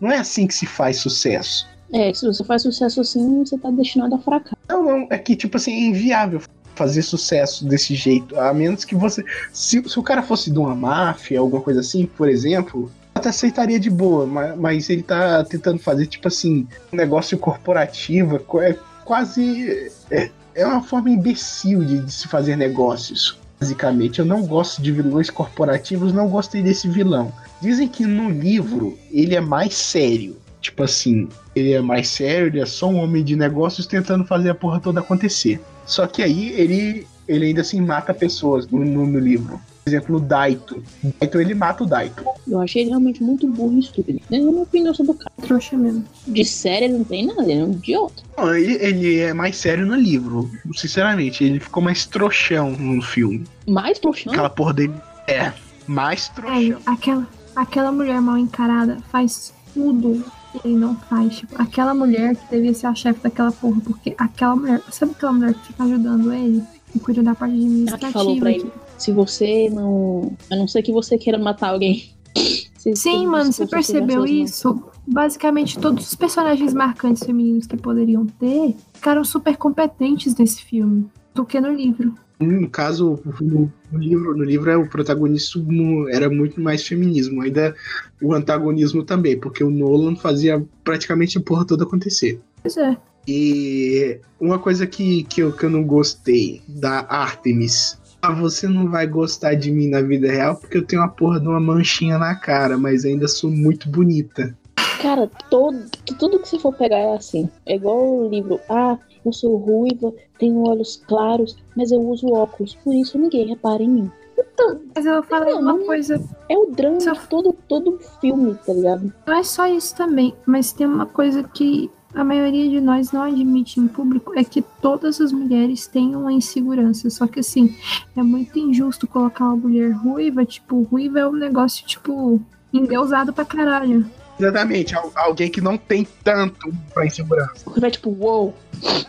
Não 0.00 0.10
é 0.10 0.18
assim 0.18 0.46
que 0.46 0.54
se 0.54 0.64
faz 0.64 0.98
sucesso. 0.98 1.68
É, 1.92 2.12
se 2.12 2.26
você 2.26 2.44
faz 2.44 2.62
sucesso 2.62 3.00
assim, 3.00 3.44
você 3.44 3.56
tá 3.56 3.70
destinado 3.70 4.14
a 4.14 4.18
fracasso. 4.18 4.56
Não, 4.68 4.82
não, 4.82 5.06
é 5.10 5.18
que, 5.18 5.36
tipo 5.36 5.56
assim, 5.56 5.72
é 5.72 5.80
inviável 5.86 6.40
fazer 6.74 7.02
sucesso 7.02 7.64
desse 7.64 7.94
jeito. 7.94 8.38
A 8.38 8.52
menos 8.52 8.84
que 8.84 8.94
você. 8.94 9.24
Se, 9.52 9.82
se 9.88 9.98
o 9.98 10.02
cara 10.02 10.22
fosse 10.22 10.50
de 10.50 10.58
uma 10.58 10.74
máfia, 10.74 11.40
alguma 11.40 11.62
coisa 11.62 11.80
assim, 11.80 12.06
por 12.06 12.28
exemplo, 12.28 12.90
até 13.14 13.30
aceitaria 13.30 13.80
de 13.80 13.90
boa, 13.90 14.26
mas, 14.26 14.56
mas 14.56 14.90
ele 14.90 15.02
tá 15.02 15.42
tentando 15.44 15.78
fazer, 15.78 16.06
tipo 16.06 16.28
assim, 16.28 16.66
um 16.92 16.96
negócio 16.96 17.38
corporativo, 17.38 18.40
é 18.60 18.76
quase. 19.04 19.90
É, 20.10 20.30
é 20.54 20.66
uma 20.66 20.82
forma 20.82 21.10
imbecil 21.10 21.84
de, 21.84 21.98
de 22.00 22.12
se 22.12 22.28
fazer 22.28 22.56
negócios. 22.56 23.38
Basicamente, 23.58 24.18
eu 24.18 24.24
não 24.26 24.44
gosto 24.46 24.82
de 24.82 24.92
vilões 24.92 25.30
corporativos, 25.30 26.12
não 26.12 26.28
gostei 26.28 26.62
desse 26.62 26.88
vilão. 26.88 27.32
Dizem 27.60 27.88
que 27.88 28.04
no 28.04 28.28
livro 28.28 28.98
ele 29.10 29.34
é 29.34 29.40
mais 29.40 29.74
sério. 29.74 30.36
Tipo 30.60 30.82
assim, 30.82 31.28
ele 31.56 31.72
é 31.72 31.80
mais 31.80 32.08
sério, 32.08 32.48
ele 32.48 32.60
é 32.60 32.66
só 32.66 32.86
um 32.88 32.96
homem 33.02 33.24
de 33.24 33.34
negócios 33.34 33.86
tentando 33.86 34.24
fazer 34.24 34.50
a 34.50 34.54
porra 34.54 34.78
toda 34.78 35.00
acontecer. 35.00 35.58
Só 35.86 36.06
que 36.06 36.22
aí 36.22 36.50
ele, 36.50 37.06
ele 37.26 37.46
ainda 37.46 37.62
assim 37.62 37.80
mata 37.80 38.12
pessoas 38.12 38.66
no, 38.68 38.84
no, 38.84 39.06
no 39.06 39.18
livro. 39.18 39.58
Por 39.82 39.90
exemplo, 39.90 40.16
o 40.16 40.20
Daito. 40.20 40.82
Daito 41.20 41.40
ele 41.40 41.54
mata 41.54 41.84
o 41.84 41.86
Daito. 41.86 42.24
Eu 42.46 42.60
achei 42.60 42.82
ele 42.82 42.90
realmente 42.90 43.22
muito 43.22 43.46
burro 43.46 43.72
e 43.74 43.78
estúpido. 43.78 44.20
É 44.30 44.36
a 44.36 44.40
minha 44.40 44.62
opinião 44.62 44.92
sobre 44.92 45.12
o 45.12 45.14
cara. 45.14 45.30
Trouxa 45.42 45.76
mesmo. 45.76 46.04
De 46.26 46.44
sério, 46.44 46.86
ele 46.86 46.94
não 46.98 47.04
tem 47.04 47.24
nada, 47.24 47.42
ele 47.44 47.60
é 47.60 47.64
um 47.64 47.70
idiota. 47.70 48.22
Não, 48.36 48.54
ele, 48.54 48.74
ele 48.84 49.18
é 49.20 49.32
mais 49.32 49.56
sério 49.56 49.86
no 49.86 49.94
livro. 49.94 50.50
Sinceramente, 50.74 51.44
ele 51.44 51.60
ficou 51.60 51.80
mais 51.82 52.04
trouxão 52.04 52.72
no 52.72 53.00
filme. 53.00 53.44
Mais 53.66 53.98
trouxão? 54.00 54.32
Aquela 54.32 54.50
porra 54.50 54.74
dele 54.74 54.94
é 55.28 55.52
mais 55.86 56.28
É, 56.30 56.32
trouxão. 56.34 56.78
aquela, 56.84 57.28
aquela 57.54 57.92
mulher 57.92 58.20
mal 58.20 58.36
encarada 58.36 58.98
faz 59.12 59.54
tudo 59.72 60.24
ele 60.64 60.76
não 60.76 60.96
faz. 60.96 61.36
Tipo, 61.36 61.60
aquela 61.60 61.94
mulher 61.94 62.34
que 62.36 62.50
devia 62.50 62.72
ser 62.74 62.86
a 62.86 62.94
chefe 62.94 63.20
daquela 63.22 63.52
porra, 63.52 63.80
porque 63.82 64.14
aquela 64.18 64.56
mulher. 64.56 64.82
Sabe 64.90 65.12
aquela 65.12 65.32
mulher 65.32 65.54
que 65.54 65.66
fica 65.66 65.84
ajudando 65.84 66.32
ele? 66.32 66.62
E 66.94 66.98
cuida 66.98 67.22
da 67.22 67.34
parte 67.34 67.52
Ela 67.54 67.60
que 67.60 67.66
administrativa? 67.66 68.12
falou 68.12 68.38
pra 68.38 68.50
ele. 68.52 68.70
Se 68.98 69.12
você 69.12 69.68
não. 69.70 70.32
A 70.50 70.56
não 70.56 70.66
ser 70.66 70.82
que 70.82 70.92
você 70.92 71.18
queira 71.18 71.38
matar 71.38 71.70
alguém. 71.70 72.10
Se- 72.78 72.94
Sim, 72.94 73.20
se 73.20 73.26
mano, 73.26 73.52
você 73.52 73.66
percebeu 73.66 74.18
suas 74.20 74.30
mãos. 74.30 74.50
isso? 74.50 74.82
Basicamente, 75.08 75.76
todos 75.78 76.06
os 76.06 76.14
personagens 76.14 76.72
marcantes 76.72 77.24
femininos 77.24 77.66
que 77.66 77.76
poderiam 77.76 78.24
ter 78.26 78.76
ficaram 78.94 79.24
super 79.24 79.56
competentes 79.56 80.36
nesse 80.36 80.62
filme 80.62 81.08
do 81.36 81.44
que 81.44 81.60
no 81.60 81.72
livro. 81.72 82.14
No 82.40 82.68
caso, 82.68 83.18
no, 83.40 83.72
no 83.90 83.98
livro, 83.98 84.36
no 84.36 84.44
livro 84.44 84.70
é 84.70 84.76
o 84.76 84.88
protagonismo 84.88 86.08
era 86.08 86.28
muito 86.28 86.60
mais 86.60 86.86
feminismo, 86.86 87.40
ainda 87.42 87.74
o 88.20 88.34
antagonismo 88.34 89.02
também, 89.02 89.38
porque 89.38 89.62
o 89.62 89.70
Nolan 89.70 90.16
fazia 90.16 90.62
praticamente 90.82 91.38
a 91.38 91.40
porra 91.40 91.64
toda 91.64 91.84
acontecer. 91.84 92.40
Pois 92.62 92.76
é. 92.76 92.96
E 93.28 94.20
uma 94.40 94.58
coisa 94.58 94.86
que, 94.86 95.24
que, 95.24 95.42
eu, 95.42 95.52
que 95.52 95.64
eu 95.64 95.70
não 95.70 95.84
gostei 95.84 96.62
da 96.68 97.06
Artemis. 97.08 97.98
Ah, 98.22 98.32
você 98.32 98.68
não 98.68 98.90
vai 98.90 99.06
gostar 99.06 99.54
de 99.54 99.70
mim 99.70 99.88
na 99.88 100.00
vida 100.00 100.30
real 100.30 100.56
porque 100.56 100.76
eu 100.76 100.84
tenho 100.84 101.02
uma 101.02 101.08
porra 101.08 101.40
de 101.40 101.46
uma 101.48 101.60
manchinha 101.60 102.18
na 102.18 102.34
cara, 102.34 102.76
mas 102.76 103.04
ainda 103.04 103.28
sou 103.28 103.50
muito 103.50 103.88
bonita. 103.88 104.56
Cara, 105.00 105.30
todo, 105.50 105.84
tudo 106.18 106.38
que 106.38 106.48
você 106.48 106.58
for 106.58 106.74
pegar 106.74 106.98
é 106.98 107.16
assim. 107.16 107.48
É 107.64 107.76
igual 107.76 108.24
o 108.24 108.28
livro. 108.28 108.60
Ah, 108.68 108.98
eu 109.28 109.32
sou 109.32 109.56
ruiva, 109.56 110.12
tenho 110.38 110.62
olhos 110.68 111.02
claros, 111.06 111.56
mas 111.76 111.90
eu 111.92 112.00
uso 112.00 112.28
óculos. 112.32 112.74
Por 112.84 112.94
isso 112.94 113.18
ninguém 113.18 113.46
repara 113.46 113.82
em 113.82 113.88
mim. 113.88 114.10
Então, 114.38 114.78
Mas 114.94 115.04
eu 115.06 115.22
falei 115.22 115.54
Não, 115.54 115.60
uma 115.60 115.72
não- 115.74 115.86
coisa, 115.86 116.22
é 116.48 116.56
o 116.58 116.66
drama 116.70 117.00
Só- 117.00 117.12
de 117.12 117.20
todo, 117.28 117.54
todo 117.68 117.98
filme, 118.20 118.54
tá 118.66 118.72
ligado? 118.72 119.12
não 119.26 119.34
é 119.34 119.42
só 119.42 119.66
isso 119.66 119.94
também, 119.96 120.34
mas 120.46 120.72
tem 120.72 120.86
uma 120.86 121.06
coisa 121.06 121.42
que 121.42 121.90
a 122.14 122.22
maioria 122.24 122.68
de 122.70 122.80
nós 122.80 123.12
não 123.12 123.22
admite 123.22 123.78
em 123.80 123.86
público, 123.86 124.32
é 124.38 124.42
que 124.44 124.62
todas 124.80 125.20
as 125.20 125.32
mulheres 125.32 125.86
têm 125.86 126.14
uma 126.16 126.32
insegurança. 126.32 127.08
Só 127.10 127.26
que 127.26 127.40
assim, 127.40 127.74
é 128.16 128.22
muito 128.22 128.58
injusto 128.58 129.06
colocar 129.06 129.44
uma 129.44 129.56
mulher 129.56 129.90
ruiva, 129.92 130.44
tipo, 130.44 130.82
ruiva 130.82 131.18
é 131.20 131.28
um 131.28 131.32
negócio, 131.32 131.86
tipo, 131.86 132.40
endeusado 132.72 133.32
pra 133.32 133.44
caralho. 133.44 134.06
Exatamente, 134.38 134.94
al- 134.94 135.12
alguém 135.14 135.50
que 135.50 135.60
não 135.60 135.76
tem 135.78 136.06
tanto 136.22 136.72
pra 136.92 137.06
insegurança. 137.06 137.52
Porque 137.64 137.80
vai 137.80 137.90
tipo, 137.90 138.10
uou, 138.10 138.54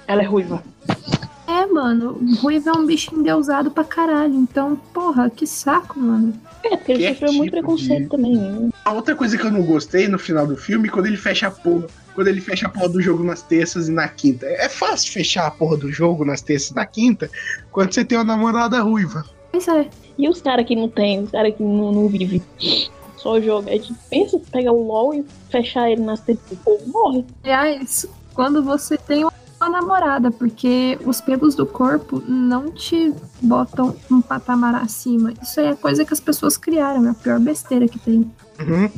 ela 0.07 0.21
é 0.21 0.25
ruiva. 0.25 0.63
É, 1.47 1.65
mano, 1.65 2.19
ruiva 2.41 2.71
é 2.71 2.73
um 2.73 2.85
bicho 2.85 3.15
endeusado 3.15 3.71
pra 3.71 3.83
caralho. 3.83 4.33
Então, 4.33 4.75
porra, 4.93 5.29
que 5.29 5.47
saco, 5.47 5.97
mano. 5.99 6.33
É, 6.63 6.75
porque 6.75 6.91
ele 6.91 7.03
Que 7.03 7.09
sofreu 7.13 7.31
muito 7.33 7.53
tipo 7.53 7.57
preconceito 7.65 8.03
de- 8.03 8.09
também. 8.09 8.35
né? 8.35 8.69
A 8.83 8.91
outra 8.91 9.15
coisa 9.15 9.37
que 9.37 9.45
eu 9.45 9.51
não 9.51 9.61
gostei 9.63 10.07
no 10.09 10.19
final 10.19 10.45
do 10.45 10.57
filme, 10.57 10.89
quando 10.89 11.05
ele 11.05 11.15
fecha 11.17 11.47
a 11.47 11.51
porra. 11.51 11.87
Quando 12.13 12.27
ele 12.27 12.41
fecha 12.41 12.65
a 12.65 12.69
porra 12.69 12.89
do 12.89 13.01
jogo 13.01 13.23
nas 13.23 13.41
terças 13.41 13.87
e 13.87 13.91
na 13.91 14.07
quinta. 14.09 14.45
É 14.45 14.67
fácil 14.67 15.11
fechar 15.13 15.47
a 15.47 15.51
porra 15.51 15.77
do 15.77 15.91
jogo 15.91 16.25
nas 16.25 16.41
terças 16.41 16.71
e 16.71 16.75
na 16.75 16.85
quinta 16.85 17.29
quando 17.71 17.93
você 17.93 18.03
tem 18.03 18.17
uma 18.17 18.23
namorada 18.25 18.81
ruiva. 18.81 19.23
Pois 19.51 19.67
é. 19.67 19.87
E 20.17 20.27
os 20.27 20.41
caras 20.41 20.65
que 20.65 20.75
não 20.75 20.89
tem, 20.89 21.21
os 21.23 21.31
caras 21.31 21.55
que 21.55 21.61
não, 21.63 21.91
não 21.93 22.07
vivem. 22.09 22.41
Só 23.17 23.41
joga. 23.41 23.71
A 23.71 23.73
gente 23.73 23.93
pensa 24.09 24.39
pegar 24.51 24.71
o 24.71 24.87
LOL 24.87 25.13
e 25.13 25.25
fechar 25.49 25.89
ele 25.91 26.01
nas 26.01 26.21
terças. 26.21 26.51
O 26.51 26.55
povo 26.57 26.87
morre. 26.87 27.25
Aliás, 27.43 28.05
quando 28.33 28.63
você 28.63 28.97
tem 28.97 29.23
uma 29.23 29.69
namorada, 29.69 30.31
porque 30.31 30.97
os 31.03 31.19
pelos 31.19 31.55
do 31.55 31.65
corpo 31.65 32.23
não 32.27 32.71
te 32.71 33.13
botam 33.41 33.95
um 34.09 34.21
patamar 34.21 34.75
acima. 34.75 35.33
Isso 35.41 35.59
aí 35.59 35.67
é 35.67 35.75
coisa 35.75 36.05
que 36.05 36.13
as 36.13 36.19
pessoas 36.19 36.57
criaram, 36.57 37.05
é 37.07 37.09
a 37.09 37.13
pior 37.13 37.39
besteira 37.39 37.87
que 37.87 37.99
tem. 37.99 38.31
Uhum. 38.59 38.89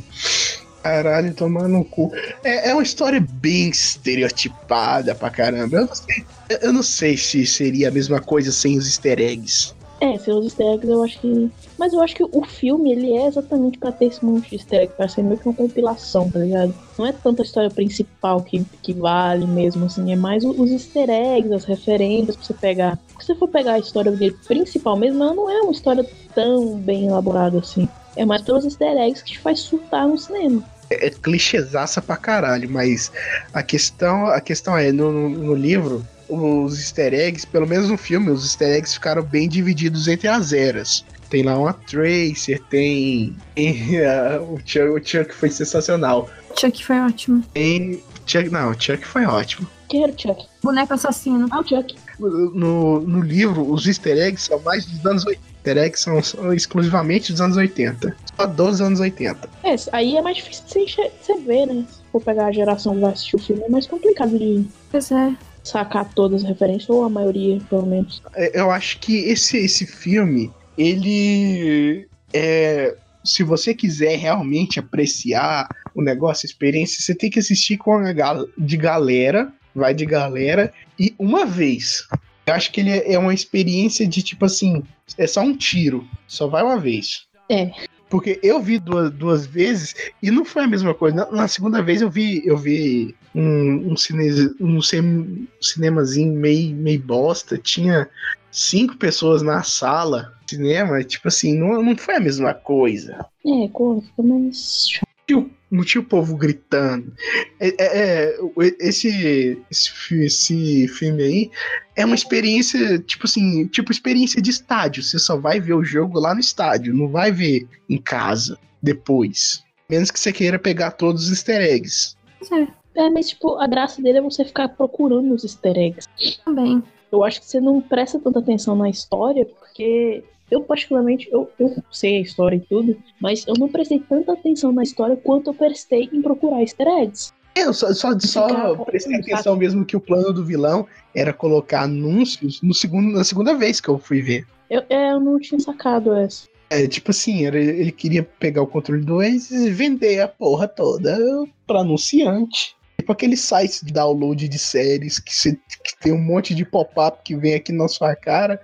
Caralho, 0.82 1.34
tomar 1.34 1.68
no 1.68 1.84
cu. 1.84 2.10
É, 2.42 2.70
é 2.70 2.72
uma 2.72 2.82
história 2.82 3.24
bem 3.32 3.68
estereotipada 3.68 5.14
pra 5.14 5.30
caramba. 5.30 5.76
Eu 5.76 5.86
não, 5.86 5.94
sei, 5.94 6.24
eu 6.62 6.72
não 6.72 6.82
sei 6.82 7.16
se 7.16 7.46
seria 7.46 7.88
a 7.88 7.90
mesma 7.90 8.20
coisa 8.20 8.50
sem 8.50 8.78
os 8.78 8.86
easter 8.86 9.20
eggs. 9.20 9.74
É, 10.00 10.16
seus 10.18 10.46
easter 10.46 10.66
eggs 10.66 10.88
eu 10.90 11.02
acho 11.02 11.20
que. 11.20 11.50
Mas 11.78 11.92
eu 11.92 12.00
acho 12.00 12.14
que 12.14 12.24
o 12.24 12.42
filme, 12.44 12.90
ele 12.90 13.12
é 13.18 13.26
exatamente 13.26 13.78
pra 13.78 13.92
ter 13.92 14.06
esse 14.06 14.24
monte 14.24 14.48
de 14.50 14.56
easter 14.56 14.80
egg, 14.82 14.92
pra 14.96 15.06
ser 15.08 15.22
meio 15.22 15.38
que 15.38 15.46
uma 15.46 15.54
compilação, 15.54 16.30
tá 16.30 16.38
ligado? 16.38 16.74
Não 16.98 17.06
é 17.06 17.12
tanto 17.12 17.42
a 17.42 17.44
história 17.44 17.68
principal 17.70 18.42
que, 18.42 18.64
que 18.82 18.94
vale 18.94 19.46
mesmo, 19.46 19.84
assim, 19.84 20.10
é 20.10 20.16
mais 20.16 20.42
os 20.42 20.70
easter 20.70 21.10
eggs, 21.10 21.52
as 21.52 21.64
referências 21.64 22.34
pra 22.34 22.44
você 22.46 22.54
pegar. 22.54 22.98
Se 23.18 23.26
você 23.26 23.34
for 23.34 23.48
pegar 23.48 23.74
a 23.74 23.78
história 23.78 24.10
dele 24.12 24.34
principal 24.48 24.96
mesmo, 24.96 25.22
ela 25.22 25.34
não 25.34 25.50
é 25.50 25.60
uma 25.60 25.72
história 25.72 26.04
tão 26.34 26.76
bem 26.78 27.06
elaborada 27.08 27.58
assim. 27.58 27.86
É 28.16 28.24
mais 28.24 28.40
pelos 28.42 28.64
easter 28.64 28.96
eggs 28.96 29.22
que 29.22 29.32
te 29.32 29.38
faz 29.38 29.60
surtar 29.60 30.08
no 30.08 30.16
cinema. 30.16 30.62
É 30.90 31.10
clichêzaça 31.10 32.00
pra 32.02 32.16
caralho, 32.16 32.68
mas 32.70 33.12
a 33.52 33.62
questão, 33.62 34.26
a 34.26 34.40
questão 34.40 34.76
é, 34.76 34.90
no, 34.90 35.12
no- 35.12 35.28
no 35.28 35.54
livro, 35.54 36.04
os 36.30 36.78
easter 36.78 37.12
eggs, 37.12 37.46
pelo 37.46 37.66
menos 37.66 37.88
no 37.88 37.96
filme, 37.96 38.30
os 38.30 38.44
easter 38.44 38.76
eggs 38.76 38.94
ficaram 38.94 39.22
bem 39.22 39.48
divididos 39.48 40.08
entre 40.08 40.28
as 40.28 40.52
eras. 40.52 41.04
Tem 41.28 41.42
lá 41.42 41.56
uma 41.56 41.72
Tracer, 41.72 42.60
tem, 42.70 43.36
tem, 43.54 44.00
o, 44.50 44.58
Chuck, 44.64 44.88
o 44.88 45.04
Chuck 45.04 45.34
foi 45.34 45.50
sensacional. 45.50 46.28
Chuck 46.58 46.84
foi 46.84 47.00
ótimo. 47.00 47.42
Tem. 47.54 48.02
Chuck, 48.26 48.48
não, 48.50 48.70
o 48.70 48.74
Chuck 48.74 49.04
foi 49.06 49.24
ótimo. 49.24 49.66
Quero 49.88 50.12
Chuck. 50.16 50.46
Boneco 50.62 50.94
assassino. 50.94 51.48
Ah, 51.50 51.60
o 51.60 51.66
Chuck. 51.66 51.96
No, 52.18 53.00
no 53.00 53.20
livro, 53.20 53.68
os 53.70 53.86
easter 53.86 54.18
eggs 54.18 54.44
são 54.44 54.60
mais 54.60 54.84
dos 54.84 55.04
anos 55.04 55.26
80. 55.26 55.50
Easter 55.56 55.78
eggs 55.78 56.02
são, 56.02 56.22
são 56.22 56.52
exclusivamente 56.52 57.32
dos 57.32 57.40
anos 57.40 57.56
80. 57.56 58.16
Só 58.36 58.46
dos 58.46 58.80
anos 58.80 59.00
80. 59.00 59.48
É, 59.64 59.74
aí 59.92 60.16
é 60.16 60.22
mais 60.22 60.36
difícil 60.36 60.64
de 60.84 61.10
você 61.20 61.38
ver, 61.40 61.66
né? 61.66 61.84
Se 61.88 62.00
for 62.10 62.22
pegar 62.22 62.46
a 62.46 62.52
geração 62.52 62.94
que 62.94 63.00
vai 63.00 63.12
assistir 63.12 63.36
o 63.36 63.38
filme, 63.38 63.62
é 63.62 63.68
mais 63.68 63.86
complicado 63.86 64.38
de 64.38 64.64
Pois 64.90 65.10
é. 65.10 65.34
Sacar 65.62 66.12
todas 66.14 66.42
as 66.42 66.48
referências, 66.48 66.88
ou 66.90 67.04
a 67.04 67.10
maioria, 67.10 67.58
pelo 67.68 67.86
menos. 67.86 68.22
É, 68.34 68.58
Eu 68.60 68.70
acho 68.70 68.98
que 68.98 69.16
esse, 69.18 69.56
esse 69.58 69.86
filme, 69.86 70.50
ele 70.76 72.06
é. 72.32 72.96
Se 73.22 73.42
você 73.42 73.74
quiser 73.74 74.16
realmente 74.16 74.78
apreciar 74.80 75.68
o 75.94 76.00
negócio, 76.00 76.46
a 76.46 76.50
experiência, 76.50 77.02
você 77.02 77.14
tem 77.14 77.28
que 77.28 77.38
assistir 77.38 77.76
com 77.76 77.92
a 77.94 78.12
gal- 78.14 78.46
de 78.56 78.76
galera, 78.78 79.52
vai 79.74 79.92
de 79.92 80.06
galera, 80.06 80.72
e 80.98 81.14
uma 81.18 81.44
vez. 81.44 82.06
Eu 82.46 82.54
acho 82.54 82.72
que 82.72 82.80
ele 82.80 82.90
é 82.90 83.12
é 83.12 83.18
uma 83.18 83.34
experiência 83.34 84.06
de 84.08 84.22
tipo 84.22 84.46
assim, 84.46 84.82
é 85.18 85.26
só 85.26 85.42
um 85.42 85.54
tiro, 85.54 86.08
só 86.26 86.46
vai 86.48 86.62
uma 86.62 86.78
vez. 86.80 87.26
É. 87.50 87.70
Porque 88.08 88.40
eu 88.42 88.60
vi 88.60 88.78
duas, 88.78 89.10
duas 89.12 89.46
vezes 89.46 89.94
e 90.22 90.30
não 90.30 90.44
foi 90.44 90.64
a 90.64 90.66
mesma 90.66 90.94
coisa. 90.94 91.14
Na, 91.16 91.30
na 91.30 91.46
segunda 91.48 91.80
vez 91.82 92.00
eu 92.00 92.10
vi, 92.10 92.42
eu 92.44 92.56
vi 92.56 93.14
um, 93.34 93.92
um, 93.92 93.96
cine, 93.96 94.50
um 94.60 94.80
cin- 94.82 95.48
cinemazinho 95.60 96.32
meio, 96.32 96.74
meio 96.74 97.00
bosta. 97.00 97.56
Tinha 97.58 98.08
cinco 98.50 98.96
pessoas 98.96 99.42
na 99.42 99.62
sala. 99.62 100.32
Cinema, 100.48 101.02
tipo 101.04 101.28
assim, 101.28 101.56
não, 101.56 101.80
não 101.82 101.96
foi 101.96 102.16
a 102.16 102.20
mesma 102.20 102.52
coisa. 102.52 103.24
É, 103.46 103.68
co- 103.68 104.02
fica 104.04 104.22
mais 104.22 104.88
chato. 104.90 105.08
Tinha 105.26 105.38
o- 105.38 105.50
Não 105.70 105.84
tinha 105.84 106.02
o 106.02 106.04
povo 106.04 106.36
gritando. 106.36 107.12
É, 107.60 107.68
é- 107.68 107.98
é, 107.98 108.38
esse, 108.80 109.56
esse, 109.70 109.92
esse 110.24 110.88
filme 110.88 111.22
aí 111.22 111.50
é 111.94 112.04
uma 112.04 112.16
experiência, 112.16 112.98
tipo 112.98 113.26
assim, 113.26 113.68
tipo 113.68 113.92
experiência 113.92 114.42
de 114.42 114.50
estádio. 114.50 115.00
Você 115.04 115.16
só 115.20 115.36
vai 115.36 115.60
ver 115.60 115.74
o 115.74 115.84
jogo 115.84 116.18
lá 116.18 116.34
no 116.34 116.40
estádio, 116.40 116.92
não 116.92 117.06
vai 117.06 117.30
ver 117.30 117.68
em 117.88 117.98
casa 117.98 118.58
depois. 118.82 119.62
Menos 119.88 120.10
que 120.10 120.18
você 120.18 120.32
queira 120.32 120.58
pegar 120.58 120.90
todos 120.90 121.24
os 121.26 121.30
easter 121.30 121.60
eggs. 121.60 122.16
Pois 122.48 122.68
é, 123.00 123.10
mas 123.10 123.28
tipo, 123.28 123.56
a 123.56 123.66
graça 123.66 124.02
dele 124.02 124.18
é 124.18 124.22
você 124.22 124.44
ficar 124.44 124.68
procurando 124.68 125.34
os 125.34 125.44
easter 125.44 125.76
eggs. 125.76 126.08
também. 126.44 126.82
Eu 127.10 127.24
acho 127.24 127.40
que 127.40 127.46
você 127.46 127.60
não 127.60 127.80
presta 127.80 128.18
tanta 128.18 128.38
atenção 128.38 128.76
na 128.76 128.88
história, 128.88 129.44
porque 129.44 130.22
eu, 130.50 130.62
particularmente, 130.62 131.28
eu, 131.32 131.50
eu 131.58 131.76
sei 131.90 132.18
a 132.18 132.20
história 132.20 132.56
e 132.56 132.60
tudo, 132.60 132.96
mas 133.20 133.46
eu 133.46 133.54
não 133.58 133.68
prestei 133.68 134.00
tanta 134.00 134.32
atenção 134.32 134.72
na 134.72 134.82
história 134.82 135.16
quanto 135.16 135.50
eu 135.50 135.54
prestei 135.54 136.08
em 136.12 136.20
procurar 136.20 136.60
easter 136.60 136.86
eggs. 136.86 137.32
É, 137.54 137.64
eu 137.64 137.74
só, 137.74 137.92
só, 137.92 138.18
só 138.18 138.76
prestei 138.84 139.16
atenção 139.16 139.56
mesmo 139.56 139.84
que 139.84 139.96
o 139.96 140.00
plano 140.00 140.32
do 140.32 140.44
vilão 140.44 140.86
era 141.14 141.32
colocar 141.32 141.82
anúncios 141.82 142.62
no 142.62 142.72
segundo, 142.72 143.12
na 143.12 143.24
segunda 143.24 143.54
vez 143.54 143.80
que 143.80 143.88
eu 143.88 143.98
fui 143.98 144.22
ver. 144.22 144.46
Eu, 144.68 144.82
é, 144.88 145.12
eu 145.12 145.20
não 145.20 145.38
tinha 145.40 145.58
sacado 145.58 146.14
essa. 146.14 146.48
É, 146.70 146.86
tipo 146.86 147.10
assim, 147.10 147.44
era, 147.44 147.58
ele 147.58 147.90
queria 147.90 148.22
pegar 148.22 148.62
o 148.62 148.66
controle 148.66 149.04
do 149.04 149.16
Waze 149.16 149.66
e 149.66 149.70
vender 149.70 150.20
a 150.20 150.28
porra 150.28 150.68
toda 150.68 151.18
pra 151.66 151.80
anunciante. 151.80 152.76
Tipo 153.00 153.12
aqueles 153.12 153.40
sites 153.40 153.80
de 153.82 153.94
download 153.94 154.46
de 154.46 154.58
séries 154.58 155.18
que, 155.18 155.34
cê, 155.34 155.58
que 155.82 155.98
tem 156.00 156.12
um 156.12 156.20
monte 156.20 156.54
de 156.54 156.66
pop-up 156.66 157.20
que 157.24 157.34
vem 157.34 157.54
aqui 157.54 157.72
na 157.72 157.88
sua 157.88 158.14
cara 158.14 158.60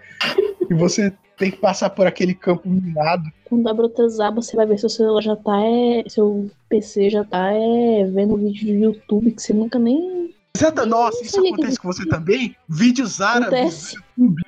e 0.71 0.75
você 0.75 1.11
tem 1.39 1.51
que 1.51 1.57
passar 1.57 1.89
por 1.89 2.07
aquele 2.07 2.35
campo 2.35 2.69
minado. 2.69 3.25
Quando 3.47 3.67
abre 3.67 3.85
outras 3.85 4.21
abas, 4.21 4.45
você 4.45 4.55
vai 4.55 4.67
ver 4.67 4.79
se 4.79 4.85
o 4.85 4.91
celular 4.91 5.23
já 5.23 5.37
tá. 5.37 5.59
É, 5.59 6.05
seu 6.07 6.51
PC 6.69 7.09
já 7.09 7.25
tá 7.25 7.51
é, 7.51 8.05
vendo 8.13 8.37
vídeo 8.37 8.67
do 8.67 8.85
YouTube 8.85 9.33
que 9.33 9.41
você 9.41 9.55
nunca 9.55 9.79
nem. 9.79 10.35
Exato, 10.55 10.85
nossa, 10.85 11.25
isso 11.25 11.41
que 11.41 11.49
acontece 11.49 11.79
com 11.79 11.91
você 11.91 12.07
também? 12.07 12.55
Vídeos 12.69 13.23
árabes. 13.23 13.95
Acontece. 13.95 13.97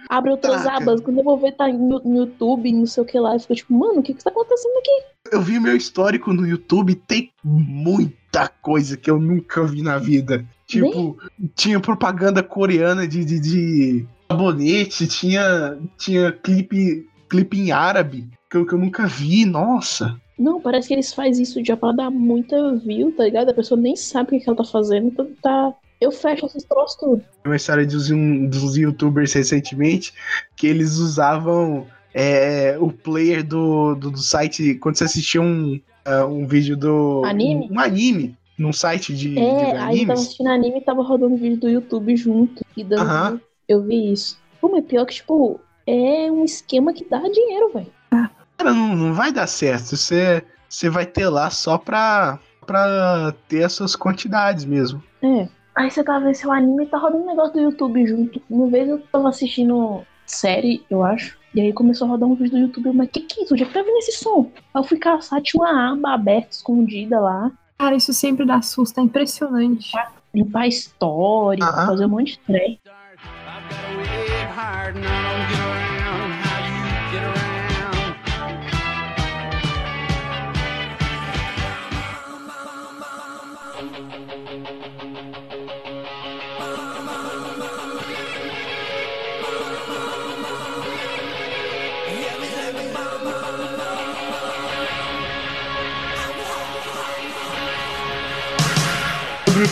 Abre 0.09 0.31
outras 0.31 0.63
Caraca. 0.63 0.83
abas. 0.83 1.01
Quando 1.01 1.19
eu 1.19 1.25
vou 1.25 1.37
ver, 1.37 1.53
tá 1.53 1.69
no, 1.69 2.01
no 2.01 2.17
YouTube, 2.17 2.73
não 2.73 2.87
sei 2.87 3.03
o 3.03 3.07
que 3.07 3.19
lá. 3.19 3.35
Eu 3.35 3.41
fico 3.41 3.55
tipo, 3.55 3.75
mano, 3.75 4.01
o 4.01 4.03
que 4.03 4.15
que 4.15 4.25
tá 4.25 4.31
acontecendo 4.31 4.79
aqui? 4.79 5.03
Eu 5.31 5.43
vi 5.43 5.61
meu 5.61 5.77
histórico 5.77 6.33
no 6.33 6.47
YouTube, 6.47 6.95
tem 6.95 7.31
muita 7.45 8.49
coisa 8.49 8.97
que 8.97 9.11
eu 9.11 9.21
nunca 9.21 9.65
vi 9.65 9.83
na 9.83 9.99
vida. 9.99 10.45
Tipo, 10.67 11.19
tinha 11.55 11.81
propaganda 11.81 12.43
coreana 12.43 13.07
de, 13.07 13.25
de, 13.25 13.41
de 13.41 14.07
sabonete, 14.31 15.07
tinha, 15.07 15.79
tinha 15.97 16.33
clipe, 16.33 17.07
clipe 17.29 17.59
em 17.59 17.71
árabe 17.71 18.29
que 18.51 18.57
eu, 18.57 18.67
que 18.67 18.73
eu 18.73 18.79
nunca 18.79 19.07
vi, 19.07 19.45
nossa. 19.45 20.19
Não, 20.39 20.61
parece 20.61 20.89
que 20.89 20.95
eles 20.95 21.13
fazem 21.13 21.43
isso 21.43 21.65
já 21.65 21.77
pra 21.77 21.93
dar 21.93 22.11
muita 22.11 22.77
view, 22.77 23.13
tá 23.13 23.25
ligado? 23.25 23.51
A 23.51 23.55
pessoa 23.55 23.81
nem 23.81 23.97
sabe 23.97 24.29
o 24.29 24.31
que, 24.31 24.45
que 24.45 24.49
ela 24.49 24.57
tá 24.57 24.65
fazendo, 24.65 25.09
então 25.09 25.29
tá. 25.43 25.75
Eu 26.01 26.13
fecho 26.13 26.47
esses 26.47 26.65
troços 26.65 26.97
tudo. 26.97 27.25
Uma 27.45 27.57
história 27.57 27.85
dos, 27.87 28.11
um- 28.11 28.47
dos 28.47 28.77
youtubers 28.77 29.33
recentemente 29.33 30.13
que 30.57 30.67
eles 30.67 30.97
usavam 30.99 31.87
é, 32.15 32.77
o 32.81 32.91
player 32.93 33.45
do, 33.45 33.95
do, 33.95 34.11
do 34.13 34.19
site 34.19 34.75
quando 34.77 34.97
você 34.97 35.05
assistia 35.05 35.41
um, 35.43 35.81
ah, 36.05 36.25
um 36.27 36.47
vídeo 36.47 36.77
do. 36.77 37.23
Anime? 37.25 37.69
Um, 37.71 37.81
anime. 37.81 38.37
Num 38.57 38.73
site 38.73 39.15
de, 39.15 39.35
de 39.35 39.39
É, 39.39 39.43
aí 39.43 39.71
tava 39.73 39.85
animes. 39.85 40.11
assistindo 40.21 40.49
anime 40.49 40.79
e 40.79 40.85
tava 40.85 41.03
rodando 41.03 41.37
vídeo 41.37 41.59
do 41.59 41.69
YouTube 41.69 42.17
junto. 42.17 42.65
E 42.77 42.83
dando. 42.83 43.03
Aham. 43.03 43.31
view. 43.31 43.41
Eu 43.69 43.83
vi 43.83 44.13
isso. 44.13 44.39
Pô, 44.61 44.69
mas 44.69 44.85
pior 44.85 45.05
que, 45.07 45.15
tipo, 45.15 45.61
é 45.87 46.31
um 46.31 46.45
esquema 46.45 46.93
que 46.93 47.05
dá 47.05 47.21
dinheiro, 47.21 47.71
velho. 47.73 47.93
Cara, 48.11 48.73
não, 48.75 48.97
não 48.97 49.15
vai 49.15 49.31
dar 49.33 49.47
certo. 49.47 49.97
Você, 49.97 50.43
você 50.69 50.89
vai 50.91 51.07
ter 51.07 51.29
lá 51.29 51.51
só 51.51 51.79
pra, 51.79 52.41
pra 52.67 53.33
ter 53.49 53.63
as 53.63 53.73
suas 53.75 53.95
quantidades 53.95 54.65
mesmo. 54.65 55.01
É. 55.23 55.49
Aí 55.79 55.89
você 55.93 56.03
tava 56.03 56.25
vendo 56.25 56.35
seu 56.35 56.51
anime 56.51 56.83
e 56.83 56.87
tá 56.89 56.99
rodando 56.99 57.23
um 57.23 57.27
negócio 57.29 57.53
do 57.53 57.61
YouTube 57.61 58.05
junto. 58.05 58.43
Uma 58.51 58.67
vez 58.67 58.89
eu 58.89 58.99
tava 59.13 59.29
assistindo 59.29 60.03
série, 60.27 60.85
eu 60.91 61.05
acho. 61.05 61.39
E 61.55 61.61
aí 61.61 61.73
começou 61.73 62.09
a 62.09 62.11
rodar 62.11 62.29
um 62.29 62.35
vídeo 62.35 62.51
do 62.51 62.59
YouTube. 62.59 62.87
Eu, 62.87 62.95
Mas 62.95 63.09
que 63.13 63.21
que 63.21 63.41
é 63.41 63.45
isso? 63.45 63.55
Onde 63.55 63.63
é 63.63 63.67
que 63.67 63.73
tá 63.73 63.83
vindo 63.83 63.97
esse 63.99 64.11
som? 64.19 64.51
Aí 64.75 64.81
eu 64.81 64.83
fui 64.83 64.99
caçar, 64.99 65.41
tinha 65.41 65.63
uma 65.63 65.93
aba 65.93 66.15
aberta, 66.15 66.49
escondida 66.51 67.21
lá. 67.21 67.53
Cara, 67.79 67.95
isso 67.95 68.13
sempre 68.13 68.45
dá 68.45 68.61
susto, 68.61 68.99
é 68.99 69.05
impressionante. 69.05 69.93
Limpar 70.35 70.67
história, 70.67 71.65
Aham. 71.65 71.87
fazer 71.87 72.07
um 72.07 72.09
monte 72.09 72.33
de 72.33 72.41
trem. 72.41 72.81
I've 72.85 73.69
got 73.69 73.71
to 73.71 73.99
work 73.99 74.51
hard 74.57 74.97
and 74.97 75.38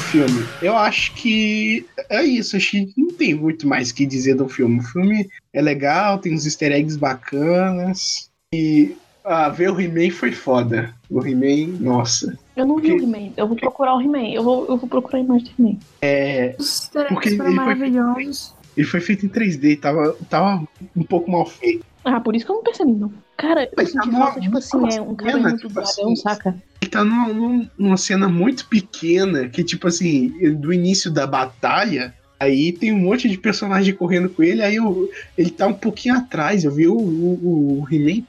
filme, 0.07 0.45
eu 0.63 0.77
acho 0.77 1.13
que 1.15 1.85
é 2.09 2.23
isso. 2.23 2.57
Acho 2.57 2.71
que 2.71 2.93
não 2.97 3.09
tem 3.13 3.35
muito 3.35 3.67
mais 3.67 3.91
o 3.91 3.95
que 3.95 4.07
dizer 4.07 4.35
do 4.37 4.49
filme. 4.49 4.79
O 4.81 4.83
filme 4.83 5.29
é 5.53 5.61
legal, 5.61 6.19
tem 6.19 6.35
uns 6.35 6.45
easter 6.47 6.73
eggs 6.73 6.97
bacanas. 6.99 8.31
E 8.55 8.95
ah, 9.25 9.49
ver 9.49 9.71
o 9.71 9.81
He-Man 9.81 10.11
foi 10.11 10.33
foda. 10.33 10.95
O 11.11 11.25
He-Man, 11.25 11.79
nossa. 11.81 12.39
Eu 12.57 12.65
não 12.67 12.77
vi 12.77 12.91
Porque- 12.91 13.05
o 13.05 13.09
He-Man. 13.15 13.33
Eu 13.37 13.49
vou 13.49 13.57
procurar 13.57 13.97
o 13.97 14.01
He-Man. 14.01 14.29
Eu 14.33 14.43
vou, 14.43 14.67
eu 14.69 14.77
vou 14.77 14.89
procurar 14.89 15.19
a 15.19 15.23
imagem 15.23 15.53
do 15.59 15.63
He-Man. 15.69 15.79
É, 16.03 16.55
Os 16.59 16.83
easter 16.85 17.07
eggs 17.13 17.37
foram 17.37 17.53
maravilhosos. 17.53 18.55
ele 18.77 18.87
foi 18.87 19.01
feito 19.01 19.27
em 19.27 19.29
3D, 19.29 19.81
tava, 19.81 20.17
tava 20.31 20.67
um 20.97 21.03
pouco 21.03 21.31
mal 21.31 21.45
feito. 21.47 21.85
Ah, 22.09 22.21
por 22.21 22.37
isso 22.37 22.47
que 22.47 22.53
eu 22.53 22.57
não 22.57 22.63
percebi, 22.63 22.93
não. 22.93 23.13
Cara, 23.37 23.65
eu 23.65 23.71
Mas 23.77 23.93
tá 23.93 24.03
senti 24.03 24.17
falta, 24.17 24.41
tipo 24.41 24.59
assim, 24.59 24.97
é 24.97 25.01
um 25.03 25.15
cara 25.17 25.33
cena, 25.33 25.49
muito 25.49 25.61
tipo 25.63 25.75
dragão, 25.75 25.91
assim, 25.91 26.17
saca? 26.17 26.57
Ele 26.81 26.91
tá 26.91 27.05
numa, 27.05 27.29
num- 27.33 27.69
numa 27.77 27.97
cena 27.97 28.29
muito 28.29 28.67
pequena, 28.69 29.49
que 29.49 29.65
tipo 29.65 29.89
assim, 29.89 30.29
do 30.55 30.73
início 30.73 31.11
da 31.11 31.27
batalha, 31.27 32.15
aí 32.39 32.71
tem 32.73 32.93
um 32.93 32.99
monte 33.01 33.29
de 33.29 33.37
personagem 33.37 33.93
correndo 33.93 34.29
com 34.29 34.43
ele, 34.45 34.63
aí 34.63 34.79
o- 34.79 35.09
ele 35.37 35.51
tá 35.51 35.67
um 35.67 35.75
pouquinho 35.75 36.15
atrás, 36.17 36.63
eu 36.65 36.71
vi 36.73 36.87
o, 36.87 36.95
o, 36.97 37.83
o 37.83 37.87
He-Man, 37.93 38.23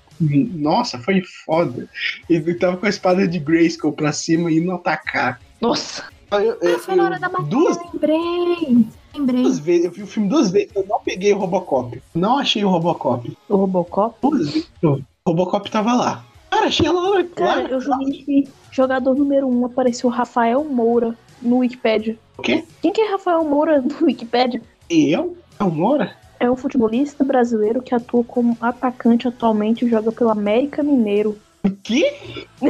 nossa, 0.56 0.98
foi 0.98 1.22
foda. 1.46 1.88
Ele 2.28 2.56
tava 2.56 2.78
com 2.78 2.88
a 2.88 2.90
espada 2.90 3.28
de 3.28 3.38
Grayskull 3.38 3.94
pra 3.94 4.12
cima 4.12 4.52
e 4.52 4.58
indo 4.58 4.72
atacar. 4.72 5.40
Nossa, 5.62 6.04
Eu, 6.32 6.40
eu- 6.62 6.76
Ah, 6.76 6.80
foi 6.80 6.96
na 6.96 7.04
hora 7.06 7.20
da 7.20 7.28
eu- 7.28 7.32
batalha, 7.32 7.48
duas, 7.50 7.78
lembrei. 7.94 8.88
Lembrei. 9.18 9.42
duas 9.42 9.60
vezes, 9.60 9.86
eu 9.86 9.92
vi 9.92 10.04
o 10.04 10.08
filme 10.08 10.30
duas 10.30 10.52
vezes, 10.52 10.70
eu 10.76 10.86
não 10.88 11.00
peguei 11.00 11.34
o 11.34 11.38
Robocop, 11.38 12.02
não 12.14 12.38
achei 12.38 12.64
o 12.64 12.70
Robocop. 12.70 13.38
o 13.50 13.56
Robocop. 13.56 14.16
Duas 14.22 14.50
vezes, 14.50 14.70
o 14.84 15.00
Robocop 15.28 15.70
tava 15.72 15.94
lá. 15.94 16.26
Cara, 16.50 16.68
achei 16.68 16.90
lá, 16.90 17.24
Cara, 17.36 17.64
lá, 17.64 17.70
eu 17.70 17.82
joguei 17.82 18.24
que 18.24 18.48
jogador 18.72 19.16
número 19.16 19.48
1 19.48 19.60
um, 19.60 19.66
apareceu 19.66 20.10
Rafael 20.10 20.64
Moura 20.64 21.16
no 21.42 21.58
Wikipedia. 21.58 22.18
O 22.38 22.42
quê? 22.42 22.64
Quem 22.82 22.94
que 22.94 23.02
é 23.02 23.12
Rafael 23.12 23.44
Moura 23.44 23.82
no 23.82 23.94
Wikipedia? 24.06 24.62
E 24.90 25.12
eu? 25.12 25.36
É 25.60 25.64
o 25.64 25.72
Mora? 25.72 26.16
É 26.40 26.50
um 26.50 26.56
futebolista 26.56 27.24
brasileiro 27.24 27.82
que 27.82 27.96
atua 27.96 28.24
como 28.24 28.56
atacante 28.62 29.28
atualmente 29.28 29.84
e 29.86 29.90
joga 29.90 30.12
pelo 30.12 30.30
América 30.30 30.84
Mineiro. 30.84 31.36
O 31.64 31.72
quê? 31.72 32.14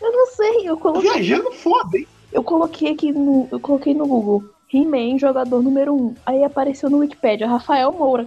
Eu 0.00 0.12
não 0.12 0.26
sei, 0.26 0.68
eu 0.68 0.76
coloquei, 0.76 1.10
Viajando 1.10 1.50
foda, 1.52 1.98
hein? 1.98 2.06
Eu 2.32 2.42
coloquei 2.42 2.92
aqui 2.92 3.12
no. 3.12 3.48
Eu 3.50 3.60
coloquei 3.60 3.94
no 3.94 4.06
Google. 4.06 4.44
He-Man, 4.72 5.18
jogador 5.18 5.62
número 5.62 5.94
1. 5.94 5.96
Um. 5.96 6.14
Aí 6.26 6.44
apareceu 6.44 6.90
no 6.90 6.98
Wikipedia, 6.98 7.48
Rafael 7.48 7.90
Moura. 7.92 8.26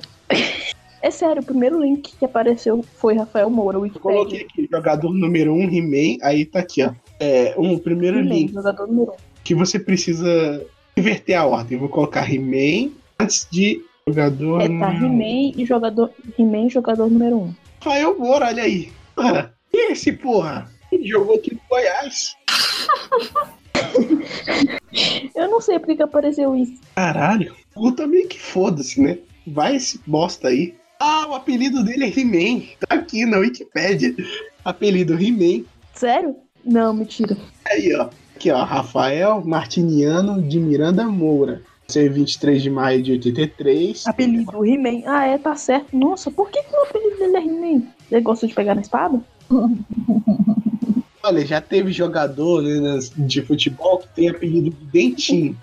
É 1.04 1.10
sério, 1.10 1.42
o 1.42 1.46
primeiro 1.46 1.80
link 1.82 2.16
que 2.16 2.26
apareceu 2.26 2.84
foi 2.98 3.16
Rafael 3.16 3.50
Moura, 3.50 3.78
Eu 3.78 3.90
coloquei 4.00 4.40
Wikipedia. 4.42 4.48
aqui, 4.48 4.70
jogador 4.72 5.14
número 5.14 5.54
1, 5.54 5.56
um, 5.56 5.64
He-Man, 5.64 6.18
aí 6.24 6.46
tá 6.46 6.60
aqui, 6.60 6.84
ó. 6.84 6.92
É, 7.20 7.56
um 7.58 7.78
primeiro 7.78 8.20
link 8.20 8.54
jogador 8.54 8.88
número 8.88 9.12
1. 9.12 9.14
Um. 9.14 9.18
que 9.44 9.56
você 9.56 9.80
precisa 9.80 10.66
inverter 10.96 11.40
a 11.40 11.46
ordem. 11.46 11.78
Vou 11.78 11.90
colocar 11.90 12.32
He-Man 12.32 12.92
antes 13.20 13.48
de 13.52 13.84
jogador 14.08 14.62
É, 14.62 14.68
tá. 14.68 14.94
He-Man 14.94 15.54
e 15.58 15.66
jogador. 15.66 16.12
He-Man, 16.38 16.70
jogador 16.70 17.10
número 17.10 17.38
1. 17.38 17.40
Um. 17.42 17.54
Rafael 17.84 18.20
Moura, 18.20 18.48
olha 18.48 18.64
aí. 18.64 18.92
Ah, 19.18 19.50
e 19.74 19.92
esse 19.92 20.12
porra? 20.12 20.70
Ele 20.92 21.08
jogou 21.08 21.36
aqui 21.36 21.54
no 21.54 21.62
Goiás. 21.70 22.36
Eu 25.36 25.50
não 25.50 25.62
sei 25.62 25.80
porque 25.80 25.96
que 25.96 26.04
apareceu 26.04 26.56
isso. 26.56 26.80
Caralho. 26.96 27.56
Eu 27.76 27.92
também 27.94 28.28
que 28.28 28.40
foda-se, 28.40 29.02
né? 29.02 29.18
Vai 29.48 29.76
esse 29.76 30.00
bosta 30.06 30.50
aí. 30.50 30.76
Ah, 31.00 31.28
o 31.30 31.34
apelido 31.34 31.84
dele 31.84 32.06
é 32.06 32.20
He-Man. 32.20 32.64
Tá 32.88 32.96
aqui 32.96 33.26
na 33.26 33.40
Wikipédia. 33.40 34.14
Apelido 34.64 35.14
He-Man. 35.20 35.66
Sério? 35.94 36.36
Não, 36.64 36.94
mentira. 36.94 37.36
Aí, 37.66 37.96
ó. 37.96 38.10
Aqui, 38.36 38.52
ó. 38.52 38.64
Rafael 38.64 39.44
Martiniano 39.44 40.42
de 40.42 40.60
Miranda 40.60 41.06
Moura. 41.08 41.64
Nasceu 41.88 42.06
em 42.06 42.10
23 42.10 42.62
de 42.62 42.70
maio 42.70 43.02
de 43.02 43.14
83. 43.14 44.06
Apelido 44.06 44.66
He-Man. 44.66 45.02
Ah, 45.06 45.26
é, 45.26 45.38
tá 45.38 45.56
certo. 45.56 45.96
Nossa, 45.96 46.30
por 46.30 46.50
que, 46.50 46.62
que 46.62 46.74
o 46.74 46.84
apelido 46.84 47.18
dele 47.18 47.38
é 47.38 47.42
He-Man? 47.42 47.84
Ele 48.12 48.22
gosta 48.22 48.48
de 48.48 48.54
pegar 48.54 48.76
na 48.76 48.82
espada? 48.82 49.20
Olha, 51.24 51.46
já 51.46 51.62
teve 51.62 51.92
jogador 51.92 52.62
né, 52.64 53.00
de 53.18 53.42
futebol 53.44 54.00
que 54.00 54.08
tem 54.10 54.30
apelido 54.30 54.70
de 54.72 54.86
Dentinho. 54.88 55.56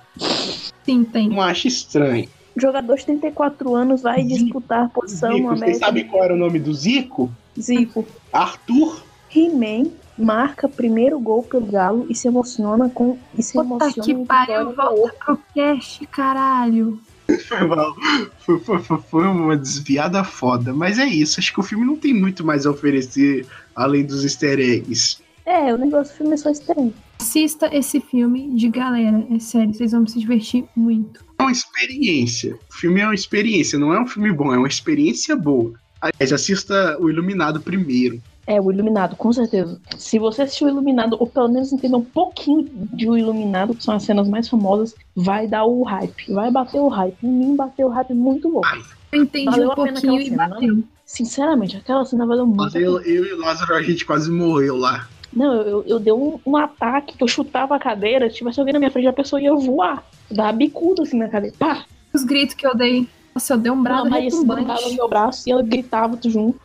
Sim, 0.85 1.05
tem. 1.05 1.29
Não 1.29 1.41
acho 1.41 1.67
estranho. 1.69 2.29
Jogador 2.57 2.97
de 2.97 3.05
34 3.07 3.75
anos 3.75 4.03
vai 4.03 4.23
Zico. 4.25 4.35
disputar 4.45 4.85
a 4.87 4.89
posição 4.89 5.33
Zico, 5.33 5.49
América. 5.49 5.79
sabem 5.79 6.07
qual 6.07 6.25
era 6.25 6.35
o 6.35 6.37
nome 6.37 6.59
do 6.59 6.73
Zico? 6.75 7.31
Zico. 7.61 8.07
Arthur. 8.33 9.03
He-Man 9.35 9.91
marca 10.17 10.69
primeiro 10.69 11.21
gol 11.21 11.43
pelo 11.43 11.67
Galo 11.67 12.07
e 12.09 12.15
se 12.15 12.27
emociona 12.27 12.89
com. 12.89 13.17
E 13.37 13.43
se 13.43 13.53
Puta 13.53 13.65
emociona 13.67 14.05
que 14.05 14.25
pariu, 14.27 14.75
volta 14.75 15.13
pro 15.25 15.39
cast, 15.55 16.05
caralho. 16.07 16.99
Foi, 17.47 17.67
mal. 17.67 17.95
Foi, 18.41 18.59
foi- 18.61 18.79
foi- 18.79 18.99
foi 19.03 19.27
uma 19.27 19.57
desviada 19.57 20.25
foda. 20.25 20.73
Mas 20.73 20.99
é 20.99 21.05
isso. 21.05 21.39
Acho 21.39 21.53
que 21.53 21.61
o 21.61 21.63
filme 21.63 21.85
não 21.85 21.95
tem 21.97 22.15
muito 22.15 22.45
mais 22.45 22.65
a 22.67 22.71
oferecer 22.71 23.47
além 23.77 24.05
dos 24.05 24.25
easter 24.25 24.59
eggs. 24.59 25.19
É, 25.49 25.73
o 25.73 25.79
negócio 25.79 26.13
do 26.13 26.17
filme 26.19 26.35
é 26.35 26.37
só 26.37 26.51
estranho. 26.51 26.93
Assista 27.19 27.75
esse 27.75 28.01
filme 28.01 28.55
de 28.55 28.69
galera. 28.69 29.27
É 29.35 29.39
sério, 29.39 29.73
vocês 29.73 29.93
vão 29.93 30.07
se 30.07 30.19
divertir 30.19 30.67
muito. 30.77 31.25
É 31.39 31.43
uma 31.43 31.51
experiência. 31.51 32.55
O 32.71 32.75
filme 32.75 33.01
é 33.01 33.07
uma 33.07 33.15
experiência, 33.15 33.79
não 33.79 33.95
é 33.95 33.99
um 33.99 34.07
filme 34.07 34.31
bom, 34.31 34.53
é 34.53 34.59
uma 34.59 34.69
experiência 34.69 35.35
boa. 35.35 35.73
Aliás, 36.03 36.35
assista 36.35 36.99
o 37.01 37.09
Iluminado 37.09 37.63
primeiro. 37.63 38.21
É, 38.47 38.61
o 38.61 38.71
Iluminado, 38.71 39.17
com 39.17 39.33
certeza. 39.33 39.81
Se 39.97 40.19
você 40.19 40.43
assistiu 40.43 40.67
o 40.67 40.71
Iluminado, 40.71 41.17
ou 41.19 41.27
pelo 41.27 41.49
menos 41.49 41.73
entender 41.73 41.97
um 41.97 42.05
pouquinho 42.05 42.69
de 42.93 43.09
O 43.09 43.17
Iluminado, 43.17 43.75
que 43.75 43.83
são 43.83 43.95
as 43.95 44.03
cenas 44.03 44.29
mais 44.29 44.51
famosas, 44.51 44.95
vai 45.17 45.47
dar 45.47 45.65
o 45.65 45.83
hype. 45.83 46.31
Vai 46.31 46.51
bater 46.51 46.79
o 46.79 46.89
hype. 46.89 47.17
Em 47.23 47.33
mim 47.33 47.57
bateu 47.57 47.87
o 47.87 47.91
hype 47.91 48.13
muito 48.13 48.51
louco. 48.51 48.69
Eu 49.11 49.23
entendi 49.23 49.47
Valeu 49.47 49.69
um 49.69 49.73
a 49.73 49.77
pena 49.77 49.93
pouquinho 49.93 50.21
e 50.21 50.29
cena, 50.29 50.49
bateu. 50.49 50.85
Sinceramente, 51.07 51.79
aquela 51.79 52.05
cena 52.05 52.27
valeu 52.27 52.47
muito. 52.47 52.65
Mas 52.65 52.75
eu, 52.75 53.01
eu 53.01 53.25
e 53.25 53.33
o 53.33 53.39
Lázaro, 53.39 53.75
a 53.75 53.83
gente 53.83 54.05
quase 54.05 54.31
morreu 54.31 54.77
lá. 54.77 55.09
Não, 55.33 55.55
eu, 55.55 55.85
eu, 55.87 55.99
dei 55.99 56.13
um, 56.13 56.39
um 56.45 56.57
ataque 56.57 57.17
que 57.17 57.23
eu 57.23 57.29
chutava 57.29 57.77
a 57.77 57.79
cadeira, 57.79 58.29
se 58.29 58.37
tivesse 58.37 58.59
alguém 58.59 58.73
na 58.73 58.79
minha 58.79 58.91
frente, 58.91 59.09
a 59.09 59.13
pessoa 59.13 59.41
ia 59.41 59.55
voar. 59.55 60.05
Dar 60.31 60.53
bicuda 60.53 61.03
assim 61.03 61.19
na 61.19 61.29
cadeira. 61.29 61.57
Pá! 61.59 61.85
Os 62.13 62.25
gritos 62.25 62.55
que 62.55 62.67
eu 62.67 62.75
dei. 62.75 63.07
Nossa, 63.35 63.55
eu 63.55 63.59
dei 63.59 63.71
um 63.71 63.83
brado 63.83 64.05
bancava 64.05 64.21
no 64.21 64.25
retumbante. 64.25 64.95
meu 64.97 65.09
braço 65.09 65.49
e 65.49 65.53
ela 65.53 65.63
gritava 65.63 66.17
tudo 66.17 66.33
junto. 66.33 66.61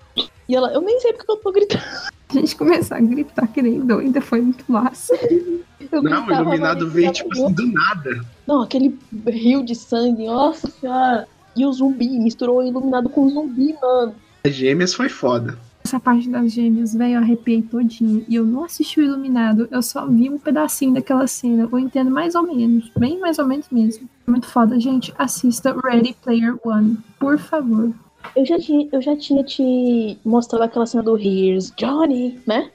E 0.47 0.55
ela, 0.55 0.71
eu 0.73 0.81
nem 0.81 0.99
sei 0.99 1.13
porque 1.13 1.31
eu 1.31 1.37
tô 1.37 1.51
gritando. 1.51 1.83
A 2.29 2.33
gente 2.39 2.55
começou 2.55 2.97
a 2.97 2.99
gritar 2.99 3.47
que 3.47 3.61
nem 3.61 3.79
doida, 3.79 4.19
foi 4.19 4.41
muito 4.41 4.65
massa. 4.67 5.13
Eu 5.91 6.01
Não, 6.01 6.25
o 6.25 6.31
Iluminado 6.31 6.89
veio, 6.89 7.11
tipo 7.11 7.31
assim, 7.31 7.53
do 7.53 7.67
nada. 7.67 8.25
Não, 8.47 8.63
aquele 8.63 8.97
rio 9.27 9.63
de 9.63 9.75
sangue, 9.75 10.25
nossa 10.25 10.67
senhora. 10.67 11.27
E 11.55 11.63
o 11.63 11.71
zumbi, 11.71 12.09
misturou 12.19 12.57
o 12.57 12.63
iluminado 12.63 13.07
com 13.07 13.25
o 13.25 13.29
zumbi, 13.29 13.75
mano. 13.79 14.15
As 14.43 14.51
gêmeas 14.51 14.95
foi 14.95 15.09
foda. 15.09 15.55
Essa 15.85 15.99
parte 15.99 16.29
das 16.29 16.51
gêmeas, 16.51 16.93
velho, 16.93 17.15
eu 17.15 17.19
arrepiei 17.19 17.61
todinho. 17.61 18.25
E 18.27 18.35
eu 18.35 18.45
não 18.45 18.63
assisti 18.63 18.99
o 18.99 19.03
Iluminado, 19.03 19.67
eu 19.69 19.81
só 19.81 20.07
vi 20.07 20.29
um 20.29 20.39
pedacinho 20.39 20.93
daquela 20.93 21.27
cena. 21.27 21.67
Eu 21.69 21.79
entendo 21.79 22.09
mais 22.09 22.35
ou 22.35 22.43
menos, 22.43 22.89
bem 22.97 23.19
mais 23.19 23.37
ou 23.37 23.45
menos 23.45 23.67
mesmo. 23.69 24.09
Muito 24.25 24.47
foda, 24.47 24.79
gente. 24.79 25.13
Assista 25.17 25.75
Ready 25.83 26.15
Player 26.23 26.55
One, 26.63 26.97
por 27.19 27.37
favor. 27.37 27.91
Eu 28.35 28.45
já 28.45 28.57
tinha, 28.57 28.87
eu 28.91 29.01
já 29.01 29.17
tinha 29.17 29.43
te 29.43 30.17
mostrado 30.23 30.63
aquela 30.63 30.85
cena 30.85 31.03
do 31.03 31.17
Here's 31.17 31.73
Johnny, 31.75 32.39
né? 32.47 32.71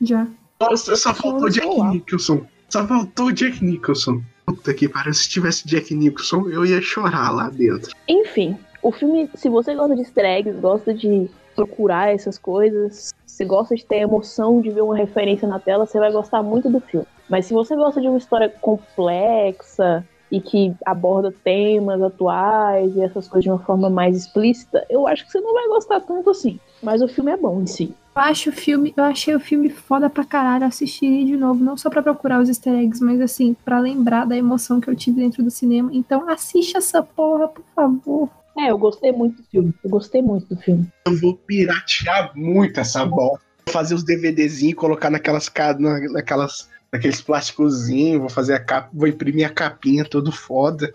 Já. 0.00 0.26
Nossa, 0.58 0.96
só 0.96 1.12
faltou 1.12 1.44
o 1.44 1.50
Jack. 1.50 1.82
Nicholson. 1.82 2.46
Só 2.70 2.86
faltou 2.86 3.26
o 3.26 3.32
Jack 3.32 3.62
Nicholson. 3.62 4.22
Puta 4.46 4.72
que 4.72 4.88
pariu, 4.88 5.12
se 5.12 5.28
tivesse 5.28 5.68
Jack 5.68 5.94
Nicholson, 5.94 6.48
eu 6.48 6.64
ia 6.64 6.80
chorar 6.80 7.30
lá 7.30 7.50
dentro. 7.50 7.94
Enfim, 8.08 8.56
o 8.82 8.90
filme, 8.90 9.28
se 9.34 9.48
você 9.48 9.74
gosta 9.74 9.94
de 9.94 10.00
easter 10.00 10.24
eggs, 10.24 10.58
gosta 10.60 10.94
de 10.94 11.28
procurar 11.66 12.12
essas 12.14 12.38
coisas, 12.38 13.12
se 13.26 13.44
gosta 13.44 13.74
de 13.74 13.84
ter 13.84 13.96
emoção 13.96 14.60
de 14.60 14.70
ver 14.70 14.82
uma 14.82 14.96
referência 14.96 15.46
na 15.46 15.58
tela, 15.58 15.86
você 15.86 15.98
vai 15.98 16.10
gostar 16.10 16.42
muito 16.42 16.70
do 16.70 16.80
filme. 16.80 17.06
Mas 17.28 17.46
se 17.46 17.54
você 17.54 17.76
gosta 17.76 18.00
de 18.00 18.08
uma 18.08 18.18
história 18.18 18.48
complexa 18.60 20.04
e 20.30 20.40
que 20.40 20.74
aborda 20.86 21.34
temas 21.44 22.00
atuais 22.02 22.94
e 22.96 23.02
essas 23.02 23.28
coisas 23.28 23.44
de 23.44 23.50
uma 23.50 23.58
forma 23.58 23.90
mais 23.90 24.16
explícita, 24.16 24.86
eu 24.88 25.06
acho 25.06 25.24
que 25.26 25.32
você 25.32 25.40
não 25.40 25.52
vai 25.52 25.68
gostar 25.68 26.00
tanto 26.00 26.30
assim. 26.30 26.58
Mas 26.82 27.02
o 27.02 27.08
filme 27.08 27.30
é 27.30 27.36
bom 27.36 27.60
em 27.60 27.66
si. 27.66 27.94
Eu 28.16 28.22
acho 28.22 28.50
o 28.50 28.52
filme, 28.52 28.92
eu 28.96 29.04
achei 29.04 29.34
o 29.34 29.40
filme 29.40 29.70
foda 29.70 30.10
pra 30.10 30.24
caralho, 30.24 30.64
assistiria 30.64 31.24
de 31.24 31.36
novo, 31.36 31.62
não 31.62 31.76
só 31.76 31.88
pra 31.88 32.02
procurar 32.02 32.40
os 32.40 32.48
easter 32.48 32.74
eggs, 32.74 33.04
mas 33.04 33.20
assim, 33.20 33.54
pra 33.64 33.78
lembrar 33.78 34.26
da 34.26 34.36
emoção 34.36 34.80
que 34.80 34.88
eu 34.88 34.96
tive 34.96 35.20
dentro 35.20 35.42
do 35.42 35.50
cinema. 35.50 35.90
Então 35.92 36.28
assiste 36.28 36.76
essa 36.76 37.02
porra, 37.02 37.48
por 37.48 37.64
favor. 37.74 38.28
É, 38.58 38.70
eu 38.70 38.78
gostei 38.78 39.12
muito 39.12 39.42
do 39.42 39.48
filme. 39.48 39.74
Eu 39.82 39.90
gostei 39.90 40.22
muito 40.22 40.54
do 40.54 40.60
filme. 40.60 40.86
Eu 41.06 41.18
vou 41.18 41.36
piratear 41.36 42.32
muito 42.34 42.78
essa 42.80 43.04
bosta. 43.06 43.44
Vou 43.66 43.72
fazer 43.72 43.94
os 43.94 44.02
DVDzinhos, 44.04 44.74
colocar 44.74 45.10
naquelas, 45.10 45.50
na- 45.78 46.00
naquelas, 46.12 46.68
naqueles 46.92 47.20
plásticozinhos, 47.20 48.20
vou 48.20 48.28
fazer 48.28 48.54
a 48.54 48.60
capa, 48.60 48.90
vou 48.92 49.06
imprimir 49.08 49.46
a 49.46 49.50
capinha 49.50 50.04
todo 50.04 50.32
foda. 50.32 50.92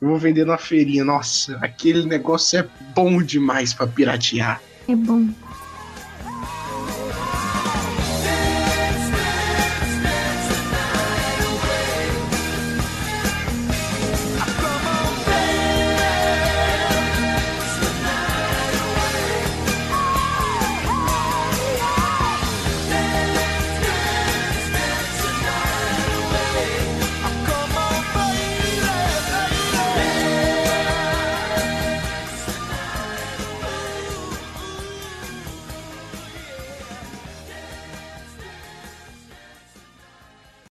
Eu 0.00 0.08
vou 0.08 0.18
vender 0.18 0.44
na 0.44 0.58
feirinha. 0.58 1.04
Nossa, 1.04 1.56
aquele 1.62 2.04
negócio 2.06 2.58
é 2.58 2.68
bom 2.94 3.22
demais 3.22 3.72
pra 3.72 3.86
piratear. 3.86 4.62
É 4.88 4.94
bom. 4.94 5.26